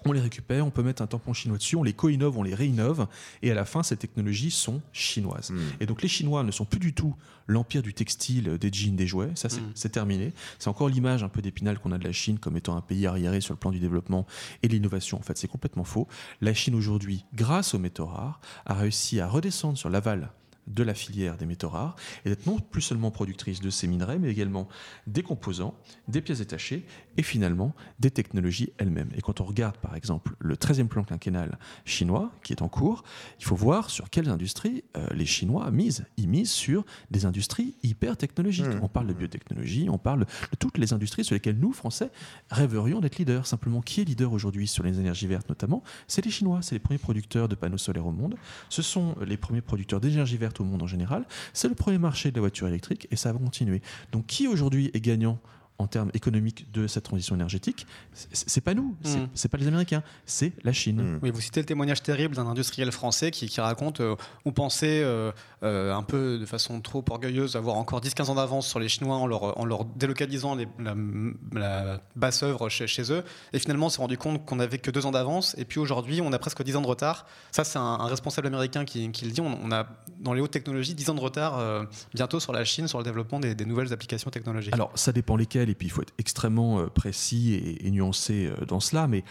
on 0.06 0.12
les 0.12 0.20
récupère, 0.20 0.66
on 0.66 0.70
peut 0.70 0.82
mettre 0.82 1.02
un 1.02 1.06
tampon 1.06 1.32
chinois 1.32 1.58
dessus, 1.58 1.76
on 1.76 1.82
les 1.82 1.92
co-innove, 1.92 2.36
on 2.38 2.42
les 2.42 2.54
réinnove, 2.54 3.06
et 3.42 3.50
à 3.50 3.54
la 3.54 3.64
fin, 3.64 3.82
ces 3.82 3.96
technologies 3.96 4.50
sont 4.50 4.82
chinoises. 4.92 5.50
Hmm. 5.50 5.60
Et 5.80 5.86
donc 5.86 6.02
les 6.02 6.08
Chinois 6.08 6.42
ne 6.42 6.50
sont 6.50 6.64
plus 6.64 6.80
du 6.80 6.94
tout 6.94 7.14
l'empire 7.46 7.82
du 7.82 7.92
textile, 7.92 8.56
des 8.58 8.72
jeans, 8.72 8.96
des 8.96 9.06
jouets, 9.06 9.32
ça 9.34 9.48
c'est 9.48 9.60
hmm. 9.60 9.90
terminé. 9.90 10.32
C'est 10.58 10.68
encore 10.68 10.88
l'image 10.88 11.22
un 11.22 11.28
peu 11.28 11.42
d'épinal 11.42 11.78
qu'on 11.78 11.92
a 11.92 11.98
de 11.98 12.04
la 12.04 12.12
Chine 12.12 12.38
comme 12.38 12.56
étant 12.56 12.76
un 12.76 12.80
pays 12.80 13.06
arriéré 13.06 13.40
sur 13.40 13.54
le 13.54 13.58
plan 13.58 13.70
du 13.70 13.80
développement 13.80 14.26
et 14.62 14.68
de 14.68 14.72
l'innovation. 14.72 15.18
En 15.18 15.22
fait, 15.22 15.36
c'est 15.36 15.48
complètement 15.48 15.84
faux. 15.84 16.08
La 16.40 16.54
Chine 16.54 16.74
aujourd'hui, 16.74 17.24
grâce 17.34 17.74
aux 17.74 17.78
métaux 17.78 18.06
rares, 18.06 18.40
a 18.66 18.74
réussi 18.74 19.20
à 19.20 19.28
redescendre 19.28 19.76
sur 19.76 19.90
l'aval 19.90 20.30
de 20.66 20.82
la 20.82 20.94
filière 20.94 21.36
des 21.36 21.46
métaux 21.46 21.68
rares 21.68 21.96
et 22.24 22.30
d'être 22.30 22.46
non 22.46 22.58
plus 22.58 22.82
seulement 22.82 23.10
productrice 23.10 23.60
de 23.60 23.70
ces 23.70 23.86
minerais, 23.86 24.18
mais 24.18 24.30
également 24.30 24.68
des 25.06 25.22
composants, 25.22 25.74
des 26.08 26.20
pièces 26.20 26.38
détachées 26.38 26.84
et 27.16 27.22
finalement 27.22 27.74
des 28.00 28.10
technologies 28.10 28.72
elles-mêmes. 28.78 29.10
Et 29.16 29.20
quand 29.20 29.40
on 29.40 29.44
regarde 29.44 29.76
par 29.78 29.94
exemple 29.96 30.34
le 30.38 30.54
13e 30.56 30.88
plan 30.88 31.04
quinquennal 31.04 31.58
chinois 31.84 32.32
qui 32.42 32.52
est 32.52 32.62
en 32.62 32.68
cours, 32.68 33.04
il 33.38 33.44
faut 33.44 33.56
voir 33.56 33.90
sur 33.90 34.10
quelles 34.10 34.28
industries 34.28 34.84
euh, 34.96 35.06
les 35.14 35.26
Chinois 35.26 35.70
misent. 35.70 36.04
Ils 36.16 36.28
misent 36.28 36.50
sur 36.50 36.84
des 37.10 37.26
industries 37.26 37.76
hyper 37.82 38.16
technologiques. 38.16 38.66
Mmh. 38.66 38.80
On 38.82 38.88
parle 38.88 39.06
de 39.06 39.12
biotechnologie, 39.12 39.88
on 39.90 39.98
parle 39.98 40.20
de 40.20 40.56
toutes 40.58 40.78
les 40.78 40.92
industries 40.92 41.24
sur 41.24 41.34
lesquelles 41.34 41.58
nous, 41.58 41.72
Français, 41.72 42.10
rêverions 42.50 43.00
d'être 43.00 43.18
leaders. 43.18 43.46
Simplement, 43.46 43.80
qui 43.80 44.00
est 44.00 44.04
leader 44.04 44.32
aujourd'hui 44.32 44.66
sur 44.66 44.84
les 44.84 44.98
énergies 44.98 45.26
vertes 45.26 45.48
notamment? 45.48 45.82
C'est 46.08 46.24
les 46.24 46.30
Chinois, 46.30 46.60
c'est 46.62 46.74
les 46.74 46.80
premiers 46.80 46.98
producteurs 46.98 47.48
de 47.48 47.54
panneaux 47.54 47.78
solaires 47.78 48.06
au 48.06 48.12
monde, 48.12 48.36
ce 48.68 48.82
sont 48.82 49.16
les 49.24 49.36
premiers 49.36 49.60
producteurs 49.60 50.00
d'énergie 50.00 50.36
verte 50.36 50.53
au 50.60 50.64
monde 50.64 50.82
en 50.82 50.86
général. 50.86 51.24
C'est 51.52 51.68
le 51.68 51.74
premier 51.74 51.98
marché 51.98 52.30
de 52.30 52.36
la 52.36 52.40
voiture 52.40 52.68
électrique 52.68 53.08
et 53.10 53.16
ça 53.16 53.32
va 53.32 53.38
continuer. 53.38 53.82
Donc 54.12 54.26
qui 54.26 54.48
aujourd'hui 54.48 54.90
est 54.94 55.00
gagnant 55.00 55.38
en 55.78 55.88
termes 55.88 56.10
économiques 56.14 56.70
de 56.72 56.86
cette 56.86 57.02
transition 57.04 57.34
énergétique, 57.34 57.86
c'est 58.32 58.60
pas 58.60 58.74
nous, 58.74 58.96
c'est 59.02 59.48
mm. 59.48 59.50
pas 59.50 59.58
les 59.58 59.66
Américains, 59.66 60.04
c'est 60.24 60.52
la 60.62 60.72
Chine. 60.72 61.02
Mm. 61.02 61.18
Oui, 61.22 61.30
vous 61.32 61.40
citez 61.40 61.60
le 61.60 61.66
témoignage 61.66 62.02
terrible 62.02 62.36
d'un 62.36 62.46
industriel 62.46 62.92
français 62.92 63.32
qui, 63.32 63.60
raconte 63.60 64.00
euh, 64.00 64.14
on 64.44 64.52
pensait 64.52 65.02
euh, 65.02 65.32
euh, 65.62 65.94
un 65.94 66.02
peu 66.02 66.38
de 66.38 66.46
façon 66.46 66.80
trop 66.80 67.04
orgueilleuse 67.08 67.56
avoir 67.56 67.76
encore 67.76 68.00
10-15 68.00 68.30
ans 68.30 68.34
d'avance 68.36 68.68
sur 68.68 68.78
les 68.78 68.88
Chinois 68.88 69.16
en 69.16 69.26
leur, 69.26 69.58
en 69.58 69.64
leur 69.64 69.84
délocalisant 69.84 70.56
la, 70.78 72.00
basse 72.14 72.42
œuvre 72.44 72.68
chez, 72.68 73.12
eux, 73.12 73.24
et 73.52 73.58
finalement 73.58 73.86
on 73.86 73.88
s'est 73.88 74.00
rendu 74.00 74.16
compte 74.16 74.44
qu'on 74.44 74.56
n'avait 74.56 74.78
que 74.78 74.92
2 74.92 75.06
ans 75.06 75.10
d'avance, 75.10 75.56
et 75.58 75.64
puis 75.64 75.80
aujourd'hui 75.80 76.20
on 76.20 76.32
a 76.32 76.38
presque 76.38 76.62
10 76.62 76.76
ans 76.76 76.82
de 76.82 76.86
retard. 76.86 77.26
Ça, 77.50 77.64
c'est 77.64 77.78
un, 77.78 78.04
responsable 78.06 78.46
américain 78.46 78.84
qui, 78.84 79.08
le 79.08 79.30
dit 79.30 79.40
on, 79.40 79.72
a 79.72 79.86
dans 80.20 80.34
les 80.34 80.40
hautes 80.40 80.52
technologies 80.52 80.94
10 80.94 81.10
ans 81.10 81.14
de 81.14 81.20
retard 81.20 81.86
bientôt 82.14 82.38
sur 82.38 82.52
la 82.52 82.64
Chine, 82.64 82.86
sur 82.86 82.98
le 82.98 83.04
développement 83.04 83.40
des, 83.40 83.54
des 83.54 83.64
nouvelles 83.64 83.92
applications 83.92 84.30
technologiques. 84.30 84.74
Alors 84.74 84.92
ça 84.94 85.12
dépend 85.12 85.36
lesquelles 85.36 85.63
et 85.68 85.74
puis 85.74 85.86
il 85.86 85.90
faut 85.90 86.02
être 86.02 86.14
extrêmement 86.18 86.86
précis 86.88 87.78
et, 87.80 87.90
nuancé 87.90 88.50
dans 88.66 88.80
cela, 88.80 89.06
mais 89.06 89.24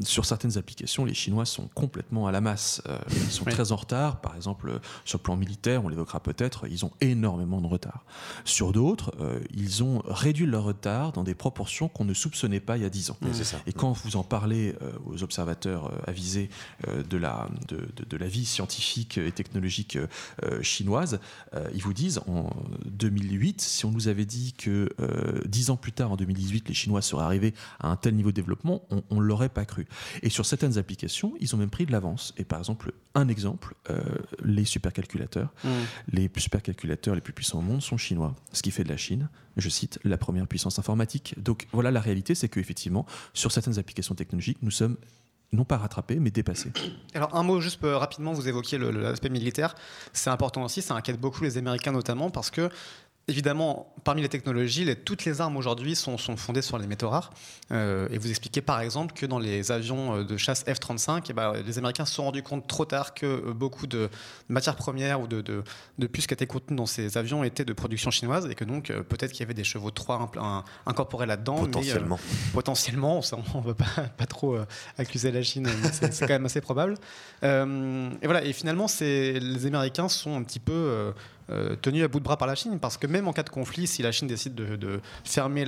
sur 0.00 0.24
certaines 0.24 0.58
applications, 0.58 1.04
les 1.04 1.14
Chinois 1.14 1.44
sont 1.44 1.68
complètement 1.74 2.26
à 2.26 2.32
la 2.32 2.40
masse. 2.40 2.82
ils 3.10 3.30
sont 3.30 3.44
très 3.44 3.72
en 3.72 3.76
retard. 3.76 4.20
Par 4.20 4.34
exemple, 4.36 4.80
sur 5.04 5.18
le 5.18 5.22
plan 5.22 5.36
militaire, 5.36 5.84
on 5.84 5.88
l'évoquera 5.88 6.20
peut-être, 6.20 6.66
ils 6.68 6.84
ont 6.84 6.90
énormément 7.00 7.60
de 7.60 7.66
retard. 7.66 8.04
Sur 8.44 8.72
d'autres, 8.72 9.12
ils 9.54 9.82
ont 9.82 10.02
réduit 10.06 10.46
leur 10.46 10.64
retard 10.64 11.12
dans 11.12 11.24
des 11.24 11.34
proportions 11.34 11.88
qu'on 11.88 12.04
ne 12.04 12.14
soupçonnait 12.14 12.60
pas 12.60 12.76
il 12.76 12.82
y 12.82 12.86
a 12.86 12.90
10 12.90 13.10
ans. 13.10 13.16
Et 13.66 13.72
quand 13.72 13.92
vous 13.92 14.16
en 14.16 14.24
parlez 14.24 14.74
aux 15.06 15.22
observateurs 15.22 15.92
avisés 16.06 16.50
de, 16.86 17.16
la, 17.16 17.48
de, 17.68 17.88
de, 18.08 18.16
la 18.16 18.26
vie 18.26 18.44
scientifique 18.44 19.18
et 19.18 19.32
technologique 19.32 19.98
chinoise, 20.62 21.20
ils 21.74 21.82
vous 21.82 21.94
disent 21.94 22.20
en 22.26 22.50
2008, 22.86 23.60
si 23.60 23.84
on 23.84 23.90
nous 23.90 24.08
avait 24.08 24.24
dit 24.24 24.52
que 24.52 24.88
euh, 25.00 25.40
dix 25.70 25.72
ans 25.72 25.76
plus 25.76 25.92
tard, 25.92 26.12
en 26.12 26.16
2018, 26.16 26.68
les 26.68 26.74
Chinois 26.74 27.02
seraient 27.02 27.22
arrivés 27.22 27.54
à 27.78 27.88
un 27.88 27.96
tel 27.96 28.14
niveau 28.14 28.30
de 28.30 28.36
développement, 28.36 28.82
on 28.90 29.14
ne 29.14 29.20
l'aurait 29.20 29.48
pas 29.48 29.64
cru. 29.64 29.86
Et 30.22 30.30
sur 30.30 30.44
certaines 30.46 30.78
applications, 30.78 31.34
ils 31.40 31.54
ont 31.54 31.58
même 31.58 31.70
pris 31.70 31.86
de 31.86 31.92
l'avance. 31.92 32.34
Et 32.36 32.44
par 32.44 32.58
exemple, 32.58 32.92
un 33.14 33.28
exemple, 33.28 33.74
euh, 33.90 34.00
les 34.44 34.64
supercalculateurs. 34.64 35.52
Mmh. 35.64 35.68
Les 36.12 36.30
supercalculateurs 36.36 37.14
les 37.14 37.20
plus 37.20 37.32
puissants 37.32 37.58
au 37.58 37.62
monde 37.62 37.82
sont 37.82 37.96
chinois, 37.96 38.34
ce 38.52 38.62
qui 38.62 38.70
fait 38.70 38.84
de 38.84 38.88
la 38.88 38.96
Chine, 38.96 39.28
je 39.56 39.68
cite, 39.68 39.98
la 40.04 40.18
première 40.18 40.46
puissance 40.46 40.78
informatique. 40.78 41.34
Donc 41.38 41.66
voilà, 41.72 41.90
la 41.90 42.00
réalité, 42.00 42.34
c'est 42.34 42.48
qu'effectivement, 42.48 43.06
sur 43.34 43.52
certaines 43.52 43.78
applications 43.78 44.14
technologiques, 44.14 44.58
nous 44.62 44.70
sommes 44.70 44.96
non 45.52 45.64
pas 45.64 45.78
rattrapés, 45.78 46.20
mais 46.20 46.30
dépassés. 46.30 46.72
Alors 47.14 47.34
un 47.34 47.42
mot 47.42 47.60
juste 47.60 47.82
euh, 47.84 47.96
rapidement, 47.96 48.32
vous 48.32 48.48
évoquiez 48.48 48.78
l'aspect 48.78 49.30
militaire, 49.30 49.74
c'est 50.12 50.30
important 50.30 50.62
aussi, 50.64 50.82
ça 50.82 50.94
inquiète 50.94 51.20
beaucoup 51.20 51.42
les 51.42 51.58
Américains 51.58 51.92
notamment 51.92 52.30
parce 52.30 52.50
que 52.50 52.70
Évidemment, 53.30 53.94
parmi 54.02 54.22
les 54.22 54.28
technologies, 54.28 54.92
toutes 55.04 55.24
les 55.24 55.40
armes 55.40 55.56
aujourd'hui 55.56 55.94
sont, 55.94 56.18
fondées 56.18 56.62
sur 56.62 56.78
les 56.78 56.88
métaux 56.88 57.08
rares. 57.08 57.30
Euh, 57.70 58.08
et 58.10 58.18
vous 58.18 58.28
expliquez 58.28 58.60
par 58.60 58.80
exemple 58.80 59.14
que 59.14 59.24
dans 59.24 59.38
les 59.38 59.70
avions 59.70 60.16
euh, 60.16 60.24
de 60.24 60.36
chasse 60.36 60.64
F-35, 60.64 61.26
eh 61.30 61.32
ben, 61.32 61.52
les 61.64 61.78
Américains 61.78 62.04
se 62.06 62.14
sont 62.14 62.24
rendus 62.24 62.42
compte 62.42 62.66
trop 62.66 62.84
tard 62.84 63.14
que 63.14 63.26
euh, 63.26 63.52
beaucoup 63.54 63.86
de 63.86 64.08
matières 64.48 64.74
premières 64.74 65.20
ou 65.20 65.28
de, 65.28 65.42
de, 65.42 66.06
puces 66.08 66.26
qui 66.26 66.34
étaient 66.34 66.48
contenues 66.48 66.76
dans 66.76 66.86
ces 66.86 67.18
avions 67.18 67.44
étaient 67.44 67.64
de 67.64 67.72
production 67.72 68.10
chinoise 68.10 68.48
et 68.50 68.56
que 68.56 68.64
donc 68.64 68.86
peut-être 68.88 69.30
qu'il 69.30 69.40
y 69.40 69.44
avait 69.44 69.54
des 69.54 69.62
chevaux 69.62 69.90
de 69.90 69.94
Troie 69.94 70.32
incorporés 70.86 71.26
là-dedans. 71.26 71.54
Potentiellement. 71.60 72.18
potentiellement, 72.52 73.20
on 73.54 73.60
ne 73.60 73.64
veut 73.64 73.74
pas, 73.74 73.84
pas 74.16 74.26
trop 74.26 74.58
accuser 74.98 75.30
la 75.30 75.44
Chine, 75.44 75.68
c'est 75.92 76.26
quand 76.26 76.34
même 76.34 76.46
assez 76.46 76.60
probable. 76.60 76.94
et 77.44 77.46
voilà, 78.24 78.44
et 78.44 78.52
finalement, 78.52 78.86
les 79.00 79.66
Américains 79.66 80.08
sont 80.08 80.36
un 80.36 80.42
petit 80.42 80.58
peu 80.58 81.12
euh, 81.50 81.74
tenu 81.80 82.02
à 82.04 82.08
bout 82.08 82.20
de 82.20 82.24
bras 82.24 82.36
par 82.36 82.46
la 82.46 82.54
Chine, 82.54 82.78
parce 82.80 82.96
que 82.96 83.06
même 83.06 83.26
en 83.26 83.32
cas 83.32 83.42
de 83.42 83.50
conflit, 83.50 83.86
si 83.86 84.02
la 84.02 84.12
Chine 84.12 84.28
décide 84.28 84.54
de, 84.54 85.00
fermer 85.24 85.64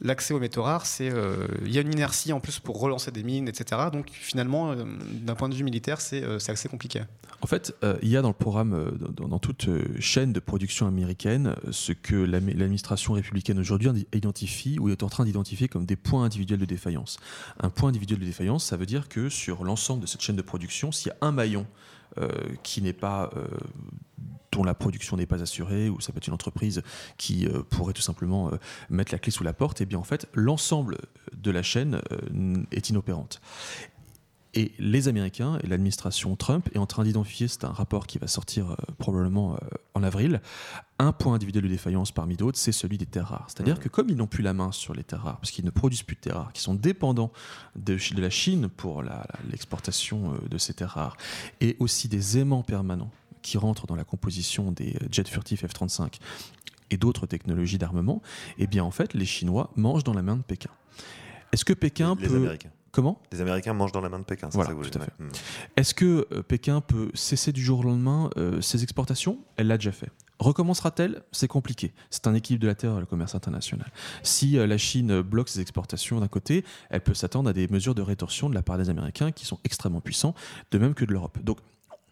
l'accès 0.00 0.32
aux 0.32 0.38
métaux 0.38 0.62
rares, 0.62 0.86
euh, 1.00 1.46
il 1.64 1.72
y 1.72 1.78
a 1.78 1.82
une 1.82 1.92
inertie 1.92 2.32
en 2.32 2.40
plus 2.40 2.60
pour 2.60 2.80
relancer 2.80 3.10
des 3.10 3.22
mines, 3.22 3.48
etc. 3.48 3.82
Donc 3.92 4.08
finalement, 4.10 4.72
euh, 4.72 4.84
d'un 5.10 5.34
point 5.34 5.48
de 5.48 5.54
vue 5.54 5.64
militaire, 5.64 6.00
c'est 6.00 6.24
assez 6.48 6.68
compliqué. 6.68 7.02
En 7.42 7.46
fait, 7.46 7.74
il 8.00 8.08
y 8.08 8.16
a 8.16 8.22
dans 8.22 8.28
le 8.28 8.34
programme, 8.34 8.96
dans, 8.98 9.38
toute 9.38 9.68
chaîne 10.00 10.32
de 10.32 10.40
production 10.40 10.86
américaine, 10.86 11.54
ce 11.70 11.92
que 11.92 12.16
l'administration 12.16 13.12
républicaine 13.12 13.58
aujourd'hui 13.58 14.06
identifie 14.14 14.78
ou 14.78 14.88
est 14.88 15.02
en 15.02 15.10
train 15.10 15.26
d'identifier 15.26 15.68
comme 15.68 15.84
des 15.84 15.96
points 15.96 16.24
individuels 16.24 16.60
de 16.60 16.64
défaillance. 16.64 17.18
Un 17.60 17.68
point 17.68 17.90
individuel 17.90 18.18
de 18.18 18.24
défaillance, 18.24 18.64
ça 18.64 18.78
veut 18.78 18.86
dire 18.86 19.10
que 19.10 19.28
sur 19.28 19.62
l'ensemble 19.62 20.00
de 20.00 20.06
cette 20.06 20.22
chaîne 20.22 20.36
de 20.36 20.42
production, 20.42 20.90
s'il 20.90 21.08
y 21.08 21.12
a 21.12 21.16
un 21.20 21.32
maillon 21.32 21.66
qui 22.62 22.80
n'est 22.80 22.92
pas 22.92 23.30
dont 24.54 24.64
la 24.64 24.74
production 24.74 25.16
n'est 25.16 25.26
pas 25.26 25.42
assurée, 25.42 25.88
ou 25.88 26.00
ça 26.00 26.12
peut 26.12 26.18
être 26.18 26.28
une 26.28 26.34
entreprise 26.34 26.82
qui 27.18 27.46
euh, 27.46 27.62
pourrait 27.62 27.92
tout 27.92 28.02
simplement 28.02 28.52
euh, 28.52 28.58
mettre 28.88 29.12
la 29.12 29.18
clé 29.18 29.32
sous 29.32 29.44
la 29.44 29.52
porte, 29.52 29.80
et 29.80 29.84
eh 29.84 29.86
bien 29.86 29.98
en 29.98 30.04
fait, 30.04 30.28
l'ensemble 30.32 30.98
de 31.36 31.50
la 31.50 31.62
chaîne 31.62 32.00
euh, 32.12 32.62
est 32.70 32.88
inopérante. 32.88 33.40
Et 34.56 34.70
les 34.78 35.08
Américains 35.08 35.58
et 35.64 35.66
l'administration 35.66 36.36
Trump 36.36 36.68
est 36.72 36.78
en 36.78 36.86
train 36.86 37.02
d'identifier, 37.02 37.48
c'est 37.48 37.64
un 37.64 37.72
rapport 37.72 38.06
qui 38.06 38.18
va 38.18 38.28
sortir 38.28 38.76
probablement 38.98 39.58
en 39.94 40.04
avril, 40.04 40.40
un 41.00 41.10
point 41.10 41.34
individuel 41.34 41.64
de 41.64 41.68
défaillance 41.68 42.12
parmi 42.12 42.36
d'autres, 42.36 42.56
c'est 42.56 42.70
celui 42.70 42.96
des 42.96 43.04
terres 43.06 43.26
rares. 43.26 43.46
C'est-à-dire 43.48 43.74
mmh. 43.74 43.80
que 43.80 43.88
comme 43.88 44.10
ils 44.10 44.16
n'ont 44.16 44.28
plus 44.28 44.44
la 44.44 44.52
main 44.52 44.70
sur 44.70 44.94
les 44.94 45.02
terres 45.02 45.24
rares, 45.24 45.38
parce 45.38 45.50
qu'ils 45.50 45.64
ne 45.64 45.70
produisent 45.70 46.04
plus 46.04 46.14
de 46.14 46.20
terres 46.20 46.36
rares, 46.36 46.52
qui 46.52 46.62
sont 46.62 46.76
dépendants 46.76 47.32
de, 47.74 47.96
de 47.96 48.22
la 48.22 48.30
Chine 48.30 48.68
pour 48.68 49.02
l'exportation 49.50 50.34
de 50.48 50.56
ces 50.56 50.72
terres 50.72 50.90
rares, 50.90 51.16
et 51.60 51.74
aussi 51.80 52.06
des 52.06 52.38
aimants 52.38 52.62
permanents 52.62 53.10
qui 53.44 53.58
rentrent 53.58 53.86
dans 53.86 53.94
la 53.94 54.04
composition 54.04 54.72
des 54.72 54.96
jets 55.10 55.28
furtifs 55.28 55.62
F-35 55.62 56.14
et 56.90 56.96
d'autres 56.96 57.26
technologies 57.26 57.78
d'armement, 57.78 58.22
eh 58.58 58.66
bien 58.66 58.82
en 58.82 58.90
fait, 58.90 59.14
les 59.14 59.26
Chinois 59.26 59.70
mangent 59.76 60.04
dans 60.04 60.14
la 60.14 60.22
main 60.22 60.36
de 60.36 60.42
Pékin. 60.42 60.70
Est-ce 61.52 61.64
que 61.64 61.72
Pékin 61.72 62.16
les, 62.18 62.26
peut... 62.26 62.36
Américains. 62.36 62.70
Comment 62.90 63.20
Les 63.32 63.40
Américains 63.40 63.74
mangent 63.74 63.92
dans 63.92 64.00
la 64.00 64.08
main 64.08 64.20
de 64.20 64.24
Pékin. 64.24 64.48
Voilà, 64.52 64.72
tout 64.72 64.98
à 64.98 65.02
fait. 65.02 65.12
Hmm. 65.18 65.28
Est-ce 65.76 65.94
que 65.94 66.26
euh, 66.32 66.42
Pékin 66.42 66.80
peut 66.80 67.10
cesser 67.14 67.52
du 67.52 67.62
jour 67.62 67.80
au 67.80 67.82
lendemain 67.82 68.30
euh, 68.36 68.60
ses 68.60 68.82
exportations? 68.82 69.38
Elle 69.56 69.66
l'a 69.66 69.76
déjà 69.76 69.92
fait. 69.92 70.10
Recommencera-t-elle? 70.38 71.22
C'est 71.32 71.48
compliqué. 71.48 71.92
C'est 72.10 72.26
un 72.28 72.34
équilibre 72.34 72.62
de 72.62 72.68
la 72.68 72.74
Terre, 72.74 73.00
le 73.00 73.06
commerce 73.06 73.34
international. 73.34 73.90
Si 74.22 74.58
euh, 74.58 74.66
la 74.66 74.78
Chine 74.78 75.22
bloque 75.22 75.48
ses 75.48 75.60
exportations 75.60 76.20
d'un 76.20 76.28
côté, 76.28 76.64
elle 76.88 77.00
peut 77.00 77.14
s'attendre 77.14 77.50
à 77.50 77.52
des 77.52 77.66
mesures 77.66 77.96
de 77.96 78.02
rétorsion 78.02 78.48
de 78.48 78.54
la 78.54 78.62
part 78.62 78.78
des 78.78 78.90
Américains 78.90 79.32
qui 79.32 79.44
sont 79.44 79.58
extrêmement 79.64 80.00
puissants, 80.00 80.34
de 80.70 80.78
même 80.78 80.94
que 80.94 81.04
de 81.04 81.12
l'Europe. 81.12 81.38
Donc 81.42 81.58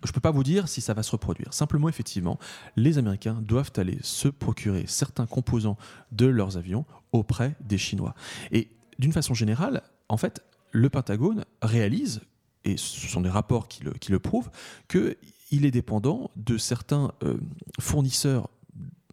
je 0.05 0.11
ne 0.11 0.13
peux 0.13 0.21
pas 0.21 0.31
vous 0.31 0.45
dire 0.45 0.69
si 0.69 0.81
ça 0.81 0.95
va 0.95 1.03
se 1.03 1.11
reproduire. 1.11 1.53
Simplement, 1.55 1.89
effectivement, 1.89 2.39
les 2.77 2.99
Américains 2.99 3.41
doivent 3.43 3.73
aller 3.77 3.99
se 4.03 4.29
procurer 4.29 4.85
certains 4.87 5.27
composants 5.27 5.77
de 6.11 6.27
leurs 6.27 6.57
avions 6.57 6.85
auprès 7.13 7.55
des 7.61 7.79
Chinois. 7.79 8.15
Et 8.51 8.69
d'une 8.99 9.13
façon 9.13 9.35
générale, 9.35 9.83
en 10.09 10.17
fait, 10.17 10.43
le 10.71 10.89
Pentagone 10.89 11.45
réalise, 11.61 12.21
et 12.65 12.77
ce 12.77 13.07
sont 13.09 13.21
des 13.21 13.29
rapports 13.29 13.69
qui 13.69 13.83
le, 13.85 14.19
prouvent, 14.19 14.51
qu'il 14.89 15.67
est 15.67 15.71
dépendant 15.71 16.31
de 16.37 16.57
certains 16.57 17.13
euh, 17.23 17.39
fournisseurs 17.81 18.49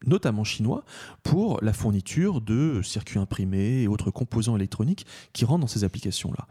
notamment 0.06 0.44
chinois, 0.44 0.84
pour 1.24 1.60
la 1.62 1.74
fourniture 1.74 2.42
de 2.42 2.82
circuits 2.82 3.20
imprimés 3.20 3.84
et 3.84 3.88
autres 3.88 4.12
composants 4.12 4.56
électroniques 4.56 5.06
qui 5.34 5.46
rentrent 5.46 5.62
dans 5.62 5.68
ces 5.68 5.84
applications-là. 5.84 6.48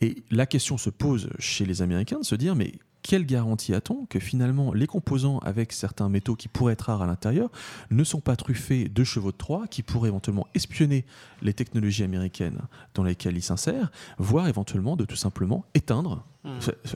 Et 0.00 0.24
la 0.30 0.46
question 0.46 0.78
se 0.78 0.90
pose 0.90 1.30
chez 1.38 1.64
les 1.64 1.82
Américains 1.82 2.18
de 2.18 2.24
se 2.24 2.34
dire, 2.34 2.56
mais 2.56 2.72
quelle 3.08 3.24
garantie 3.24 3.72
a-t-on 3.72 4.04
que 4.04 4.20
finalement 4.20 4.74
les 4.74 4.86
composants 4.86 5.38
avec 5.38 5.72
certains 5.72 6.10
métaux 6.10 6.36
qui 6.36 6.46
pourraient 6.46 6.74
être 6.74 6.82
rares 6.82 7.00
à 7.00 7.06
l'intérieur 7.06 7.50
ne 7.90 8.04
sont 8.04 8.20
pas 8.20 8.36
truffés 8.36 8.86
de 8.90 9.02
chevaux 9.02 9.32
de 9.32 9.36
Troie 9.38 9.66
qui 9.66 9.82
pourraient 9.82 10.10
éventuellement 10.10 10.46
espionner 10.54 11.06
les 11.40 11.54
technologies 11.54 12.04
américaines 12.04 12.60
dans 12.92 13.02
lesquelles 13.02 13.38
ils 13.38 13.42
s'insèrent, 13.42 13.90
voire 14.18 14.46
éventuellement 14.46 14.94
de 14.94 15.06
tout 15.06 15.16
simplement 15.16 15.64
éteindre, 15.72 16.22
mmh. 16.44 16.50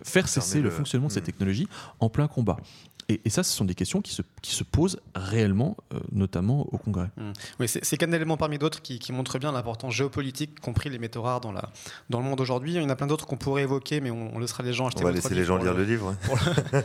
faire 0.05 0.29
cesser 0.29 0.61
le, 0.61 0.69
fonctionnement 0.69 1.09
de 1.09 1.13
ces 1.15 1.23
mmh. 1.23 1.25
technologies 1.25 1.69
en 1.99 2.11
plein 2.11 2.29
combat 2.29 2.59
et, 3.09 3.31
ça, 3.31 3.43
ce 3.43 3.53
sont 3.53 3.65
des 3.65 3.75
questions 3.75 4.01
qui 4.01 4.13
se, 4.13 4.23
qui 4.41 4.55
se 4.55 4.65
posent 4.65 5.01
réellement, 5.15 5.77
euh, 5.93 5.99
notamment 6.13 6.67
au 6.73 6.79
Congrès. 6.79 7.09
Mmh. 7.17 7.33
Oui, 7.61 7.69
c'est 7.69 7.97
qu'un 7.97 8.13
élément 8.13 8.37
parmi 8.37 8.59
d'autres 8.59 8.83
qui, 8.83 8.99
qui, 8.99 9.13
montre 9.13 9.39
bien 9.39 9.53
l'importance 9.53 9.95
géopolitique, 9.95 10.61
compris 10.61 10.91
les 10.91 10.99
métaux 10.99 11.23
rares 11.23 11.41
dans, 11.41 11.53
la, 11.53 11.71
dans 12.11 12.19
le 12.21 12.25
monde 12.25 12.41
aujourd'hui. 12.41 12.75
Il 12.75 12.83
y 12.83 12.85
en 12.85 12.89
a 12.89 12.97
plein 12.97 13.07
d'autres 13.07 13.27
qu'on 13.27 13.37
pourrait 13.37 13.63
évoquer, 13.63 14.01
mais 14.01 14.11
on, 14.11 14.39
laissera 14.39 14.63
les 14.63 14.73
gens 14.73 14.87
acheter. 14.87 15.03
On 15.03 15.07
va 15.07 15.13
laisser 15.13 15.35
les 15.35 15.45
gens 15.45 15.57
lire 15.57 15.75
le, 15.75 15.85
livre. 15.85 16.15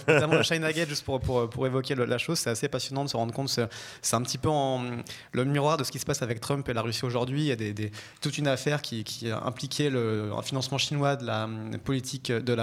notamment 0.08 0.36
le 0.36 0.44
China 0.44 0.72
Gate, 0.74 0.90
juste 0.90 1.04
pour, 1.04 1.20
pour, 1.20 1.50
pour 1.50 1.66
évoquer 1.66 1.96
la 1.96 2.18
chose. 2.18 2.40
C'est 2.40 2.50
assez 2.50 2.68
passionnant 2.68 3.04
de 3.04 3.10
se 3.10 3.18
rendre 3.18 3.34
compte. 3.34 3.50
C'est 3.50 4.16
un 4.16 4.22
petit 4.22 4.38
peu 4.38 4.50
en, 4.50 4.84
le 5.32 5.46
miroir 5.46 5.78
de 5.78 5.84
ce 5.84 5.92
qui 5.92 6.00
se 6.00 6.06
passe 6.06 6.22
avec 6.22 6.40
Trump 6.40 6.68
et 6.70 6.74
la 6.74 6.82
Russie 6.82 7.06
aujourd'hui. 7.06 7.42
Il 7.42 7.48
y 7.48 7.52
a 7.52 7.56
des, 7.56 7.74
des, 7.74 7.92
toute 8.22 8.38
une 8.38 8.48
affaire 8.48 8.82
qui, 8.82 9.04
qui 9.04 9.30
impliquait 9.32 9.90
le 9.90 10.32
un 10.38 10.42
financement 10.42 10.78
chinois 10.78 11.16
de 11.16 11.26
la 11.26 11.50
politique 11.84 12.32
de 12.32 12.54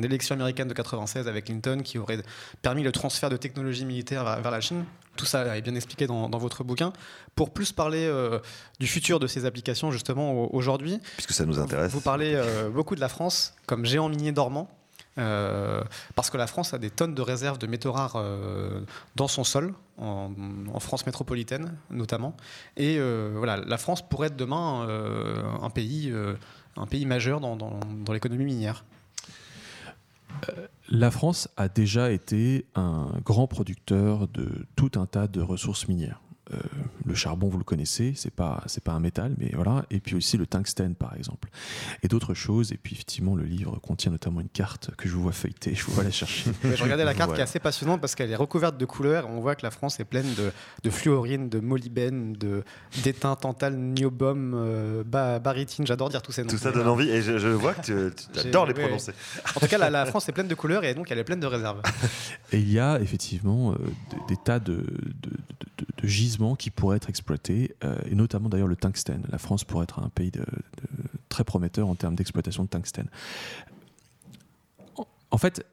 l'élection 0.00 0.34
américaine 0.34 0.68
de 0.68 0.74
96 0.74 1.28
avec 1.28 1.46
Clinton, 1.46 1.80
qui 1.82 1.98
aurait 1.98 2.18
permis 2.62 2.82
le 2.82 2.92
transfert 2.98 3.30
de 3.30 3.36
technologie 3.36 3.84
militaire 3.84 4.24
vers, 4.40 4.50
la 4.50 4.60
Chine. 4.60 4.84
Tout 5.16 5.24
ça 5.24 5.56
est 5.56 5.62
bien 5.62 5.74
expliqué 5.74 6.06
dans, 6.06 6.28
votre 6.38 6.64
bouquin. 6.64 6.92
Pour 7.36 7.50
plus 7.50 7.72
parler 7.72 8.04
euh, 8.06 8.40
du 8.80 8.86
futur 8.86 9.20
de 9.20 9.26
ces 9.26 9.44
applications, 9.46 9.90
justement, 9.92 10.52
aujourd'hui. 10.52 11.00
Puisque 11.14 11.32
ça 11.32 11.46
nous 11.46 11.58
intéresse. 11.60 11.92
Vous, 11.92 12.00
parlez 12.00 12.32
euh, 12.34 12.68
beaucoup 12.70 12.96
de 12.96 13.00
la 13.00 13.08
France 13.08 13.54
comme 13.66 13.84
géant 13.84 14.08
minier 14.08 14.32
dormant. 14.32 14.68
Euh, 15.16 15.82
parce 16.14 16.30
que 16.30 16.36
la 16.36 16.46
France 16.46 16.74
a 16.74 16.78
des 16.78 16.90
tonnes 16.90 17.14
de 17.14 17.22
réserves 17.22 17.58
de 17.58 17.66
métaux 17.66 17.90
rares 17.90 18.22
dans 19.16 19.28
son 19.28 19.44
sol, 19.44 19.74
en, 19.96 20.30
France 20.80 21.06
métropolitaine 21.06 21.76
notamment. 21.90 22.36
Et 22.76 22.98
voilà, 23.34 23.56
la 23.56 23.78
France 23.78 24.02
pourrait 24.08 24.28
être 24.28 24.36
demain 24.36 24.88
un, 25.62 25.70
pays, 25.70 26.12
un 26.76 26.86
pays 26.86 27.06
majeur 27.06 27.40
dans, 27.40 27.56
dans 27.56 28.12
l'économie 28.12 28.44
minière. 28.44 28.84
La 30.88 31.10
France 31.10 31.48
a 31.56 31.68
déjà 31.68 32.10
été 32.12 32.66
un 32.74 33.12
grand 33.24 33.46
producteur 33.46 34.28
de 34.28 34.66
tout 34.76 34.92
un 34.96 35.06
tas 35.06 35.28
de 35.28 35.40
ressources 35.40 35.88
minières. 35.88 36.20
Euh, 36.52 36.56
le 37.06 37.14
charbon, 37.14 37.48
vous 37.48 37.58
le 37.58 37.64
connaissez, 37.64 38.12
c'est 38.16 38.32
pas 38.32 38.62
c'est 38.66 38.82
pas 38.82 38.92
un 38.92 39.00
métal, 39.00 39.34
mais 39.38 39.50
voilà. 39.54 39.84
Et 39.90 40.00
puis 40.00 40.14
aussi 40.14 40.36
le 40.36 40.46
tungstène, 40.46 40.94
par 40.94 41.14
exemple, 41.16 41.48
et 42.02 42.08
d'autres 42.08 42.34
choses. 42.34 42.72
Et 42.72 42.76
puis 42.76 42.94
effectivement, 42.94 43.34
le 43.34 43.44
livre 43.44 43.78
contient 43.80 44.10
notamment 44.10 44.40
une 44.40 44.48
carte 44.48 44.90
que 44.96 45.08
je 45.08 45.14
vous 45.14 45.22
vois 45.22 45.32
feuilleter. 45.32 45.74
Je 45.74 45.84
vous 45.84 45.92
vois 45.92 46.04
la 46.04 46.10
chercher. 46.10 46.50
je 46.64 46.82
regardais 46.82 47.04
la 47.04 47.14
carte 47.14 47.34
qui 47.34 47.40
est 47.40 47.44
assez 47.44 47.60
passionnante 47.60 48.00
parce 48.00 48.14
qu'elle 48.14 48.30
est 48.30 48.36
recouverte 48.36 48.76
de 48.76 48.84
couleurs. 48.84 49.28
On 49.28 49.40
voit 49.40 49.54
que 49.54 49.62
la 49.62 49.70
France 49.70 50.00
est 50.00 50.04
pleine 50.04 50.32
de, 50.34 50.52
de 50.82 50.90
fluorine, 50.90 51.48
de 51.48 51.60
molybène, 51.60 52.32
de 52.34 52.64
d'étain, 53.02 53.36
tantal, 53.36 53.76
niobum, 53.76 54.54
euh, 54.54 55.04
barytine. 55.04 55.86
J'adore 55.86 56.08
dire 56.08 56.22
tous 56.22 56.32
ces 56.32 56.42
noms. 56.42 56.48
Tout 56.48 56.58
ça 56.58 56.72
donne 56.72 56.88
envie 56.88 57.10
et 57.10 57.22
je, 57.22 57.48
vois 57.48 57.74
que 57.74 57.82
tu 57.82 58.38
adores 58.38 58.66
les 58.66 58.74
prononcer. 58.74 59.12
En 59.54 59.60
tout 59.60 59.66
cas, 59.66 59.90
la, 59.90 60.06
France 60.06 60.28
est 60.28 60.32
pleine 60.32 60.48
de 60.48 60.54
couleurs 60.54 60.84
et 60.84 60.94
donc 60.94 61.10
elle 61.10 61.18
est 61.18 61.24
pleine 61.24 61.40
de 61.40 61.46
réserves. 61.46 61.82
Et 62.52 62.58
il 62.58 62.70
y 62.70 62.78
a 62.78 63.00
effectivement 63.00 63.72
euh, 63.72 63.76
des, 64.28 64.36
tas 64.36 64.58
de, 64.58 64.84
de, 65.22 66.06
gisements 66.06 66.37
qui 66.56 66.70
pourraient 66.70 66.96
être 66.96 67.08
exploités, 67.08 67.74
euh, 67.84 67.96
et 68.06 68.14
notamment 68.14 68.48
d'ailleurs 68.48 68.68
le 68.68 68.76
tungstène. 68.76 69.24
La 69.30 69.38
France 69.38 69.64
pourrait 69.64 69.84
être 69.84 70.00
un 70.00 70.08
pays 70.08 70.32
très 71.28 71.44
prometteur 71.44 71.88
en 71.88 71.94
termes 71.94 72.14
d'exploitation 72.14 72.64
de 72.64 72.68
tungstène. 72.68 73.08
En 75.30 75.38
fait, 75.38 75.64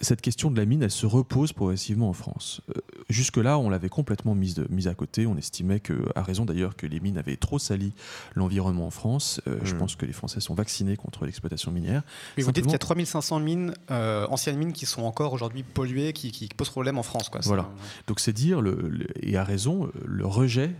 cette 0.00 0.20
question 0.20 0.50
de 0.50 0.56
la 0.56 0.64
mine, 0.64 0.82
elle 0.82 0.90
se 0.90 1.06
repose 1.06 1.52
progressivement 1.52 2.08
en 2.08 2.12
France. 2.12 2.62
Euh, 2.70 2.80
jusque-là, 3.08 3.58
on 3.58 3.68
l'avait 3.68 3.88
complètement 3.88 4.34
mise, 4.34 4.64
mise 4.70 4.88
à 4.88 4.94
côté. 4.94 5.26
On 5.26 5.36
estimait, 5.36 5.80
que, 5.80 5.94
à 6.14 6.22
raison 6.22 6.44
d'ailleurs, 6.44 6.76
que 6.76 6.86
les 6.86 7.00
mines 7.00 7.18
avaient 7.18 7.36
trop 7.36 7.58
sali 7.58 7.92
l'environnement 8.34 8.86
en 8.86 8.90
France. 8.90 9.40
Euh, 9.46 9.58
je 9.62 9.74
hmm. 9.74 9.78
pense 9.78 9.96
que 9.96 10.06
les 10.06 10.12
Français 10.12 10.40
sont 10.40 10.54
vaccinés 10.54 10.96
contre 10.96 11.26
l'exploitation 11.26 11.70
minière. 11.70 12.02
Mais 12.36 12.42
vous 12.42 12.52
dites 12.52 12.64
qu'il 12.64 12.72
y 12.72 12.76
a 12.76 12.78
3500 12.78 13.40
mines, 13.40 13.74
euh, 13.90 14.26
anciennes 14.28 14.56
mines, 14.56 14.72
qui 14.72 14.86
sont 14.86 15.02
encore 15.02 15.32
aujourd'hui 15.32 15.62
polluées, 15.62 16.12
qui, 16.12 16.48
posent 16.56 16.70
problème 16.70 16.98
en 16.98 17.02
France. 17.02 17.28
Quoi. 17.28 17.40
Voilà. 17.44 17.68
Donc 18.06 18.20
c'est 18.20 18.32
dire, 18.32 18.60
le, 18.60 19.06
et 19.20 19.36
à 19.36 19.44
raison, 19.44 19.90
le 20.04 20.26
rejet 20.26 20.72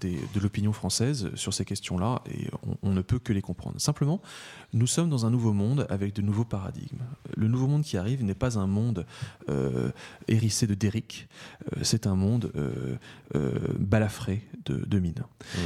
de 0.00 0.40
l'opinion 0.40 0.72
française 0.72 1.30
sur 1.34 1.54
ces 1.54 1.64
questions-là, 1.64 2.22
et 2.30 2.48
on, 2.77 2.77
on 2.88 2.94
ne 2.94 3.02
peut 3.02 3.18
que 3.18 3.32
les 3.32 3.42
comprendre. 3.42 3.80
Simplement, 3.80 4.20
nous 4.72 4.86
sommes 4.86 5.10
dans 5.10 5.26
un 5.26 5.30
nouveau 5.30 5.52
monde 5.52 5.86
avec 5.90 6.14
de 6.14 6.22
nouveaux 6.22 6.44
paradigmes. 6.44 7.04
Le 7.36 7.48
nouveau 7.48 7.66
monde 7.66 7.82
qui 7.82 7.96
arrive 7.96 8.24
n'est 8.24 8.34
pas 8.34 8.58
un 8.58 8.66
monde 8.66 9.06
euh, 9.48 9.90
hérissé 10.26 10.66
de 10.66 10.74
Derrick, 10.74 11.28
euh, 11.76 11.80
c'est 11.82 12.06
un 12.06 12.14
monde 12.14 12.50
euh, 12.56 12.96
balafré 13.78 14.42
de, 14.64 14.98
mines. 14.98 15.24
Mmh. 15.54 15.58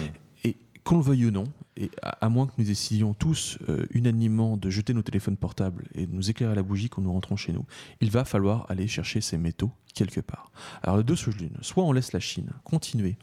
Et 0.45 0.57
qu'on 0.85 0.97
le 0.97 1.03
veuille 1.03 1.27
ou 1.27 1.31
non, 1.31 1.45
et 1.77 1.91
à, 2.03 2.29
moins 2.29 2.47
que 2.47 2.53
nous 2.59 2.65
décidions 2.65 3.15
tous 3.15 3.59
unanimement 3.91 4.57
de 4.59 4.69
jeter 4.69 4.93
nos 4.93 5.03
téléphones 5.03 5.39
portables 5.39 5.87
et 5.95 6.07
de 6.07 6.13
nous 6.13 6.29
éclairer 6.29 6.53
à 6.53 6.55
la 6.55 6.63
bougie 6.63 6.91
quand 6.91 7.01
nous 7.01 7.13
rentrons 7.13 7.37
chez 7.37 7.53
nous, 7.53 7.65
il 8.01 8.11
va 8.11 8.27
falloir 8.27 8.67
aller 8.69 8.87
chercher 8.87 9.23
ces 9.23 9.39
métaux 9.39 9.71
quelque 9.95 10.21
part. 10.21 10.53
Alors 10.83 11.03
deux 11.03 11.17
sous 11.17 11.31
l'une, 11.31 11.57
soit 11.63 11.85
on 11.85 11.93
laisse 11.93 12.13
la 12.13 12.21
Chine 12.21 12.51
continuer 12.65 13.17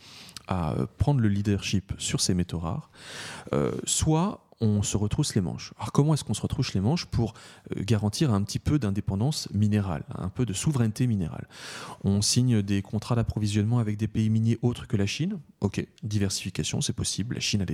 à 0.49 0.73
prendre 0.97 1.21
le 1.21 1.29
leadership 1.29 1.93
sur 1.97 2.19
ces 2.19 2.33
métaux 2.33 2.59
rares, 2.59 2.89
soit 3.85 4.48
on 4.61 4.83
se 4.83 4.97
retrousse 4.97 5.35
les 5.35 5.41
manches. 5.41 5.73
Alors 5.77 5.91
comment 5.91 6.13
est-ce 6.13 6.23
qu'on 6.23 6.33
se 6.33 6.41
retrousse 6.41 6.73
les 6.73 6.81
manches 6.81 7.05
pour 7.05 7.33
euh, 7.75 7.81
garantir 7.83 8.33
un 8.33 8.43
petit 8.43 8.59
peu 8.59 8.77
d'indépendance 8.77 9.49
minérale, 9.53 10.03
un 10.13 10.29
peu 10.29 10.45
de 10.45 10.53
souveraineté 10.53 11.07
minérale? 11.07 11.47
On 12.03 12.21
signe 12.21 12.61
des 12.61 12.81
contrats 12.81 13.15
d'approvisionnement 13.15 13.79
avec 13.79 13.97
des 13.97 14.07
pays 14.07 14.29
miniers 14.29 14.57
autres 14.61 14.87
que 14.87 14.97
la 14.97 15.05
Chine? 15.05 15.39
Ok, 15.61 15.85
diversification, 16.03 16.81
c'est 16.81 16.93
possible. 16.93 17.35
La 17.35 17.41
Chine, 17.41 17.65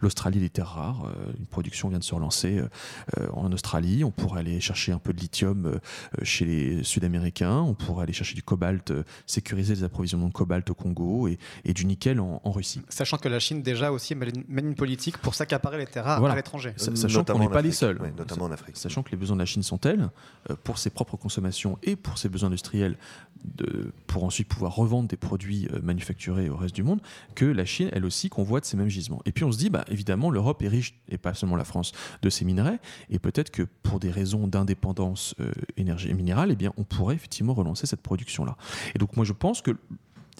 l'Australie, 0.00 0.40
les 0.40 0.50
terres 0.50 0.68
rares. 0.68 1.06
Euh, 1.06 1.32
une 1.38 1.46
production 1.46 1.88
vient 1.88 1.98
de 1.98 2.04
se 2.04 2.14
relancer 2.14 2.58
euh, 2.58 3.26
en 3.32 3.52
Australie. 3.52 4.04
On 4.04 4.10
pourrait 4.10 4.40
aller 4.40 4.60
chercher 4.60 4.92
un 4.92 4.98
peu 4.98 5.12
de 5.12 5.20
lithium 5.20 5.78
chez 6.22 6.44
les 6.44 6.82
Sud-Américains. 6.82 7.60
On 7.60 7.74
pourrait 7.74 8.04
aller 8.04 8.12
chercher 8.12 8.34
du 8.34 8.42
cobalt, 8.42 8.92
sécuriser 9.26 9.74
les 9.74 9.84
approvisionnements 9.84 10.28
de 10.28 10.32
cobalt 10.32 10.68
au 10.70 10.74
Congo 10.74 11.28
et, 11.28 11.38
du 11.72 11.84
nickel 11.84 12.20
en, 12.20 12.40
Russie. 12.50 12.80
Sachant 12.88 13.18
que 13.18 13.28
la 13.28 13.38
Chine 13.38 13.62
déjà 13.62 13.92
aussi 13.92 14.14
mène 14.14 14.44
une 14.48 14.74
politique 14.74 15.18
pour 15.18 15.34
s'accaparer 15.34 15.78
les 15.78 15.86
terres 15.86 16.05
à 16.06 16.36
l'étranger. 16.36 16.72
Sachant 16.76 17.24
qu'on 17.24 17.38
n'est 17.38 17.48
pas 17.48 17.62
les 17.62 17.72
seuls. 17.72 18.00
notamment 18.16 18.46
en 18.46 18.52
Afrique. 18.52 18.76
Sachant 18.76 19.02
que 19.02 19.10
les 19.10 19.16
besoins 19.16 19.36
de 19.36 19.42
la 19.42 19.46
Chine 19.46 19.62
sont 19.62 19.78
tels, 19.78 20.10
euh, 20.50 20.56
pour 20.64 20.78
ses 20.78 20.90
propres 20.90 21.16
consommations 21.16 21.78
et 21.82 21.96
pour 21.96 22.18
ses 22.18 22.28
besoins 22.28 22.48
industriels, 22.48 22.96
de, 23.44 23.92
pour 24.06 24.24
ensuite 24.24 24.48
pouvoir 24.48 24.74
revendre 24.74 25.08
des 25.08 25.16
produits 25.16 25.68
euh, 25.72 25.80
manufacturés 25.82 26.48
au 26.48 26.56
reste 26.56 26.74
du 26.74 26.82
monde, 26.82 27.00
que 27.34 27.44
la 27.44 27.64
Chine, 27.64 27.88
elle 27.92 28.04
aussi, 28.04 28.28
convoite 28.28 28.64
ces 28.64 28.76
mêmes 28.76 28.88
gisements. 28.88 29.20
Et 29.24 29.32
puis 29.32 29.44
on 29.44 29.52
se 29.52 29.58
dit, 29.58 29.70
bah, 29.70 29.84
évidemment, 29.88 30.30
l'Europe 30.30 30.62
est 30.62 30.68
riche, 30.68 30.98
et 31.08 31.18
pas 31.18 31.34
seulement 31.34 31.56
la 31.56 31.64
France, 31.64 31.92
de 32.22 32.30
ces 32.30 32.44
minerais, 32.44 32.78
et 33.10 33.18
peut-être 33.18 33.50
que 33.50 33.62
pour 33.82 34.00
des 34.00 34.10
raisons 34.10 34.48
d'indépendance 34.48 35.34
euh, 35.40 35.52
énergie 35.76 36.12
minérale, 36.12 36.50
eh 36.52 36.56
bien, 36.56 36.72
on 36.76 36.84
pourrait 36.84 37.14
effectivement 37.14 37.54
relancer 37.54 37.86
cette 37.86 38.02
production-là. 38.02 38.56
Et 38.94 38.98
donc 38.98 39.16
moi, 39.16 39.24
je 39.24 39.32
pense 39.32 39.62
que 39.62 39.76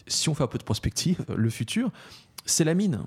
si 0.06 0.28
on 0.28 0.34
fait 0.34 0.44
un 0.44 0.48
peu 0.48 0.58
de 0.58 0.64
prospective, 0.64 1.24
le 1.34 1.50
futur, 1.50 1.90
c'est 2.44 2.64
la 2.64 2.74
mine. 2.74 3.00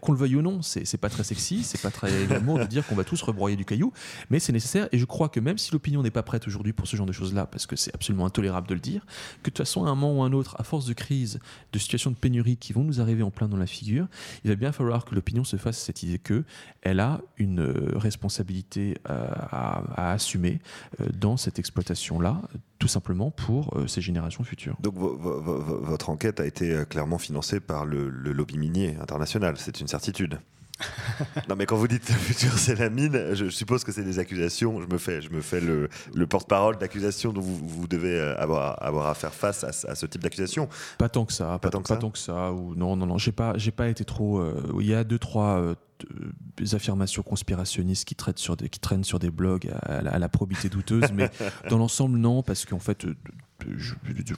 Qu'on 0.00 0.12
le 0.12 0.18
veuille 0.18 0.36
ou 0.36 0.42
non, 0.42 0.62
c'est 0.62 0.96
pas 0.98 1.08
très 1.08 1.24
sexy, 1.24 1.62
c'est 1.62 1.80
pas 1.80 1.90
très 1.90 2.26
glamour 2.26 2.58
de 2.58 2.64
dire 2.64 2.86
qu'on 2.86 2.94
va 2.94 3.04
tous 3.04 3.22
rebroyer 3.22 3.56
du 3.56 3.64
caillou, 3.64 3.92
mais 4.30 4.38
c'est 4.38 4.52
nécessaire. 4.52 4.88
Et 4.92 4.98
je 4.98 5.04
crois 5.04 5.28
que 5.28 5.40
même 5.40 5.58
si 5.58 5.72
l'opinion 5.72 6.02
n'est 6.02 6.10
pas 6.10 6.22
prête 6.22 6.46
aujourd'hui 6.46 6.72
pour 6.72 6.86
ce 6.86 6.96
genre 6.96 7.06
de 7.06 7.12
choses-là, 7.12 7.46
parce 7.46 7.66
que 7.66 7.76
c'est 7.76 7.94
absolument 7.94 8.26
intolérable 8.26 8.68
de 8.68 8.74
le 8.74 8.80
dire, 8.80 9.04
que 9.42 9.50
de 9.50 9.54
toute 9.54 9.58
façon, 9.58 9.84
à 9.84 9.90
un 9.90 9.94
moment 9.94 10.20
ou 10.20 10.22
à 10.22 10.26
un 10.26 10.32
autre, 10.32 10.56
à 10.58 10.64
force 10.64 10.86
de 10.86 10.92
crise, 10.92 11.38
de 11.72 11.78
situations 11.78 12.10
de 12.10 12.16
pénurie 12.16 12.56
qui 12.56 12.72
vont 12.72 12.84
nous 12.84 13.00
arriver 13.00 13.22
en 13.22 13.30
plein 13.30 13.48
dans 13.48 13.56
la 13.56 13.66
figure, 13.66 14.06
il 14.44 14.50
va 14.50 14.56
bien 14.56 14.72
falloir 14.72 15.04
que 15.04 15.14
l'opinion 15.14 15.44
se 15.44 15.56
fasse 15.56 15.78
cette 15.78 16.02
idée 16.02 16.18
que 16.18 16.44
elle 16.82 17.00
a 17.00 17.20
une 17.38 17.60
euh, 17.60 17.92
responsabilité 17.96 18.98
euh, 19.10 19.28
à, 19.30 20.12
assumer 20.12 20.60
euh, 21.00 21.08
dans 21.14 21.36
cette 21.36 21.58
exploitation-là, 21.58 22.42
tout 22.78 22.88
simplement 22.88 23.30
pour 23.30 23.76
ces 23.86 24.00
générations 24.00 24.44
futures. 24.44 24.76
Donc 24.80 24.94
votre 24.96 26.10
enquête 26.10 26.40
a 26.40 26.46
été 26.46 26.84
clairement 26.88 27.18
financée 27.18 27.60
par 27.60 27.84
le, 27.84 28.08
le 28.08 28.32
lobby 28.32 28.58
minier 28.58 28.96
international. 29.00 29.56
C'est 29.58 29.80
une 29.80 29.88
certitude. 29.88 30.38
non 31.48 31.56
mais 31.56 31.64
quand 31.64 31.76
vous 31.76 31.88
dites 31.88 32.08
le 32.08 32.14
futur 32.14 32.52
c'est 32.58 32.74
la 32.78 32.90
mine, 32.90 33.34
je, 33.34 33.48
suppose 33.48 33.84
que 33.84 33.92
c'est 33.92 34.04
des 34.04 34.18
accusations. 34.18 34.80
Je 34.82 34.86
me 34.86 34.98
fais, 34.98 35.22
je 35.22 35.30
me 35.30 35.40
fais 35.40 35.60
le, 35.60 35.88
porte-parole 36.26 36.76
d'accusations 36.76 37.32
dont 37.32 37.40
vous, 37.40 37.86
devez 37.86 38.18
euh, 38.18 38.36
avoir, 38.36 38.82
avoir 38.82 39.06
à 39.06 39.14
faire 39.14 39.32
face 39.32 39.64
à, 39.64 39.94
ce 39.94 40.06
type 40.06 40.22
d'accusation. 40.22 40.68
Pas 40.98 41.08
tant 41.08 41.24
que 41.24 41.32
ça, 41.32 41.58
pas, 41.58 41.70
tant, 41.70 41.80
que, 42.10 42.18
ça. 42.18 42.52
Ou 42.52 42.74
non, 42.74 42.96
non, 42.96 43.06
non, 43.06 43.18
j'ai 43.18 43.32
pas, 43.32 43.56
j'ai 43.56 43.70
pas 43.70 43.88
été 43.88 44.04
trop. 44.04 44.38
Euh, 44.38 44.60
il 44.80 44.86
y 44.86 44.94
a 44.94 45.04
deux 45.04 45.18
trois 45.18 45.58
euh, 45.58 45.74
affirmations 46.72 47.22
conspirationnistes 47.22 48.04
qui 48.06 48.14
traînent 48.14 48.36
sur 48.36 48.56
des, 48.56 48.68
qui 48.68 48.80
traînent 48.80 49.04
sur 49.04 49.18
des 49.18 49.30
blogs 49.30 49.70
à, 49.82 49.96
à 49.96 50.18
la 50.18 50.28
probité 50.28 50.68
douteuse, 50.68 51.10
mais 51.12 51.30
dans 51.70 51.78
l'ensemble 51.78 52.18
non, 52.18 52.42
parce 52.42 52.66
qu'en 52.66 52.80
fait 52.80 53.06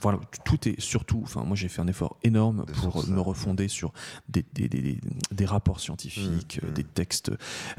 voilà, 0.01 0.19
tout 0.45 0.67
est 0.67 0.79
surtout. 0.79 1.21
Enfin, 1.23 1.43
moi, 1.43 1.55
j'ai 1.55 1.67
fait 1.67 1.81
un 1.81 1.87
effort 1.87 2.17
énorme 2.23 2.65
pour 2.81 3.07
me 3.07 3.19
refonder 3.19 3.67
sur 3.67 3.91
des, 4.27 4.45
des, 4.53 4.69
des, 4.69 4.99
des 5.31 5.45
rapports 5.45 5.79
scientifiques, 5.79 6.59
mmh, 6.61 6.67
mmh. 6.67 6.73
des 6.73 6.83
textes 6.83 7.31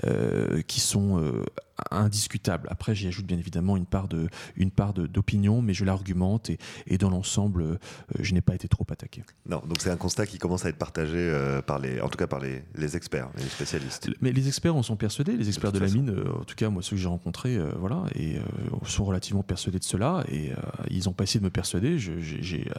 euh, 0.05 0.63
qui 0.63 0.81
sont 0.81 1.19
euh, 1.19 1.45
indiscutable. 1.91 2.69
Après, 2.71 2.95
j'y 2.95 3.07
ajoute 3.07 3.27
bien 3.27 3.39
évidemment 3.39 3.77
une 3.77 3.87
part 3.87 4.09
de, 4.09 4.29
une 4.57 4.71
part 4.71 4.93
d'opinion, 4.95 5.63
mais 5.63 5.75
je 5.75 5.85
l'argumente 5.85 6.51
et, 6.51 6.59
et, 6.87 6.99
dans 6.99 7.11
l'ensemble, 7.11 7.63
euh, 7.63 7.77
je 8.19 8.35
n'ai 8.35 8.41
pas 8.41 8.55
été 8.55 8.69
trop 8.69 8.87
attaqué. 8.91 9.23
Non, 9.47 9.63
donc 9.67 9.79
c'est 9.81 9.91
un 9.91 9.97
constat 9.97 10.27
qui 10.27 10.39
commence 10.39 10.65
à 10.65 10.69
être 10.69 10.79
partagé 10.79 11.19
euh, 11.19 11.63
par 11.63 11.79
les, 11.79 12.01
en 12.01 12.09
tout 12.09 12.19
cas 12.19 12.27
par 12.27 12.41
les, 12.41 12.63
les, 12.75 12.97
experts, 12.97 13.31
les 13.37 13.45
spécialistes. 13.45 14.11
Mais 14.21 14.33
les 14.33 14.49
experts 14.49 14.75
en 14.77 14.83
sont 14.83 14.97
persuadés. 14.97 15.37
Les 15.37 15.49
experts 15.49 15.73
de, 15.73 15.79
la 15.79 15.89
mine, 15.89 16.11
euh, 16.11 16.41
en 16.41 16.45
tout 16.45 16.55
cas 16.55 16.69
moi 16.69 16.83
ceux 16.83 16.97
que 16.97 17.03
j'ai 17.03 17.09
rencontrés, 17.09 17.59
voilà, 17.79 18.05
et 18.15 18.39
sont 18.87 19.05
relativement 19.05 19.43
persuadés 19.43 19.79
de 19.79 19.85
cela. 19.85 20.25
Et 20.31 20.53
ils 20.91 21.05
n'ont 21.05 21.13
pas 21.13 21.25
essayé 21.25 21.41
de 21.41 21.45
me 21.45 21.51
persuader. 21.51 21.99
J'ai 21.99 22.71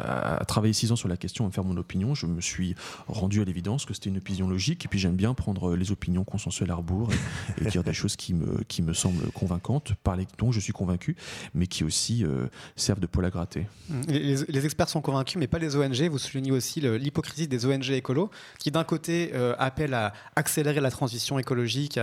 travaillé 0.48 0.74
six 0.74 0.92
ans 0.92 0.96
sur 0.96 1.08
la 1.08 1.18
question, 1.18 1.46
à 1.46 1.48
me 1.48 1.54
faire 1.54 1.64
mon 1.64 1.78
opinion. 1.78 2.16
Je 2.16 2.26
me 2.26 2.42
suis 2.42 2.76
rendu 3.08 3.42
à 3.42 3.46
l'évidence 3.46 3.86
que 3.86 3.94
c'était 3.94 4.10
une 4.10 4.18
opinion 4.18 4.48
logique. 4.48 4.86
Et 4.86 4.88
puis 4.88 5.00
j'aime 5.00 5.16
bien 5.16 5.34
prendre 5.34 5.76
les 5.76 5.92
opinions 5.92 6.24
consensuelles 6.24 6.72
à 6.72 6.76
rebours 6.76 7.10
et, 7.12 7.66
et 7.66 7.70
dire 7.70 7.84
des 7.84 7.94
choses 8.02 8.16
qui 8.16 8.34
me, 8.34 8.64
qui 8.64 8.82
me 8.82 8.91
me 8.92 8.96
semblent 8.96 9.32
convaincantes, 9.32 9.94
par 10.04 10.16
les 10.16 10.28
dont 10.38 10.52
je 10.52 10.60
suis 10.60 10.74
convaincu, 10.74 11.16
mais 11.54 11.68
qui 11.68 11.84
aussi 11.84 12.24
euh, 12.24 12.48
servent 12.76 13.00
de 13.00 13.08
poil 13.08 13.26
à 13.26 13.30
gratter. 13.30 13.68
Les, 14.08 14.66
experts 14.66 14.90
sont 14.90 15.02
convaincus, 15.02 15.38
mais 15.40 15.48
pas 15.48 15.60
les 15.60 15.76
ONG. 15.76 16.02
Vous 16.10 16.20
soulignez 16.20 16.52
aussi 16.52 16.82
l'hypocrisie 16.82 17.48
des 17.48 17.66
ONG 17.66 17.90
écolos, 17.92 18.30
qui 18.60 18.70
d'un 18.70 18.84
côté 18.84 19.32
euh, 19.34 19.56
appellent 19.58 19.94
à 19.94 20.14
accélérer 20.36 20.80
la 20.82 20.92
transition 20.92 21.40
écologique. 21.40 22.00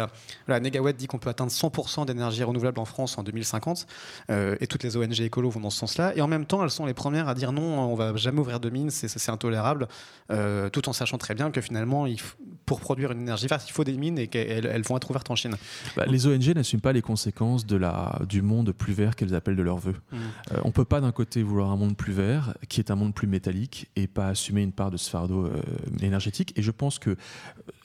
la 0.48 0.60
Negawatt 0.60 0.96
dit 0.96 1.06
qu'on 1.06 1.18
peut 1.18 1.30
atteindre 1.30 1.52
100% 1.52 2.06
d'énergie 2.06 2.42
renouvelable 2.42 2.80
en 2.80 2.84
France 2.84 3.18
en 3.18 3.22
2050, 3.22 3.86
euh, 4.30 4.56
et 4.60 4.66
toutes 4.66 4.82
les 4.82 4.96
ONG 4.96 5.20
écolos 5.20 5.50
vont 5.50 5.60
dans 5.60 5.70
ce 5.70 5.78
sens-là. 5.78 6.16
Et 6.16 6.20
en 6.20 6.28
même 6.28 6.46
temps, 6.46 6.64
elles 6.64 6.70
sont 6.70 6.86
les 6.86 6.94
premières 6.94 7.28
à 7.28 7.34
dire 7.34 7.52
non, 7.52 7.80
on 7.80 7.94
va 7.94 8.16
jamais 8.16 8.40
ouvrir 8.40 8.60
de 8.60 8.70
mines, 8.70 8.90
c'est 8.90 9.30
intolérable, 9.30 9.88
tout 10.72 10.88
en 10.88 10.92
sachant 10.92 11.18
très 11.18 11.34
bien 11.34 11.50
que 11.50 11.60
finalement, 11.60 12.06
il 12.06 12.18
pour 12.68 12.80
produire 12.80 13.12
une 13.12 13.22
énergie 13.22 13.46
verte, 13.46 13.64
il 13.66 13.72
faut 13.72 13.82
des 13.82 13.96
mines 13.96 14.18
et 14.18 14.28
qu'elles 14.28 14.82
vont 14.82 14.98
être 14.98 15.08
ouvertes 15.08 15.30
en 15.30 15.36
Chine. 15.36 15.56
Bah, 15.96 16.04
les 16.06 16.26
ONG 16.26 16.54
n'assument 16.54 16.77
n'assument 16.78 16.80
pas 16.80 16.92
les 16.92 17.02
conséquences 17.02 17.66
de 17.66 17.76
la, 17.76 18.20
du 18.28 18.42
monde 18.42 18.72
plus 18.72 18.92
vert 18.92 19.16
qu'elles 19.16 19.34
appellent 19.34 19.56
de 19.56 19.62
leur 19.62 19.78
vœu. 19.78 19.94
Mm. 20.12 20.16
Euh, 20.52 20.60
on 20.64 20.70
peut 20.70 20.84
pas 20.84 21.00
d'un 21.00 21.12
côté 21.12 21.42
vouloir 21.42 21.70
un 21.70 21.76
monde 21.76 21.96
plus 21.96 22.12
vert, 22.12 22.54
qui 22.68 22.80
est 22.80 22.90
un 22.90 22.94
monde 22.96 23.14
plus 23.14 23.26
métallique, 23.26 23.88
et 23.96 24.06
pas 24.06 24.28
assumer 24.28 24.62
une 24.62 24.72
part 24.72 24.90
de 24.90 24.96
ce 24.96 25.10
fardeau 25.10 25.46
euh, 25.46 25.60
énergétique. 26.00 26.52
Et 26.56 26.62
je 26.62 26.70
pense 26.70 26.98
que 26.98 27.16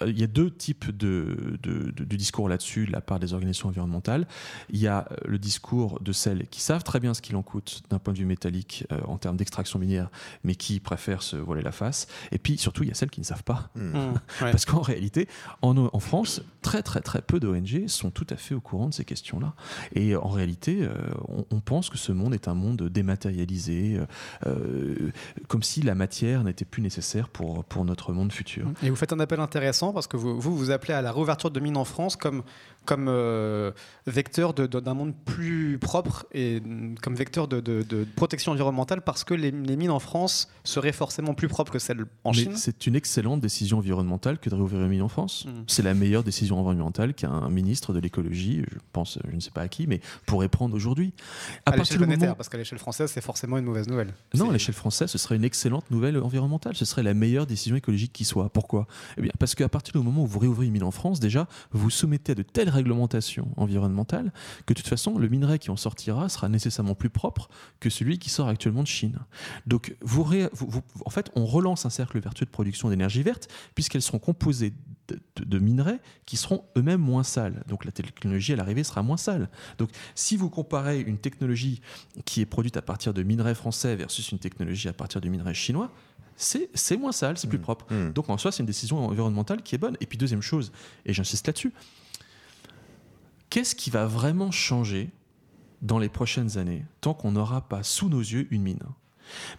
euh, 0.01 0.11
y 0.11 0.23
a 0.23 0.27
deux 0.27 0.51
types 0.51 0.95
de, 0.95 1.57
de, 1.61 1.91
de- 1.91 2.03
de 2.03 2.15
discours 2.15 2.49
là-dessus 2.49 2.85
de 2.87 2.91
la 2.91 3.01
part 3.01 3.19
des 3.19 3.33
organisations 3.33 3.69
environnementales. 3.69 4.27
Il 4.69 4.79
y 4.79 4.87
a 4.87 5.07
le 5.25 5.37
discours 5.39 5.99
de 6.01 6.11
celles 6.11 6.47
qui 6.47 6.61
savent 6.61 6.83
très 6.83 6.99
bien 6.99 7.13
ce 7.13 7.21
qu'il 7.21 7.35
en 7.35 7.43
coûte 7.43 7.83
d'un 7.89 7.99
point 7.99 8.13
de 8.13 8.19
vue 8.19 8.25
métallique 8.25 8.85
en 9.07 9.17
termes 9.17 9.37
d'extraction 9.37 9.79
minière, 9.79 10.09
mais 10.43 10.55
qui 10.55 10.79
préfèrent 10.79 11.23
se 11.23 11.35
voiler 11.37 11.61
la 11.61 11.71
face. 11.71 12.07
Et 12.31 12.37
puis 12.37 12.57
surtout, 12.57 12.83
il 12.83 12.89
y 12.89 12.91
a 12.91 12.95
celles 12.95 13.09
qui 13.09 13.19
ne 13.21 13.25
savent 13.25 13.43
pas. 13.43 13.69
Mm. 13.75 14.13
Parce 14.39 14.65
qu'en 14.65 14.81
réalité, 14.81 15.27
en, 15.61 15.75
en 15.77 15.99
France, 15.99 16.41
très 16.61 16.83
très 16.83 17.01
très 17.01 17.21
peu 17.21 17.39
d'ONG 17.39 17.87
sont 17.87 18.11
tout 18.11 18.27
à 18.29 18.35
fait 18.35 18.53
au 18.55 18.61
courant 18.61 18.72
de 18.81 18.93
ces 18.93 19.05
questions-là. 19.05 19.53
Et 19.95 20.15
en 20.15 20.29
réalité, 20.29 20.79
euh, 20.81 20.91
on, 21.51 21.59
pense 21.59 21.89
que 21.89 21.97
ce 21.97 22.11
monde 22.11 22.33
est 22.33 22.47
un 22.47 22.53
monde 22.53 22.89
dématérialisé, 22.89 23.97
euh, 23.97 24.05
euh, 24.47 25.11
comme 25.47 25.63
si 25.63 25.81
la 25.81 25.95
matière 25.95 26.43
n'était 26.43 26.65
plus 26.65 26.81
nécessaire 26.81 27.29
pour, 27.29 27.63
pour 27.63 27.85
notre 27.85 28.11
monde 28.11 28.31
futur. 28.31 28.67
Et 28.81 28.89
vous 28.89 28.95
faites 28.95 29.13
un 29.13 29.19
appel 29.19 29.39
intéressant 29.39 29.93
parce 29.93 30.07
que 30.07 30.17
vous 30.17 30.39
vous, 30.39 30.55
vous 30.55 30.71
appelez 30.71 30.93
à 30.93 31.01
la 31.01 31.11
réouverture 31.11 31.51
de 31.51 31.59
mines 31.59 31.77
en 31.77 31.85
France 31.85 32.15
comme, 32.15 32.43
comme 32.85 33.07
euh, 33.07 33.71
vecteur 34.07 34.53
d'un 34.53 34.93
monde 34.93 35.13
plus 35.25 35.77
propre 35.79 36.25
et 36.33 36.59
mm, 36.59 36.95
comme 37.01 37.15
vecteur 37.15 37.47
de, 37.47 37.59
de- 37.59 37.83
de 37.83 38.05
protection 38.15 38.51
environnementale 38.51 39.01
parce 39.01 39.23
que 39.23 39.33
les, 39.33 39.51
les 39.51 39.75
mines 39.75 39.89
en 39.91 39.99
France 39.99 40.49
seraient 40.63 40.91
forcément 40.91 41.33
plus 41.33 41.47
propres 41.47 41.71
que 41.71 41.79
celles 41.79 42.05
en 42.23 42.31
Mais 42.31 42.37
Chine. 42.37 42.55
c'est 42.57 42.85
une 42.87 42.95
excellente 42.95 43.41
décision 43.41 43.77
environnementale 43.79 44.37
que 44.39 44.49
de 44.49 44.55
réouvrir 44.55 44.81
une 44.81 44.87
mine 44.89 45.01
en 45.01 45.07
France. 45.07 45.45
Mm. 45.45 45.63
C'est 45.67 45.83
la 45.83 45.93
meilleure 45.93 46.23
décision 46.23 46.57
environnementale 46.59 47.13
qu'un 47.13 47.49
ministre 47.49 47.93
de 47.93 47.99
l'écologie, 47.99 48.63
je 48.71 48.77
pense, 48.91 49.19
je 49.29 49.35
ne 49.35 49.39
sais 49.39 49.51
pas 49.51 49.61
à 49.61 49.67
qui, 49.67 49.87
mais 49.87 50.01
pourrait 50.25 50.49
prendre 50.49 50.75
aujourd'hui. 50.75 51.13
À, 51.65 51.71
partir 51.71 51.81
l'échelle 51.83 51.97
planétaire, 51.99 52.27
moment- 52.29 52.35
parce 52.35 52.49
qu'à 52.49 52.57
l'échelle 52.57 52.79
française, 52.79 53.11
c'est 53.13 53.21
forcément 53.21 53.57
une 53.57 53.65
mauvaise 53.65 53.87
nouvelle. 53.87 54.13
Non, 54.33 54.49
à 54.49 54.53
l'échelle 54.53 54.75
française, 54.75 55.09
ce 55.09 55.17
serait 55.17 55.35
une 55.35 55.43
excellente 55.45 55.89
nouvelle 55.91 56.17
environnementale. 56.17 56.75
Ce 56.75 56.85
serait 56.85 57.03
la 57.03 57.13
meilleure 57.13 57.45
décision 57.45 57.75
écologique 57.75 58.11
qui 58.13 58.25
soit. 58.25 58.49
Pourquoi? 58.49 58.87
Eh 59.17 59.21
bien, 59.21 59.31
parce 59.39 59.55
qu'à 59.55 59.69
partir 59.69 59.93
du 59.93 60.05
moment 60.05 60.23
où 60.23 60.27
vous 60.27 60.39
réouvrez 60.39 60.65
une 60.65 60.71
mine 60.73 60.83
en 60.83 60.91
France, 60.91 61.19
déjà, 61.19 61.47
vous 61.71 61.79
vous 61.83 61.89
soumettez 61.89 62.33
à 62.33 62.35
de 62.35 62.43
telles 62.43 62.69
réglementations 62.73 63.47
environnementales 63.57 64.31
que 64.65 64.73
de 64.73 64.79
toute 64.79 64.87
façon, 64.89 65.17
le 65.17 65.27
minerai 65.29 65.59
qui 65.59 65.71
en 65.71 65.77
sortira 65.77 66.27
sera 66.29 66.49
nécessairement 66.49 66.95
plus 66.95 67.09
propre 67.09 67.49
que 67.79 67.89
celui 67.89 68.19
qui 68.19 68.29
sort 68.29 68.47
actuellement 68.47 68.83
de 68.83 68.87
Chine. 68.87 69.19
Donc, 69.67 69.95
vous, 70.01 70.23
ré- 70.23 70.49
vous- 70.53 70.67
vous- 70.69 70.83
en 71.05 71.09
fait, 71.09 71.31
on 71.35 71.45
relance 71.45 71.85
un 71.85 71.89
cercle 71.89 72.19
vertueux 72.19 72.45
de 72.45 72.51
production 72.51 72.89
d'énergie 72.89 73.23
verte 73.23 73.47
puisqu'elles 73.75 74.01
seront 74.01 74.19
composées 74.19 74.73
de, 75.07 75.19
de- 75.35 75.45
de 75.45 75.59
minerais 75.59 75.99
qui 76.25 76.37
seront 76.37 76.63
eux-mêmes 76.77 77.01
moins 77.01 77.23
sales. 77.23 77.63
Donc, 77.67 77.85
la 77.85 77.91
technologie 77.91 78.53
à 78.53 78.55
l'arrivée 78.55 78.83
sera 78.83 79.03
moins 79.03 79.17
sale. 79.17 79.49
Donc, 79.77 79.89
si 80.15 80.37
vous 80.37 80.49
comparez 80.49 80.99
une 81.01 81.17
technologie 81.17 81.81
qui 82.25 82.41
est 82.41 82.45
produite 82.45 82.77
à 82.77 82.81
partir 82.81 83.13
de 83.13 83.23
minerais 83.23 83.55
français 83.55 83.95
versus 83.95 84.31
une 84.31 84.39
technologie 84.39 84.87
à 84.87 84.93
partir 84.93 85.21
de 85.21 85.29
minerais 85.29 85.53
chinois, 85.53 85.91
c'est 86.35 86.97
moins 86.97 87.11
sale, 87.11 87.37
c'est 87.37 87.47
plus 87.47 87.59
propre. 87.59 87.85
Hmm. 87.93 88.11
Donc 88.11 88.27
en 88.29 88.37
soi, 88.39 88.51
c'est 88.51 88.61
une 88.63 88.65
décision 88.67 89.05
environnementale 89.05 89.61
qui 89.61 89.75
est 89.75 89.77
bonne. 89.77 89.95
Et 90.01 90.07
puis 90.07 90.17
deuxième 90.17 90.41
chose, 90.41 90.71
et 91.05 91.13
j'insiste 91.13 91.45
là-dessus, 91.45 91.71
qu'est-ce 93.53 93.75
qui 93.75 93.91
va 93.91 94.07
vraiment 94.07 94.49
changer 94.49 95.11
dans 95.83 95.99
les 95.99 96.09
prochaines 96.09 96.57
années 96.57 96.85
tant 97.01 97.13
qu'on 97.13 97.33
n'aura 97.33 97.61
pas 97.61 97.83
sous 97.83 98.09
nos 98.09 98.19
yeux 98.19 98.47
une 98.49 98.63
mine? 98.63 98.79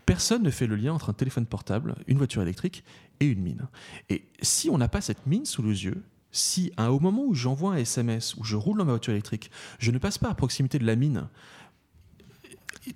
Personne 0.04 0.42
ne 0.42 0.50
fait 0.50 0.66
le 0.66 0.74
lien 0.74 0.92
entre 0.92 1.10
un 1.10 1.12
téléphone 1.12 1.46
portable, 1.46 1.94
une 2.08 2.18
voiture 2.18 2.42
électrique 2.42 2.82
et 3.20 3.26
une 3.26 3.40
mine. 3.40 3.68
Et 4.10 4.24
si 4.42 4.68
on 4.68 4.78
n'a 4.78 4.88
pas 4.88 5.00
cette 5.00 5.24
mine 5.28 5.44
sous 5.44 5.62
les 5.62 5.84
yeux, 5.84 6.02
si 6.32 6.72
à- 6.76 6.90
au 6.90 6.98
moment 6.98 7.22
où 7.24 7.34
j'envoie 7.34 7.74
un 7.74 7.76
SMS, 7.76 8.34
où 8.34 8.42
je 8.42 8.56
roule 8.56 8.78
dans 8.78 8.84
ma 8.84 8.90
voiture 8.92 9.12
électrique, 9.12 9.52
je 9.78 9.92
ne 9.92 9.98
passe 9.98 10.18
pas 10.18 10.28
à 10.28 10.34
proximité 10.34 10.80
de 10.80 10.84
la 10.86 10.96
mine, 10.96 11.28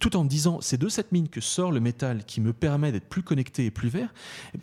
tout 0.00 0.16
en 0.16 0.24
me 0.24 0.28
disant 0.28 0.60
c'est 0.60 0.78
de 0.78 0.88
cette 0.88 1.12
mine 1.12 1.28
que 1.28 1.40
sort 1.40 1.70
le 1.70 1.78
métal 1.80 2.24
qui 2.24 2.40
me 2.40 2.52
permet 2.52 2.90
d'être 2.90 3.08
plus 3.08 3.22
connecté 3.22 3.64
et 3.66 3.70
plus 3.70 3.88
vert, 3.88 4.12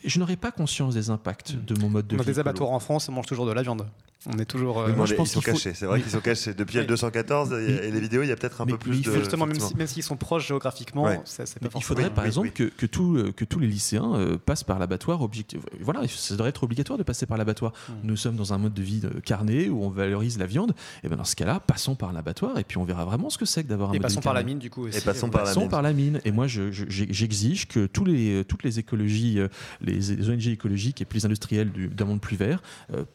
je 0.04 0.20
n'aurai 0.20 0.36
pas 0.36 0.52
conscience 0.52 0.94
des 0.94 1.10
impacts 1.10 1.54
de 1.56 1.80
mon 1.80 1.90
mode 1.90 2.08
de 2.08 2.18
Dans 2.18 2.24
vie. 2.24 2.28
des 2.28 2.34
écolo. 2.34 2.50
abattoirs 2.50 2.72
en 2.72 2.80
France, 2.82 3.08
on 3.08 3.14
mange 3.14 3.26
toujours 3.26 3.46
de 3.46 3.52
la 3.54 3.62
viande. 3.64 3.88
On 4.28 4.38
est 4.40 4.46
toujours. 4.46 4.80
euh, 4.80 4.88
Oui, 4.90 4.94
moi, 4.96 5.06
je 5.06 5.14
pense 5.14 5.30
ils 5.30 5.34
sont 5.34 5.42
faut- 5.42 5.52
cachés. 5.52 5.74
C'est 5.74 5.86
vrai 5.86 5.98
Oui. 5.98 6.02
qu'ils 6.04 6.12
sont 6.12 6.20
cachés. 6.20 6.54
Depuis 6.54 6.78
Oui. 6.78 6.82
le 6.84 6.88
214 6.88 7.54
et, 7.54 7.88
et 7.88 7.92
les 7.92 8.00
vidéos, 8.00 8.24
il 8.24 8.30
y 8.30 8.32
a 8.32 8.36
peut-être 8.36 8.62
un 8.62 8.66
Mais- 8.66 8.72
peu 8.74 8.78
plus 8.80 8.92
mais 8.92 8.98
il 8.98 9.04
de. 9.04 9.12
faut 9.12 9.20
justement, 9.20 9.46
même 9.46 9.52
effectivement. 9.56 9.70
si- 9.70 9.78
même 9.78 9.88
s'ils 9.88 10.04
sont 10.04 10.16
proches 10.18 10.48
géographiquement, 10.48 11.04
Ouais. 11.04 11.20
ça- 11.26 11.46
c'est 11.46 11.60
pas 11.60 11.66
Mais 11.74 11.80
il 11.80 11.84
faudrait 11.84 12.10
par 12.10 12.24
oui, 12.24 12.28
exemple 12.30 12.48
oui. 12.48 12.54
Que, 12.54 12.64
que, 12.76 12.86
tout, 12.86 13.16
euh, 13.18 13.32
que 13.32 13.46
tous 13.46 13.60
les 13.60 13.68
lycéens 13.68 14.16
euh, 14.16 14.38
passent 14.38 14.64
par 14.64 14.80
l'abattoir 14.80 15.22
objectif. 15.22 15.60
Voilà, 15.80 16.02
ça 16.08 16.34
devrait 16.34 16.50
être 16.50 16.64
obligatoire 16.64 16.98
de 16.98 17.04
passer 17.04 17.26
par 17.26 17.38
l'abattoir. 17.38 17.72
Mm. 17.90 17.94
Nous 18.04 18.18
sommes 18.18 18.36
dans 18.36 18.54
un 18.54 18.58
mode 18.58 18.74
de 18.74 18.82
vie 18.82 19.02
euh, 19.04 19.20
carné 19.22 19.70
où 19.70 19.84
on 19.84 19.90
valorise 19.90 20.38
la 20.40 20.46
viande. 20.48 20.74
Et 21.04 21.08
ben 21.10 21.16
dans 21.18 21.24
ce 21.24 21.36
cas-là, 21.36 21.60
passons 21.60 21.96
par 21.96 22.12
l'abattoir 22.12 22.58
et 22.58 22.64
puis 22.64 22.78
on 22.78 22.84
verra 22.84 23.06
vraiment 23.06 23.30
ce 23.30 23.38
que 23.38 23.46
c'est 23.46 23.64
que 23.64 23.70
d'avoir 23.70 23.90
un 23.90 23.94
Et 23.94 23.98
mode 23.98 24.02
de 24.04 24.08
passons 24.08 24.20
vie 24.22 24.24
par 24.24 24.34
la 24.34 24.44
mine, 24.44 24.60
du 24.60 24.70
coup. 24.70 24.88
Aussi, 24.88 24.98
Et 24.98 25.02
passons 25.02 25.30
par 25.30 25.42
la 25.44 25.48
Passons 25.50 25.60
mine. 25.62 25.70
par 25.70 25.82
la 25.82 25.94
mine. 25.94 26.22
Et 26.26 26.32
moi, 26.32 26.48
j'exige 26.48 27.68
que 27.68 27.86
tous 27.86 28.06
les, 28.06 28.44
toutes 28.46 28.64
les 28.64 28.80
écologies, 28.80 29.40
les, 29.82 30.30
ONG 30.30 30.48
écologiques 30.48 31.02
et 31.02 31.06
puis 31.06 31.20
les 31.20 31.26
industriels 31.26 31.72
du- 31.72 31.88
d'un 31.88 32.06
monde 32.06 32.22
plus 32.22 32.38
vert 32.38 32.62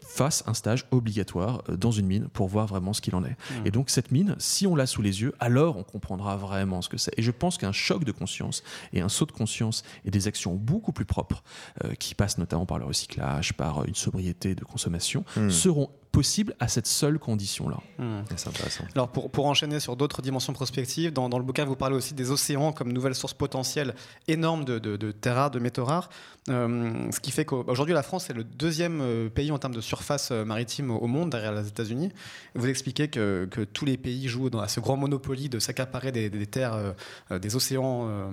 fassent 0.01 0.45
un 0.47 0.55
stage 0.55 0.85
obligatoire 0.91 0.99
euh, 1.09 1.76
dans 1.76 1.90
une 1.90 2.07
mine 2.07 2.28
pour 2.32 2.48
voir 2.48 2.66
vraiment 2.66 2.92
ce 2.92 3.01
qu'il 3.01 3.14
en 3.14 3.24
est. 3.24 3.30
Mm. 3.30 3.66
Et 3.66 3.70
donc 3.70 3.90
cette 3.90 4.11
mine, 4.12 4.36
si 4.38 4.66
on 4.66 4.74
l'a 4.76 4.86
sous 4.86 5.03
les 5.03 5.22
yeux, 5.22 5.34
alors 5.40 5.76
on 5.76 5.82
comprendra 5.82 6.36
vraiment 6.36 6.82
ce 6.82 6.88
que 6.88 6.96
c'est. 6.96 7.12
Et 7.16 7.22
je 7.22 7.30
pense 7.30 7.59
qu'un 7.59 7.72
choc 7.72 8.05
de 8.05 8.12
conscience 8.12 8.62
et 8.92 9.01
un 9.01 9.09
saut 9.09 9.26
de 9.26 9.32
conscience 9.32 9.82
et 10.05 10.11
des 10.11 10.26
actions 10.28 10.55
beaucoup 10.55 10.92
plus 10.92 11.05
propres, 11.05 11.42
euh, 11.84 11.94
qui 11.94 12.14
passent 12.14 12.38
notamment 12.38 12.66
par 12.66 12.78
le 12.78 12.84
recyclage, 12.84 13.55
par 13.55 13.78
euh, 13.78 13.84
une 13.86 13.94
sobriété 13.94 14.55
de 14.55 14.64
consommation, 14.64 15.24
Hmm. 15.36 15.51
seront 15.51 15.90
possibles 16.12 16.55
à 16.59 16.66
cette 16.66 16.88
seule 16.88 17.18
condition-là. 17.18 17.78
Hmm. 17.98 18.22
C'est 18.34 18.48
intéressant. 18.48 18.84
Alors 18.94 19.09
pour, 19.09 19.30
pour 19.30 19.46
enchaîner 19.46 19.78
sur 19.78 19.94
d'autres 19.96 20.22
dimensions 20.22 20.53
prospectives, 20.53 21.12
dans, 21.12 21.28
dans 21.28 21.38
le 21.38 21.44
bouquin 21.44 21.64
vous 21.64 21.76
parlez 21.76 21.94
aussi 21.94 22.14
des 22.14 22.30
océans 22.32 22.72
comme 22.72 22.92
nouvelle 22.92 23.14
source 23.14 23.34
potentielle 23.34 23.94
énorme 24.26 24.64
de, 24.64 24.78
de, 24.80 24.96
de 24.96 25.12
terres 25.12 25.36
rares, 25.36 25.51
de 25.51 25.61
métaux 25.61 25.84
rares, 25.84 26.09
Euh, 26.48 27.11
ce 27.12 27.20
qui 27.20 27.30
fait 27.30 27.44
qu'aujourd'hui 27.44 27.94
la 27.94 28.03
France 28.03 28.30
est 28.30 28.32
le 28.32 28.44
deuxième 28.44 29.01
euh, 29.03 29.28
pays 29.28 29.53
en 29.53 29.59
termes 29.59 29.74
de 29.74 29.82
surface 29.82 30.30
maritime 30.32 30.80
au 30.89 31.07
monde 31.07 31.31
derrière 31.31 31.53
les 31.53 31.68
États-Unis. 31.68 32.11
Vous 32.55 32.68
expliquez 32.68 33.09
que, 33.09 33.49
tous 33.72 33.85
les 33.85 33.97
pays 33.97 34.28
jouent 34.28 34.51
dans 34.51 34.66
ce 34.68 34.81
grand 34.81 34.97
monopoly 34.97 35.49
de 35.49 35.59
s'accaparer 35.59 36.12
des, 36.12 36.47
terres, 36.47 36.95
euh, 37.31 37.39
des 37.39 37.57
océans 37.57 38.07
euh, 38.09 38.31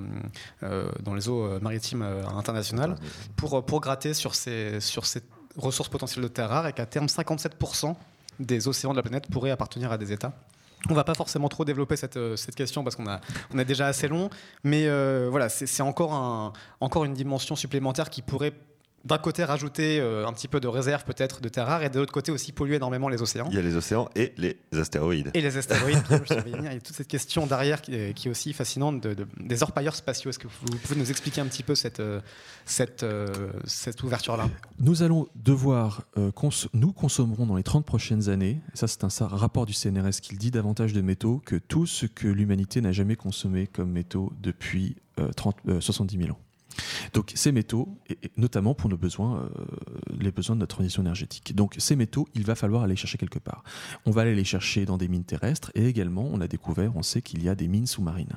euh, 0.63 0.91
dans 1.03 1.13
les 1.13 1.29
eaux 1.29 1.59
maritimes 1.59 2.03
internationales 2.35 2.95
pour, 3.35 3.81
gratter 3.81 4.13
sur 4.13 4.35
ces, 4.35 4.79
ressources 5.57 5.89
potentielles 5.89 6.23
de 6.23 6.27
terres 6.27 6.49
rares 6.49 6.67
et 6.67 6.73
qu'à 6.73 6.85
terme 6.85 7.07
57% 7.07 7.95
des 8.39 8.67
océans 8.67 8.91
de 8.91 8.97
la 8.97 9.01
planète 9.01 9.27
pourraient 9.31 9.51
appartenir 9.51 9.91
à 9.91 9.97
des 9.97 10.13
États. 10.13 10.33
On 10.89 10.93
va 10.93 11.03
pas 11.03 11.15
forcément 11.15 11.49
trop 11.49 11.65
développer 11.65 11.95
cette, 11.95 12.19
question 12.55 12.83
parce 12.83 12.95
qu'on 12.95 13.07
a, 13.07 13.63
déjà 13.63 13.87
assez 13.87 14.07
long, 14.07 14.29
mais 14.63 14.87
voilà, 15.29 15.49
c'est 15.49 15.81
encore 15.81 16.53
une 17.03 17.13
dimension 17.13 17.55
supplémentaire 17.55 18.09
qui 18.09 18.21
pourrait 18.21 18.53
d'un 19.07 19.17
côté 19.17 19.43
rajouter 19.43 19.99
euh, 19.99 20.27
un 20.27 20.33
petit 20.33 20.47
peu 20.47 20.59
de 20.59 20.67
réserve 20.67 21.03
peut-être 21.05 21.41
de 21.41 21.49
terres 21.49 21.67
rares 21.67 21.83
et 21.83 21.89
de 21.89 21.99
l'autre 21.99 22.11
côté 22.13 22.31
aussi 22.31 22.51
polluer 22.51 22.75
énormément 22.75 23.07
les 23.09 23.21
océans. 23.21 23.47
Il 23.49 23.55
y 23.55 23.59
a 23.59 23.61
les 23.61 23.75
océans 23.75 24.09
et 24.15 24.33
les 24.37 24.57
astéroïdes. 24.73 25.31
Et 25.33 25.41
les 25.41 25.57
astéroïdes, 25.57 26.01
bien, 26.09 26.21
je 26.29 26.33
vais 26.33 26.49
y 26.49 26.53
venir. 26.53 26.71
il 26.71 26.75
y 26.75 26.77
a 26.77 26.81
toute 26.81 26.95
cette 26.95 27.07
question 27.07 27.47
derrière 27.47 27.81
qui 27.81 27.95
est, 27.95 28.13
qui 28.13 28.27
est 28.27 28.31
aussi 28.31 28.53
fascinante 28.53 29.01
de- 29.01 29.13
de- 29.13 29.27
des 29.39 29.63
orpailleurs 29.63 29.95
spatiaux. 29.95 30.29
Est-ce 30.29 30.39
que 30.39 30.47
vous 30.47 30.77
pouvez 30.83 30.99
nous 30.99 31.09
expliquer 31.09 31.41
un 31.41 31.45
petit 31.45 31.63
peu 31.63 31.73
cette, 31.75 31.99
euh, 31.99 32.19
cette, 32.65 33.03
euh, 33.03 33.27
cette 33.65 34.03
ouverture-là? 34.03 34.49
Nous 34.79 35.03
allons 35.03 35.27
devoir, 35.35 36.03
euh, 36.17 36.31
cons- 36.31 36.49
nous 36.73 36.91
consommerons 36.93 37.45
dans 37.45 37.55
les 37.55 37.63
30 37.63 37.85
prochaines 37.85 38.29
années, 38.29 38.59
ça 38.73 38.87
c'est 38.87 39.03
un 39.03 39.27
rapport 39.27 39.65
du 39.65 39.73
CNRS 39.73 40.19
qui 40.21 40.33
le 40.33 40.37
dit, 40.39 40.51
davantage 40.51 40.93
de 40.93 41.01
métaux 41.01 41.41
que 41.45 41.55
tout 41.55 41.85
ce 41.85 42.05
que 42.05 42.27
l'humanité 42.27 42.81
n'a 42.81 42.91
jamais 42.91 43.15
consommé 43.15 43.67
comme 43.67 43.91
métaux 43.91 44.33
depuis 44.41 44.95
euh, 45.19 45.31
30, 45.31 45.55
euh, 45.69 45.79
70 45.81 46.17
000 46.17 46.31
ans. 46.31 46.39
Donc 47.13 47.31
ces 47.35 47.51
métaux, 47.51 47.97
et, 48.09 48.17
notamment 48.37 48.73
pour 48.73 48.89
nos 48.89 48.97
besoins, 48.97 49.41
euh, 49.41 49.65
les 50.19 50.31
besoins 50.31 50.55
de 50.55 50.61
notre 50.61 50.75
transition 50.75 51.01
énergétique. 51.01 51.55
Donc 51.55 51.75
ces 51.77 51.95
métaux, 51.95 52.27
il 52.33 52.43
va 52.43 52.55
falloir 52.55 52.83
aller 52.83 52.93
les 52.93 52.97
chercher 52.97 53.17
quelque 53.17 53.39
part. 53.39 53.63
On 54.05 54.11
va 54.11 54.21
aller 54.21 54.35
les 54.35 54.43
chercher 54.43 54.85
dans 54.85 54.97
des 54.97 55.07
mines 55.07 55.23
terrestres 55.23 55.71
et 55.75 55.85
également, 55.87 56.27
on 56.31 56.41
a 56.41 56.47
découvert, 56.47 56.95
on 56.95 57.03
sait 57.03 57.21
qu'il 57.21 57.43
y 57.43 57.49
a 57.49 57.55
des 57.55 57.67
mines 57.67 57.87
sous-marines. 57.87 58.33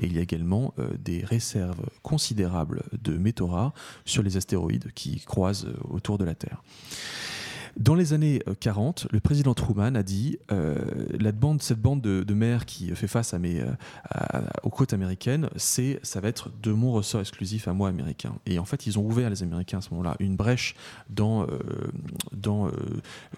Et 0.00 0.06
il 0.06 0.14
y 0.14 0.18
a 0.18 0.22
également 0.22 0.74
euh, 0.78 0.90
des 0.98 1.24
réserves 1.24 1.86
considérables 2.02 2.82
de 2.92 3.16
métaux 3.16 3.46
rares 3.46 3.74
sur 4.04 4.22
les 4.22 4.36
astéroïdes 4.36 4.92
qui 4.94 5.20
croisent 5.20 5.66
euh, 5.66 5.76
autour 5.88 6.18
de 6.18 6.24
la 6.24 6.34
Terre. 6.34 6.62
Dans 7.76 7.94
les 7.94 8.12
années 8.12 8.42
euh, 8.48 8.54
40, 8.58 9.06
le 9.10 9.20
président 9.20 9.54
Truman 9.54 9.94
a 9.94 10.02
dit 10.02 10.38
euh, 10.50 10.76
cette 11.60 11.80
bande 11.80 12.00
de, 12.00 12.22
de 12.22 12.34
mer 12.34 12.66
qui 12.66 12.94
fait 12.94 13.06
face 13.06 13.34
euh, 13.34 13.74
aux 14.62 14.70
côtes 14.70 14.92
américaines, 14.92 15.48
ça 15.56 16.20
va 16.20 16.28
être 16.28 16.50
de 16.62 16.72
mon 16.72 16.92
ressort 16.92 17.20
exclusif 17.20 17.68
à 17.68 17.72
moi 17.72 17.88
américain. 17.88 18.34
Et 18.46 18.58
en 18.58 18.64
fait, 18.64 18.86
ils 18.86 18.98
ont 18.98 19.04
ouvert 19.06 19.30
les 19.30 19.42
Américains 19.42 19.78
à 19.78 19.80
ce 19.80 19.90
moment-là 19.90 20.16
une 20.20 20.36
brèche 20.36 20.74
dans, 21.08 21.42
euh, 21.44 21.46
euh, 22.66 22.70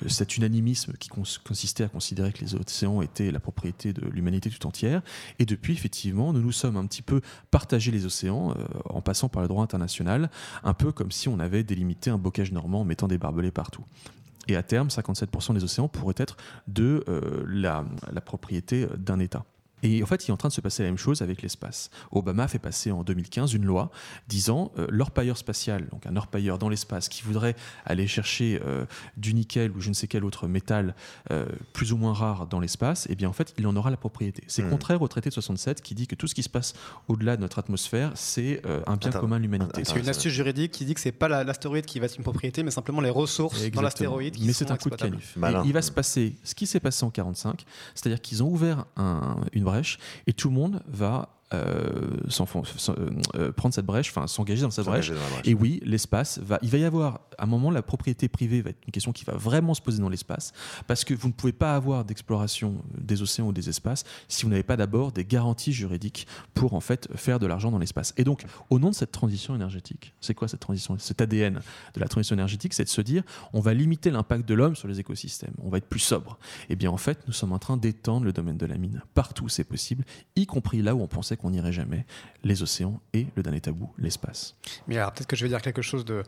cet 0.09 0.37
unanimisme 0.37 0.95
qui 0.99 1.09
cons- 1.09 1.23
consistait 1.45 1.85
à 1.85 1.89
considérer 1.89 2.33
que 2.33 2.41
les 2.45 2.55
océans 2.55 3.03
étaient 3.03 3.31
la 3.31 3.41
propriété 3.41 3.93
de 3.93 4.07
l'humanité 4.09 4.51
tout 4.51 4.67
entière. 4.67 5.03
Et 5.39 5.45
depuis, 5.47 5.73
effectivement, 5.75 6.33
nous 6.33 6.41
nous 6.41 6.53
sommes 6.53 6.77
un 6.77 6.87
petit 6.87 7.03
peu 7.03 7.21
partagé 7.51 7.91
les 7.91 8.05
océans 8.07 8.51
euh, 8.53 8.55
en 8.91 9.01
passant 9.03 9.29
par 9.29 9.43
le 9.43 9.49
droit 9.49 9.63
international, 9.63 10.31
un 10.65 10.75
peu 10.75 10.93
comme 10.93 11.11
si 11.13 11.29
on 11.29 11.39
avait 11.39 11.63
délimité 11.63 12.11
un 12.11 12.19
bocage 12.19 12.53
normand 12.53 12.81
en 12.81 12.85
mettant 12.85 13.09
des 13.09 13.19
barbelés 13.19 13.51
partout. 13.51 13.85
Et 14.49 14.57
à 14.57 14.63
terme, 14.63 14.89
57% 14.89 15.55
des 15.55 15.65
océans 15.65 15.89
pourraient 15.89 16.15
être 16.17 16.37
de 16.67 17.05
la, 17.47 17.85
la 18.13 18.21
propriété 18.21 18.87
d'un 18.97 19.19
État. 19.21 19.45
Et 19.83 20.03
en 20.03 20.07
fait, 20.07 20.27
il 20.27 20.31
est 20.31 20.33
en 20.33 20.37
train 20.37 20.49
de 20.49 20.53
se 20.53 20.61
passer 20.61 20.83
la 20.83 20.89
même 20.89 20.99
chose 20.99 21.23
avec 21.23 21.43
l'espace. 21.43 21.91
Obama 22.11 22.45
a 22.45 22.49
fait 22.49 22.59
passer 22.59 22.91
en 22.91 23.03
2015 23.03 23.55
une 23.55 23.65
loi 23.65 23.91
disant 24.29 24.73
euh, 24.79 24.87
l'orpailleur 24.89 25.37
spatial, 25.37 25.87
donc 25.91 26.07
un 26.07 26.17
orpailleur 26.17 26.59
dans 26.59 26.69
l'espace 26.69 27.09
qui 27.09 27.23
voudrait 27.23 27.57
aller 27.85 28.07
chercher 28.07 28.61
euh, 28.65 28.85
du 29.17 29.35
nickel 29.35 29.71
ou 29.73 29.81
je 29.81 29.89
ne 29.89 29.95
sais 29.95 30.07
quel 30.07 30.25
autre 30.25 30.47
métal 30.47 30.95
euh, 31.31 31.47
plus 31.73 31.93
ou 31.93 31.97
moins 31.97 32.13
rare 32.13 32.47
dans 32.47 32.61
l'espace, 32.61 33.07
eh 33.11 33.15
bien 33.15 33.29
en 33.29 33.33
fait, 33.33 33.55
il 33.59 33.67
en 33.67 33.77
aura 33.77 33.91
la 33.91 33.97
propriété. 33.97 34.45
C'est 34.47 34.63
mmh. 34.63 34.71
contraire 34.71 35.03
au 35.03 35.09
traité 35.09 35.29
de 35.29 35.35
67 35.35 35.83
qui 35.83 35.95
dit 35.95 36.07
que 36.07 36.15
tout 36.15 36.27
ce 36.27 36.35
qui 36.35 36.43
se 36.43 36.49
passe 36.49 36.75
au-delà 37.09 37.37
de 37.37 37.43
notre 37.43 37.59
atmosphère, 37.59 38.13
c'est 38.15 38.63
un 38.87 38.97
bien 38.97 39.11
commun 39.11 39.39
de 39.39 39.43
l'humanité. 39.43 39.83
C'est 39.85 39.99
une 39.99 40.09
astuce 40.09 40.33
juridique 40.33 40.73
qui 40.73 40.85
dit 40.85 40.95
que 40.95 41.01
c'est 41.01 41.13
pas 41.13 41.29
l'astéroïde 41.45 41.87
qui 41.87 41.99
va 41.99 42.07
être 42.07 42.17
une 42.17 42.23
propriété, 42.23 42.63
mais 42.63 42.71
simplement 42.71 43.01
les 43.01 43.11
ressources 43.11 43.71
dans 43.71 43.83
l'astéroïde. 43.83 44.37
Mais 44.41 44.53
c'est 44.53 44.71
un 44.71 44.77
coup 44.77 44.91
de 44.91 44.97
canif. 44.97 45.37
il 45.65 45.73
va 45.73 45.83
se 45.83 45.93
passer 45.93 46.37
ce 46.45 46.55
qui 46.55 46.67
s'est 46.67 46.81
passé 46.81 47.05
en 47.05 47.11
45, 47.11 47.65
c'est-à-dire 47.95 48.21
qu'ils 48.21 48.43
ont 48.43 48.49
ouvert 48.49 48.85
un, 48.97 49.37
une 49.53 49.65
et 50.27 50.33
tout 50.33 50.49
le 50.49 50.55
monde 50.55 50.83
va 50.87 51.29
euh, 51.55 52.17
euh, 52.41 53.11
euh, 53.35 53.53
prendre 53.53 53.75
cette 53.75 53.85
brèche, 53.85 54.11
enfin 54.11 54.27
s'engager 54.27 54.63
dans 54.63 54.71
cette 54.71 54.85
brèche. 54.85 55.13
Et 55.45 55.55
oui, 55.55 55.81
l'espace 55.85 56.39
va. 56.39 56.59
Il 56.63 56.71
va 56.71 56.79
y 56.79 56.85
avoir 56.85 57.21
à 57.39 57.45
un 57.45 57.47
moment 57.47 57.71
la 57.71 57.83
propriété 57.83 58.29
privée 58.29 58.63
va 58.63 58.71
être 58.71 58.81
une 58.87 58.93
question 58.93 59.13
qui 59.13 59.25
va 59.25 59.35
vraiment 59.35 59.75
se 59.75 59.83
poser 59.83 60.01
dans 60.01 60.09
l'espace, 60.09 60.53
parce 60.87 61.05
que 61.05 61.15
vous 61.15 61.29
ne 61.29 61.33
pouvez 61.33 61.53
pas 61.53 61.75
avoir 61.75 62.05
d'exploration 62.05 62.83
des 62.97 63.23
océans 63.23 63.47
ou 63.47 63.53
des 63.53 63.69
espaces 63.69 64.05
si 64.29 64.45
vous 64.45 64.51
n'avez 64.51 64.63
pas 64.63 64.77
d'abord 64.77 65.13
des 65.13 65.25
garanties 65.25 65.73
juridiques 65.73 66.27
pour 66.55 66.75
en 66.75 66.81
fait 66.81 67.09
faire 67.17 67.39
de 67.39 67.47
l'argent 67.47 67.71
dans 67.71 67.79
l'espace. 67.79 68.15
Et 68.17 68.25
donc, 68.25 68.45
au 68.71 68.79
nom 68.79 68.91
de 68.91 68.95
cette 68.95 69.13
transition 69.13 69.55
énergétique, 69.55 70.15
c'est 70.21 70.35
quoi 70.35 70.49
cette 70.49 70.61
transition, 70.61 70.97
cet 70.99 71.21
ADN 71.21 71.61
de 71.95 72.01
la 72.01 72.09
transition 72.09 72.35
énergétique, 72.35 72.75
c'est 72.75 72.85
de 72.85 72.89
se 72.89 73.01
dire, 73.01 73.23
on 73.53 73.61
va 73.61 73.75
limiter 73.75 74.11
l'impact 74.11 74.49
de 74.49 74.55
l'homme 74.55 74.77
sur 74.77 74.89
les 74.89 75.01
écosystèmes, 75.01 75.55
on 75.63 75.69
va 75.69 75.79
être 75.79 75.89
plus 75.89 76.01
sobre. 76.01 76.39
Et 76.69 76.73
eh 76.73 76.77
bien 76.77 76.91
en 76.91 76.97
fait, 76.97 77.19
nous 77.27 77.33
sommes 77.33 77.53
en 77.53 77.59
train 77.59 77.77
d'étendre 77.77 78.25
le 78.25 78.33
domaine 78.33 78.57
de 78.57 78.67
la 78.67 78.77
mine 78.77 79.03
partout 79.15 79.45
où 79.45 79.49
c'est 79.49 79.65
possible, 79.65 80.05
y 80.37 80.47
compris 80.47 80.83
là 80.83 80.95
où 80.95 81.01
on 81.01 81.09
pensait 81.09 81.37
qu'on 81.43 81.51
n'irait 81.51 81.73
jamais, 81.73 82.07
les 82.45 82.63
océans 82.63 83.01
et 83.13 83.27
le 83.37 83.43
dernier 83.43 83.61
tabou, 83.61 83.91
l'espace. 83.99 84.55
Mais 84.87 84.97
alors 84.97 85.13
peut-être 85.13 85.27
que 85.27 85.37
je 85.37 85.45
vais 85.45 85.49
dire 85.49 85.61
quelque 85.61 85.83
chose 85.83 86.05
de 86.05 86.23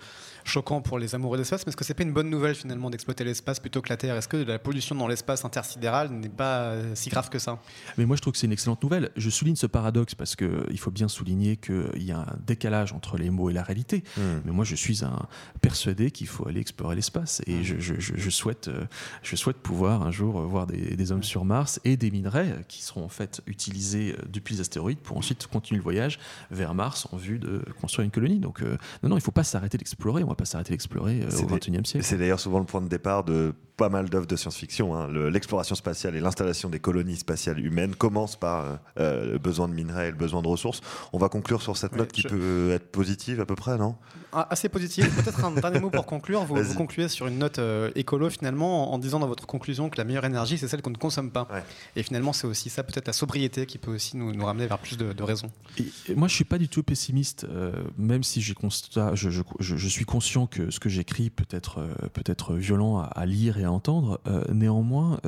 choquant 0.44 0.82
pour 0.82 0.98
les 0.98 1.14
amoureux 1.14 1.38
d'espace, 1.38 1.64
mais 1.64 1.70
est-ce 1.70 1.76
que 1.76 1.84
c'est 1.84 1.94
pas 1.94 2.02
une 2.02 2.12
bonne 2.12 2.28
nouvelle 2.28 2.54
finalement 2.54 2.90
d'exploiter 2.90 3.24
l'espace 3.24 3.60
plutôt 3.60 3.80
que 3.80 3.88
la 3.88 3.96
Terre? 3.96 4.16
Est-ce 4.16 4.28
que 4.28 4.36
la 4.36 4.58
pollution 4.58 4.94
dans 4.94 5.08
l'espace 5.08 5.44
intersidéral 5.44 6.10
n'est 6.10 6.28
pas 6.28 6.60
euh, 6.60 6.94
si 6.94 7.08
grave 7.08 7.30
que 7.30 7.38
ça? 7.38 7.58
Mais 7.96 8.04
moi 8.04 8.16
je 8.16 8.22
trouve 8.22 8.32
que 8.32 8.38
c'est 8.38 8.46
une 8.46 8.52
excellente 8.52 8.82
nouvelle. 8.82 9.10
Je 9.16 9.30
souligne 9.30 9.56
ce 9.56 9.66
paradoxe 9.66 10.14
parce 10.14 10.36
qu'il 10.36 10.78
faut 10.78 10.90
bien 10.90 11.08
souligner 11.08 11.56
qu'il 11.56 12.02
y 12.02 12.12
a 12.12 12.18
un 12.18 12.36
décalage 12.46 12.92
entre 12.92 13.16
les 13.16 13.30
mots 13.30 13.50
et 13.50 13.52
la 13.52 13.62
réalité. 13.62 14.04
Hmm. 14.16 14.40
Mais 14.44 14.52
moi 14.52 14.64
je 14.64 14.74
suis 14.74 15.04
un 15.04 15.26
persuadé 15.62 16.10
qu'il 16.10 16.26
faut 16.26 16.46
aller 16.48 16.60
explorer 16.60 16.96
l'espace 16.96 17.40
et 17.46 17.60
hmm. 17.60 17.80
je, 17.80 18.30
souhaite, 18.30 18.68
euh, 18.68 18.84
je 19.22 19.36
souhaite 19.36 19.58
pouvoir 19.58 20.02
un 20.02 20.10
jour 20.10 20.40
voir 20.42 20.66
des, 20.66 20.96
des 20.96 21.12
hommes 21.12 21.22
sur 21.22 21.44
Mars 21.44 21.80
et 21.84 21.96
des 21.96 22.10
minerais 22.10 22.64
qui 22.68 22.82
seront 22.82 23.04
en 23.04 23.08
fait 23.08 23.42
utilisés 23.46 24.12
euh, 24.12 24.22
depuis 24.28 24.54
les 24.54 24.60
astéroïdes 24.60 24.98
pour 25.04 25.16
ensuite 25.16 25.46
continuer 25.46 25.78
le 25.78 25.84
voyage 25.84 26.18
vers 26.50 26.74
Mars 26.74 27.06
en 27.12 27.16
vue 27.16 27.38
de 27.38 27.62
construire 27.80 28.04
une 28.04 28.10
colonie. 28.10 28.40
Donc 28.40 28.62
euh, 28.62 28.76
non, 29.02 29.10
non, 29.10 29.16
il 29.16 29.20
ne 29.20 29.24
faut 29.24 29.30
pas 29.30 29.44
s'arrêter 29.44 29.78
d'explorer, 29.78 30.22
on 30.22 30.26
ne 30.26 30.32
va 30.32 30.36
pas 30.36 30.44
s'arrêter 30.44 30.72
d'explorer 30.72 31.20
euh, 31.22 31.42
au 31.42 31.46
XXIe 31.46 31.84
siècle. 31.84 32.04
C'est 32.04 32.18
d'ailleurs 32.18 32.40
souvent 32.40 32.58
le 32.58 32.64
point 32.64 32.80
de 32.80 32.88
départ 32.88 33.24
de 33.24 33.54
pas 33.76 33.88
mal 33.88 34.08
d'œuvres 34.08 34.26
de 34.26 34.36
science-fiction. 34.36 34.94
Hein. 34.94 35.08
L'exploration 35.30 35.74
spatiale 35.74 36.16
et 36.16 36.20
l'installation 36.20 36.68
des 36.68 36.78
colonies 36.78 37.16
spatiales 37.16 37.58
humaines 37.58 37.94
commencent 37.94 38.36
par 38.36 38.78
euh, 38.98 39.32
le 39.32 39.38
besoin 39.38 39.68
de 39.68 39.74
minerais 39.74 40.08
et 40.08 40.10
le 40.10 40.16
besoin 40.16 40.42
de 40.42 40.48
ressources. 40.48 40.80
On 41.12 41.18
va 41.18 41.28
conclure 41.28 41.60
sur 41.60 41.76
cette 41.76 41.96
note 41.96 42.12
qui 42.12 42.22
peut 42.22 42.70
être 42.72 42.90
positive 42.90 43.40
à 43.40 43.46
peu 43.46 43.56
près, 43.56 43.76
non? 43.76 43.96
Assez 44.50 44.68
positive. 44.68 45.08
Peut-être 45.14 45.44
un 45.44 45.50
dernier 45.60 45.80
mot 45.80 45.90
pour 45.90 46.06
conclure. 46.06 46.44
Vous, 46.44 46.56
vous, 46.56 46.74
concluez 46.74 47.08
sur 47.08 47.26
une 47.26 47.38
note 47.38 47.60
écolo 47.94 48.30
finalement 48.30 48.92
en, 48.92 48.98
disant 48.98 49.20
dans 49.20 49.28
votre 49.28 49.46
conclusion 49.46 49.90
que 49.90 49.96
la 49.98 50.04
meilleure 50.04 50.24
énergie, 50.24 50.58
c'est 50.58 50.68
celle 50.68 50.82
qu'on 50.82 50.90
ne 50.90 50.96
consomme 50.96 51.30
pas. 51.30 51.48
Et 51.96 52.02
finalement, 52.02 52.32
c'est 52.32 52.46
aussi 52.46 52.70
ça, 52.70 52.82
peut-être 52.82 53.06
la 53.06 53.12
sobriété 53.12 53.66
qui 53.66 53.78
peut 53.78 53.94
aussi 53.94 54.16
nous, 54.16 54.32
nous 54.32 54.44
ramener 54.44 54.66
vers 54.66 54.78
plus 54.78 54.96
de, 54.96 55.12
de 55.12 55.22
raisons. 55.22 55.50
Et, 56.08 56.14
moi, 56.14 56.28
je 56.28 56.34
suis 56.34 56.44
pas 56.44 56.58
du 56.58 56.68
tout 56.68 56.82
pessimiste, 56.82 57.44
euh, 57.44 57.72
même 57.96 58.22
si 58.22 58.40
je, 58.40 58.54
je, 59.14 59.30
je, 59.60 59.88
suis 59.88 60.04
conscient 60.04 60.46
que 60.46 60.70
ce 60.70 60.80
que 60.80 60.88
j'écris 60.88 61.30
peut 61.30 61.46
être, 61.50 61.78
euh, 61.78 62.08
peut 62.12 62.24
être 62.26 62.54
violent 62.54 62.98
à, 62.98 63.26
lire 63.26 63.58
et 63.58 63.64
à 63.64 63.72
entendre. 63.72 64.20
Euh, 64.26 64.44
néanmoins, 64.52 65.20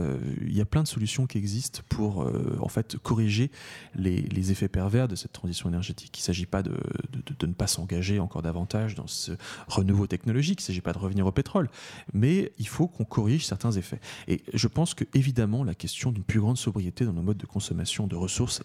il 0.42 0.56
y 0.56 0.60
a 0.60 0.64
plein 0.64 0.82
de 0.82 0.88
solutions 0.88 1.26
qui 1.26 1.38
existent 1.38 1.80
pour 1.88 2.28
en 2.60 2.68
fait 2.68 2.96
corriger 2.98 3.50
les, 3.94 4.22
les, 4.22 4.52
effets 4.52 4.68
pervers 4.68 5.08
de 5.08 5.16
cette 5.16 5.32
transition 5.32 5.68
énergétique. 5.68 6.16
Il 6.18 6.20
ne 6.20 6.24
s'agit 6.24 6.46
pas 6.46 6.62
de, 6.62 6.70
de, 6.70 7.34
de, 7.38 7.46
ne 7.46 7.52
pas 7.52 7.66
s'engager 7.66 8.20
encore 8.20 8.42
davantage 8.42 8.95
dans 8.96 9.06
ce 9.06 9.32
renouveau 9.68 10.06
technologique. 10.06 10.60
Il 10.60 10.64
ne 10.64 10.66
s'agit 10.66 10.80
pas 10.80 10.92
de 10.92 10.98
revenir 10.98 11.26
au 11.26 11.32
pétrole, 11.32 11.68
mais 12.12 12.52
il 12.58 12.68
faut 12.68 12.88
qu'on 12.88 13.04
corrige 13.04 13.46
certains 13.46 13.72
effets. 13.72 14.00
Et 14.28 14.42
je 14.52 14.68
pense 14.68 14.94
que 14.94 15.04
évidemment, 15.14 15.64
la 15.64 15.74
question 15.74 16.12
d'une 16.12 16.24
plus 16.24 16.40
grande 16.40 16.58
sobriété 16.58 17.04
dans 17.04 17.12
nos 17.12 17.22
modes 17.22 17.36
de 17.36 17.46
consommation 17.46 18.06
de 18.06 18.16
ressources 18.16 18.62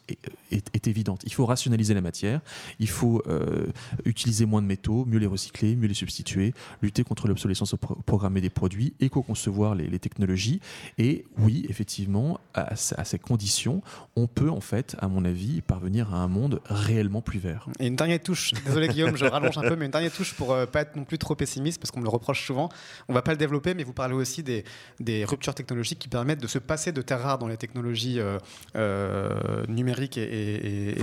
est, 0.51 0.69
est 0.73 0.87
évidente. 0.87 1.21
Il 1.25 1.33
faut 1.33 1.45
rationaliser 1.45 1.93
la 1.93 2.01
matière, 2.01 2.41
il 2.79 2.89
faut 2.89 3.21
euh, 3.27 3.67
utiliser 4.05 4.45
moins 4.45 4.61
de 4.61 4.67
métaux, 4.67 5.05
mieux 5.05 5.19
les 5.19 5.27
recycler, 5.27 5.75
mieux 5.75 5.87
les 5.87 5.93
substituer, 5.93 6.53
lutter 6.81 7.03
contre 7.03 7.27
l'obsolescence 7.27 7.75
programmée 8.05 8.41
des 8.41 8.49
produits, 8.49 8.93
éco-concevoir 8.99 9.75
les, 9.75 9.99
technologies. 9.99 10.61
Et 10.97 11.25
oui, 11.37 11.65
effectivement, 11.69 12.39
à, 12.53 12.75
ces 12.75 13.19
conditions, 13.19 13.81
on 14.15 14.27
peut 14.27 14.49
en 14.49 14.61
fait, 14.61 14.95
à 14.99 15.07
mon 15.07 15.25
avis, 15.25 15.61
parvenir 15.61 16.13
à 16.13 16.17
un 16.17 16.27
monde 16.27 16.61
réellement 16.65 17.21
plus 17.21 17.39
vert. 17.39 17.67
Et 17.79 17.87
une 17.87 17.95
dernière 17.95 18.21
touche, 18.21 18.53
désolé 18.65 18.87
Guillaume, 18.87 19.15
je 19.15 19.25
rallonge 19.25 19.57
un 19.57 19.61
peu, 19.61 19.75
mais 19.75 19.85
une 19.85 19.91
dernière 19.91 20.11
touche 20.11 20.20
pour 20.29 20.53
ne 20.53 20.61
euh, 20.61 20.65
pas 20.65 20.81
être 20.81 20.95
non 20.95 21.03
plus 21.03 21.17
trop 21.17 21.35
pessimiste, 21.35 21.79
parce 21.79 21.91
qu'on 21.91 21.99
me 21.99 22.05
le 22.05 22.09
reproche 22.09 22.45
souvent. 22.45 22.69
On 23.07 23.13
va 23.13 23.21
pas 23.21 23.31
le 23.31 23.37
développer, 23.37 23.73
mais 23.73 23.83
vous 23.83 23.93
parlez 23.93 24.13
aussi 24.13 24.43
des, 24.43 24.63
des 24.99 25.25
ruptures 25.25 25.55
technologiques 25.55 25.99
qui 25.99 26.07
permettent 26.07 26.41
de 26.41 26.47
se 26.47 26.59
passer 26.59 26.91
de 26.91 27.01
terres 27.01 27.21
rares 27.21 27.37
dans 27.37 27.47
les 27.47 27.57
technologies 27.57 28.19
euh, 28.75 29.65
numériques 29.67 30.17
et, 30.17 30.21
et, 30.21 30.89
et 30.89 31.01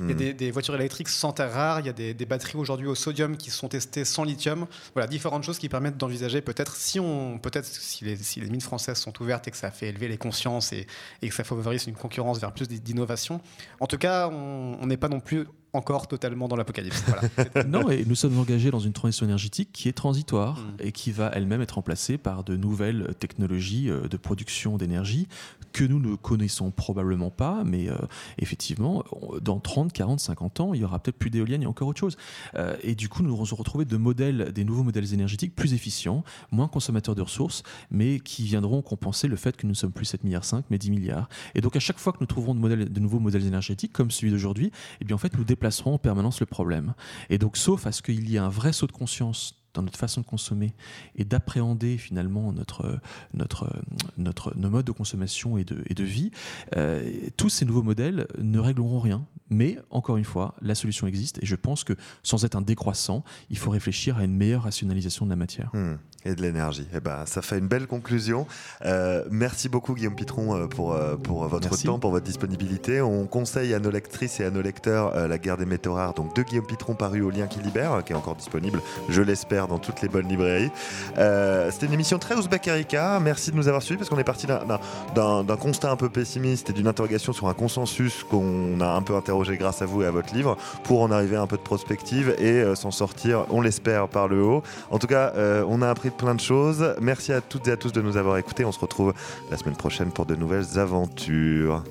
il 0.00 0.10
y 0.10 0.12
a 0.12 0.14
hmm. 0.14 0.34
des, 0.36 0.50
voitures 0.50 0.74
électriques 0.74 1.08
sans 1.08 1.32
terres 1.32 1.52
rares, 1.52 1.80
il 1.80 1.86
y 1.86 1.88
a 1.88 1.92
des, 1.92 2.26
batteries 2.26 2.58
aujourd'hui 2.58 2.86
au 2.86 2.94
sodium 2.94 3.36
qui 3.36 3.50
sont 3.50 3.68
testées 3.68 4.04
sans 4.04 4.24
lithium. 4.24 4.66
Voilà, 4.94 5.06
différentes 5.06 5.44
choses 5.44 5.58
qui 5.58 5.68
permettent 5.68 5.96
d'envisager 5.96 6.40
peut-être 6.40 6.76
si 6.76 6.98
on, 6.98 7.38
peut-être 7.38 7.66
si 7.66 8.04
les, 8.04 8.16
si 8.16 8.40
les, 8.40 8.48
mines 8.48 8.60
françaises 8.60 8.98
sont 8.98 9.12
ouvertes 9.22 9.46
et 9.48 9.50
que 9.50 9.56
ça 9.56 9.70
fait 9.70 9.88
élever 9.88 10.08
les 10.08 10.18
consciences 10.18 10.72
et, 10.72 10.86
et 11.22 11.28
que 11.28 11.34
ça 11.34 11.44
favorise 11.44 11.86
une 11.86 11.94
concurrence 11.94 12.40
vers 12.40 12.52
plus 12.52 12.68
d'innovation. 12.68 13.40
En 13.80 13.86
tout 13.86 13.98
cas, 13.98 14.28
on 14.28 14.86
n'est 14.86 14.96
pas 14.96 15.08
non 15.08 15.20
plus 15.20 15.46
encore 15.76 16.08
totalement 16.08 16.48
dans 16.48 16.56
l'apocalypse. 16.56 17.04
non, 17.68 17.90
et 17.90 18.04
nous 18.04 18.14
sommes 18.14 18.38
engagés 18.38 18.70
dans 18.70 18.80
une 18.80 18.92
transition 18.92 19.26
énergétique 19.26 19.70
qui 19.72 19.88
est 19.88 19.92
transitoire 19.92 20.58
mm. 20.58 20.76
et 20.80 20.92
qui 20.92 21.12
va 21.12 21.30
elle-même 21.34 21.62
être 21.62 21.72
remplacée 21.72 22.18
par 22.18 22.44
de 22.44 22.56
nouvelles 22.56 23.14
technologies 23.18 23.90
euh, 23.90 24.08
de 24.08 24.16
production 24.16 24.76
d'énergie 24.76 25.28
que 25.76 25.84
nous 25.84 26.00
ne 26.00 26.16
connaissons 26.16 26.70
probablement 26.70 27.30
pas, 27.30 27.62
mais 27.64 27.90
euh, 27.90 27.96
effectivement, 28.38 29.04
dans 29.42 29.60
30, 29.60 29.92
40, 29.92 30.20
50 30.20 30.60
ans, 30.60 30.72
il 30.72 30.80
y 30.80 30.84
aura 30.84 30.98
peut-être 30.98 31.18
plus 31.18 31.28
d'éoliennes 31.28 31.62
et 31.62 31.66
encore 31.66 31.88
autre 31.88 32.00
chose. 32.00 32.16
Euh, 32.54 32.76
et 32.82 32.94
du 32.94 33.10
coup, 33.10 33.22
nous 33.22 33.34
allons 33.34 33.44
retrouver 33.44 33.84
de 33.84 33.96
modèles, 33.98 34.52
des 34.52 34.64
nouveaux 34.64 34.84
modèles 34.84 35.12
énergétiques 35.12 35.54
plus 35.54 35.74
efficients, 35.74 36.24
moins 36.50 36.66
consommateurs 36.66 37.14
de 37.14 37.20
ressources, 37.20 37.62
mais 37.90 38.20
qui 38.20 38.44
viendront 38.44 38.80
compenser 38.80 39.28
le 39.28 39.36
fait 39.36 39.54
que 39.54 39.66
nous 39.66 39.72
ne 39.72 39.76
sommes 39.76 39.92
plus 39.92 40.06
7 40.06 40.24
milliards 40.24 40.44
5, 40.44 40.64
mais 40.70 40.78
10 40.78 40.90
milliards. 40.90 41.28
Et 41.54 41.60
donc, 41.60 41.76
à 41.76 41.80
chaque 41.80 41.98
fois 41.98 42.14
que 42.14 42.18
nous 42.20 42.26
trouverons 42.26 42.54
de, 42.54 42.60
modèles, 42.60 42.90
de 42.90 43.00
nouveaux 43.00 43.20
modèles 43.20 43.46
énergétiques, 43.46 43.92
comme 43.92 44.10
celui 44.10 44.30
d'aujourd'hui, 44.30 44.72
eh 45.02 45.04
bien, 45.04 45.16
en 45.16 45.18
fait, 45.18 45.36
nous 45.36 45.44
en 45.94 45.98
permanence 45.98 46.40
le 46.40 46.46
problème. 46.46 46.94
Et 47.30 47.38
donc, 47.38 47.56
sauf 47.56 47.86
à 47.86 47.92
ce 47.92 48.02
qu'il 48.02 48.28
y 48.28 48.36
ait 48.36 48.40
un 48.40 48.48
vrai 48.48 48.72
saut 48.72 48.86
de 48.86 48.92
conscience 48.92 49.54
dans 49.76 49.82
notre 49.82 49.98
façon 49.98 50.22
de 50.22 50.26
consommer 50.26 50.74
et 51.14 51.24
d'appréhender 51.24 51.98
finalement 51.98 52.52
notre, 52.52 52.98
notre, 53.34 53.70
notre, 54.16 54.56
nos 54.56 54.70
modes 54.70 54.86
de 54.86 54.92
consommation 54.92 55.58
et 55.58 55.64
de, 55.64 55.82
et 55.86 55.94
de 55.94 56.04
vie, 56.04 56.30
euh, 56.76 57.08
tous 57.36 57.50
ces 57.50 57.64
nouveaux 57.64 57.82
modèles 57.82 58.26
ne 58.38 58.58
régleront 58.58 59.00
rien. 59.00 59.26
Mais 59.48 59.78
encore 59.90 60.16
une 60.16 60.24
fois, 60.24 60.54
la 60.60 60.74
solution 60.74 61.06
existe 61.06 61.40
et 61.40 61.46
je 61.46 61.54
pense 61.54 61.84
que 61.84 61.92
sans 62.24 62.44
être 62.44 62.56
un 62.56 62.62
décroissant, 62.62 63.22
il 63.48 63.58
faut 63.58 63.70
réfléchir 63.70 64.16
à 64.16 64.24
une 64.24 64.34
meilleure 64.34 64.62
rationalisation 64.62 65.24
de 65.24 65.30
la 65.30 65.36
matière. 65.36 65.70
Hmm. 65.72 65.96
et 66.24 66.34
de 66.34 66.42
l'énergie. 66.42 66.88
Eh 66.92 66.98
ben, 66.98 67.24
ça 67.26 67.42
fait 67.42 67.58
une 67.58 67.68
belle 67.68 67.86
conclusion. 67.86 68.48
Euh, 68.84 69.24
merci 69.30 69.68
beaucoup 69.68 69.94
Guillaume 69.94 70.16
Pitron 70.16 70.56
euh, 70.56 70.66
pour, 70.66 70.98
pour 71.22 71.46
votre 71.46 71.80
temps, 71.80 72.00
pour 72.00 72.10
votre 72.10 72.24
disponibilité. 72.24 73.00
On 73.00 73.26
conseille 73.26 73.72
à 73.74 73.78
nos 73.78 73.90
lectrices 73.90 74.40
et 74.40 74.44
à 74.44 74.50
nos 74.50 74.62
lecteurs 74.62 75.28
La 75.28 75.38
guerre 75.38 75.58
des 75.58 75.66
métaux 75.66 75.94
rares, 75.94 76.14
donc 76.14 76.34
de 76.34 76.42
Guillaume 76.42 76.66
Pitron 76.66 76.94
paru 76.94 77.20
au 77.20 77.30
lien 77.30 77.46
qui 77.46 77.60
libère, 77.60 78.02
qui 78.04 78.12
est 78.12 78.16
encore 78.16 78.36
disponible, 78.36 78.80
je 79.08 79.22
l'espère, 79.22 79.65
dans 79.68 79.78
toutes 79.78 80.02
les 80.02 80.08
bonnes 80.08 80.28
librairies. 80.28 80.70
Euh, 81.18 81.70
c'était 81.70 81.86
une 81.86 81.92
émission 81.92 82.18
très 82.18 82.34
Ouzbek 82.34 82.66
Erika. 82.68 83.18
Merci 83.20 83.50
de 83.50 83.56
nous 83.56 83.68
avoir 83.68 83.82
suivis 83.82 83.98
parce 83.98 84.10
qu'on 84.10 84.18
est 84.18 84.24
parti 84.24 84.46
d'un 84.46 85.56
constat 85.56 85.90
un 85.90 85.96
peu 85.96 86.08
pessimiste 86.08 86.70
et 86.70 86.72
d'une 86.72 86.86
interrogation 86.86 87.32
sur 87.32 87.48
un 87.48 87.54
consensus 87.54 88.24
qu'on 88.24 88.80
a 88.80 88.88
un 88.88 89.02
peu 89.02 89.16
interrogé 89.16 89.56
grâce 89.56 89.82
à 89.82 89.86
vous 89.86 90.02
et 90.02 90.06
à 90.06 90.10
votre 90.10 90.34
livre 90.34 90.56
pour 90.84 91.02
en 91.02 91.10
arriver 91.10 91.36
à 91.36 91.42
un 91.42 91.46
peu 91.46 91.56
de 91.56 91.62
prospective 91.62 92.34
et 92.38 92.62
euh, 92.62 92.74
s'en 92.74 92.90
sortir, 92.90 93.46
on 93.50 93.60
l'espère, 93.60 94.08
par 94.08 94.28
le 94.28 94.42
haut. 94.42 94.62
En 94.90 94.98
tout 94.98 95.06
cas, 95.06 95.32
euh, 95.36 95.64
on 95.68 95.82
a 95.82 95.88
appris 95.88 96.10
plein 96.10 96.34
de 96.34 96.40
choses. 96.40 96.94
Merci 97.00 97.32
à 97.32 97.40
toutes 97.40 97.68
et 97.68 97.72
à 97.72 97.76
tous 97.76 97.92
de 97.92 98.00
nous 98.00 98.16
avoir 98.16 98.36
écoutés. 98.38 98.64
On 98.64 98.72
se 98.72 98.80
retrouve 98.80 99.14
la 99.50 99.56
semaine 99.56 99.76
prochaine 99.76 100.10
pour 100.10 100.26
de 100.26 100.34
nouvelles 100.34 100.78
aventures. 100.78 101.82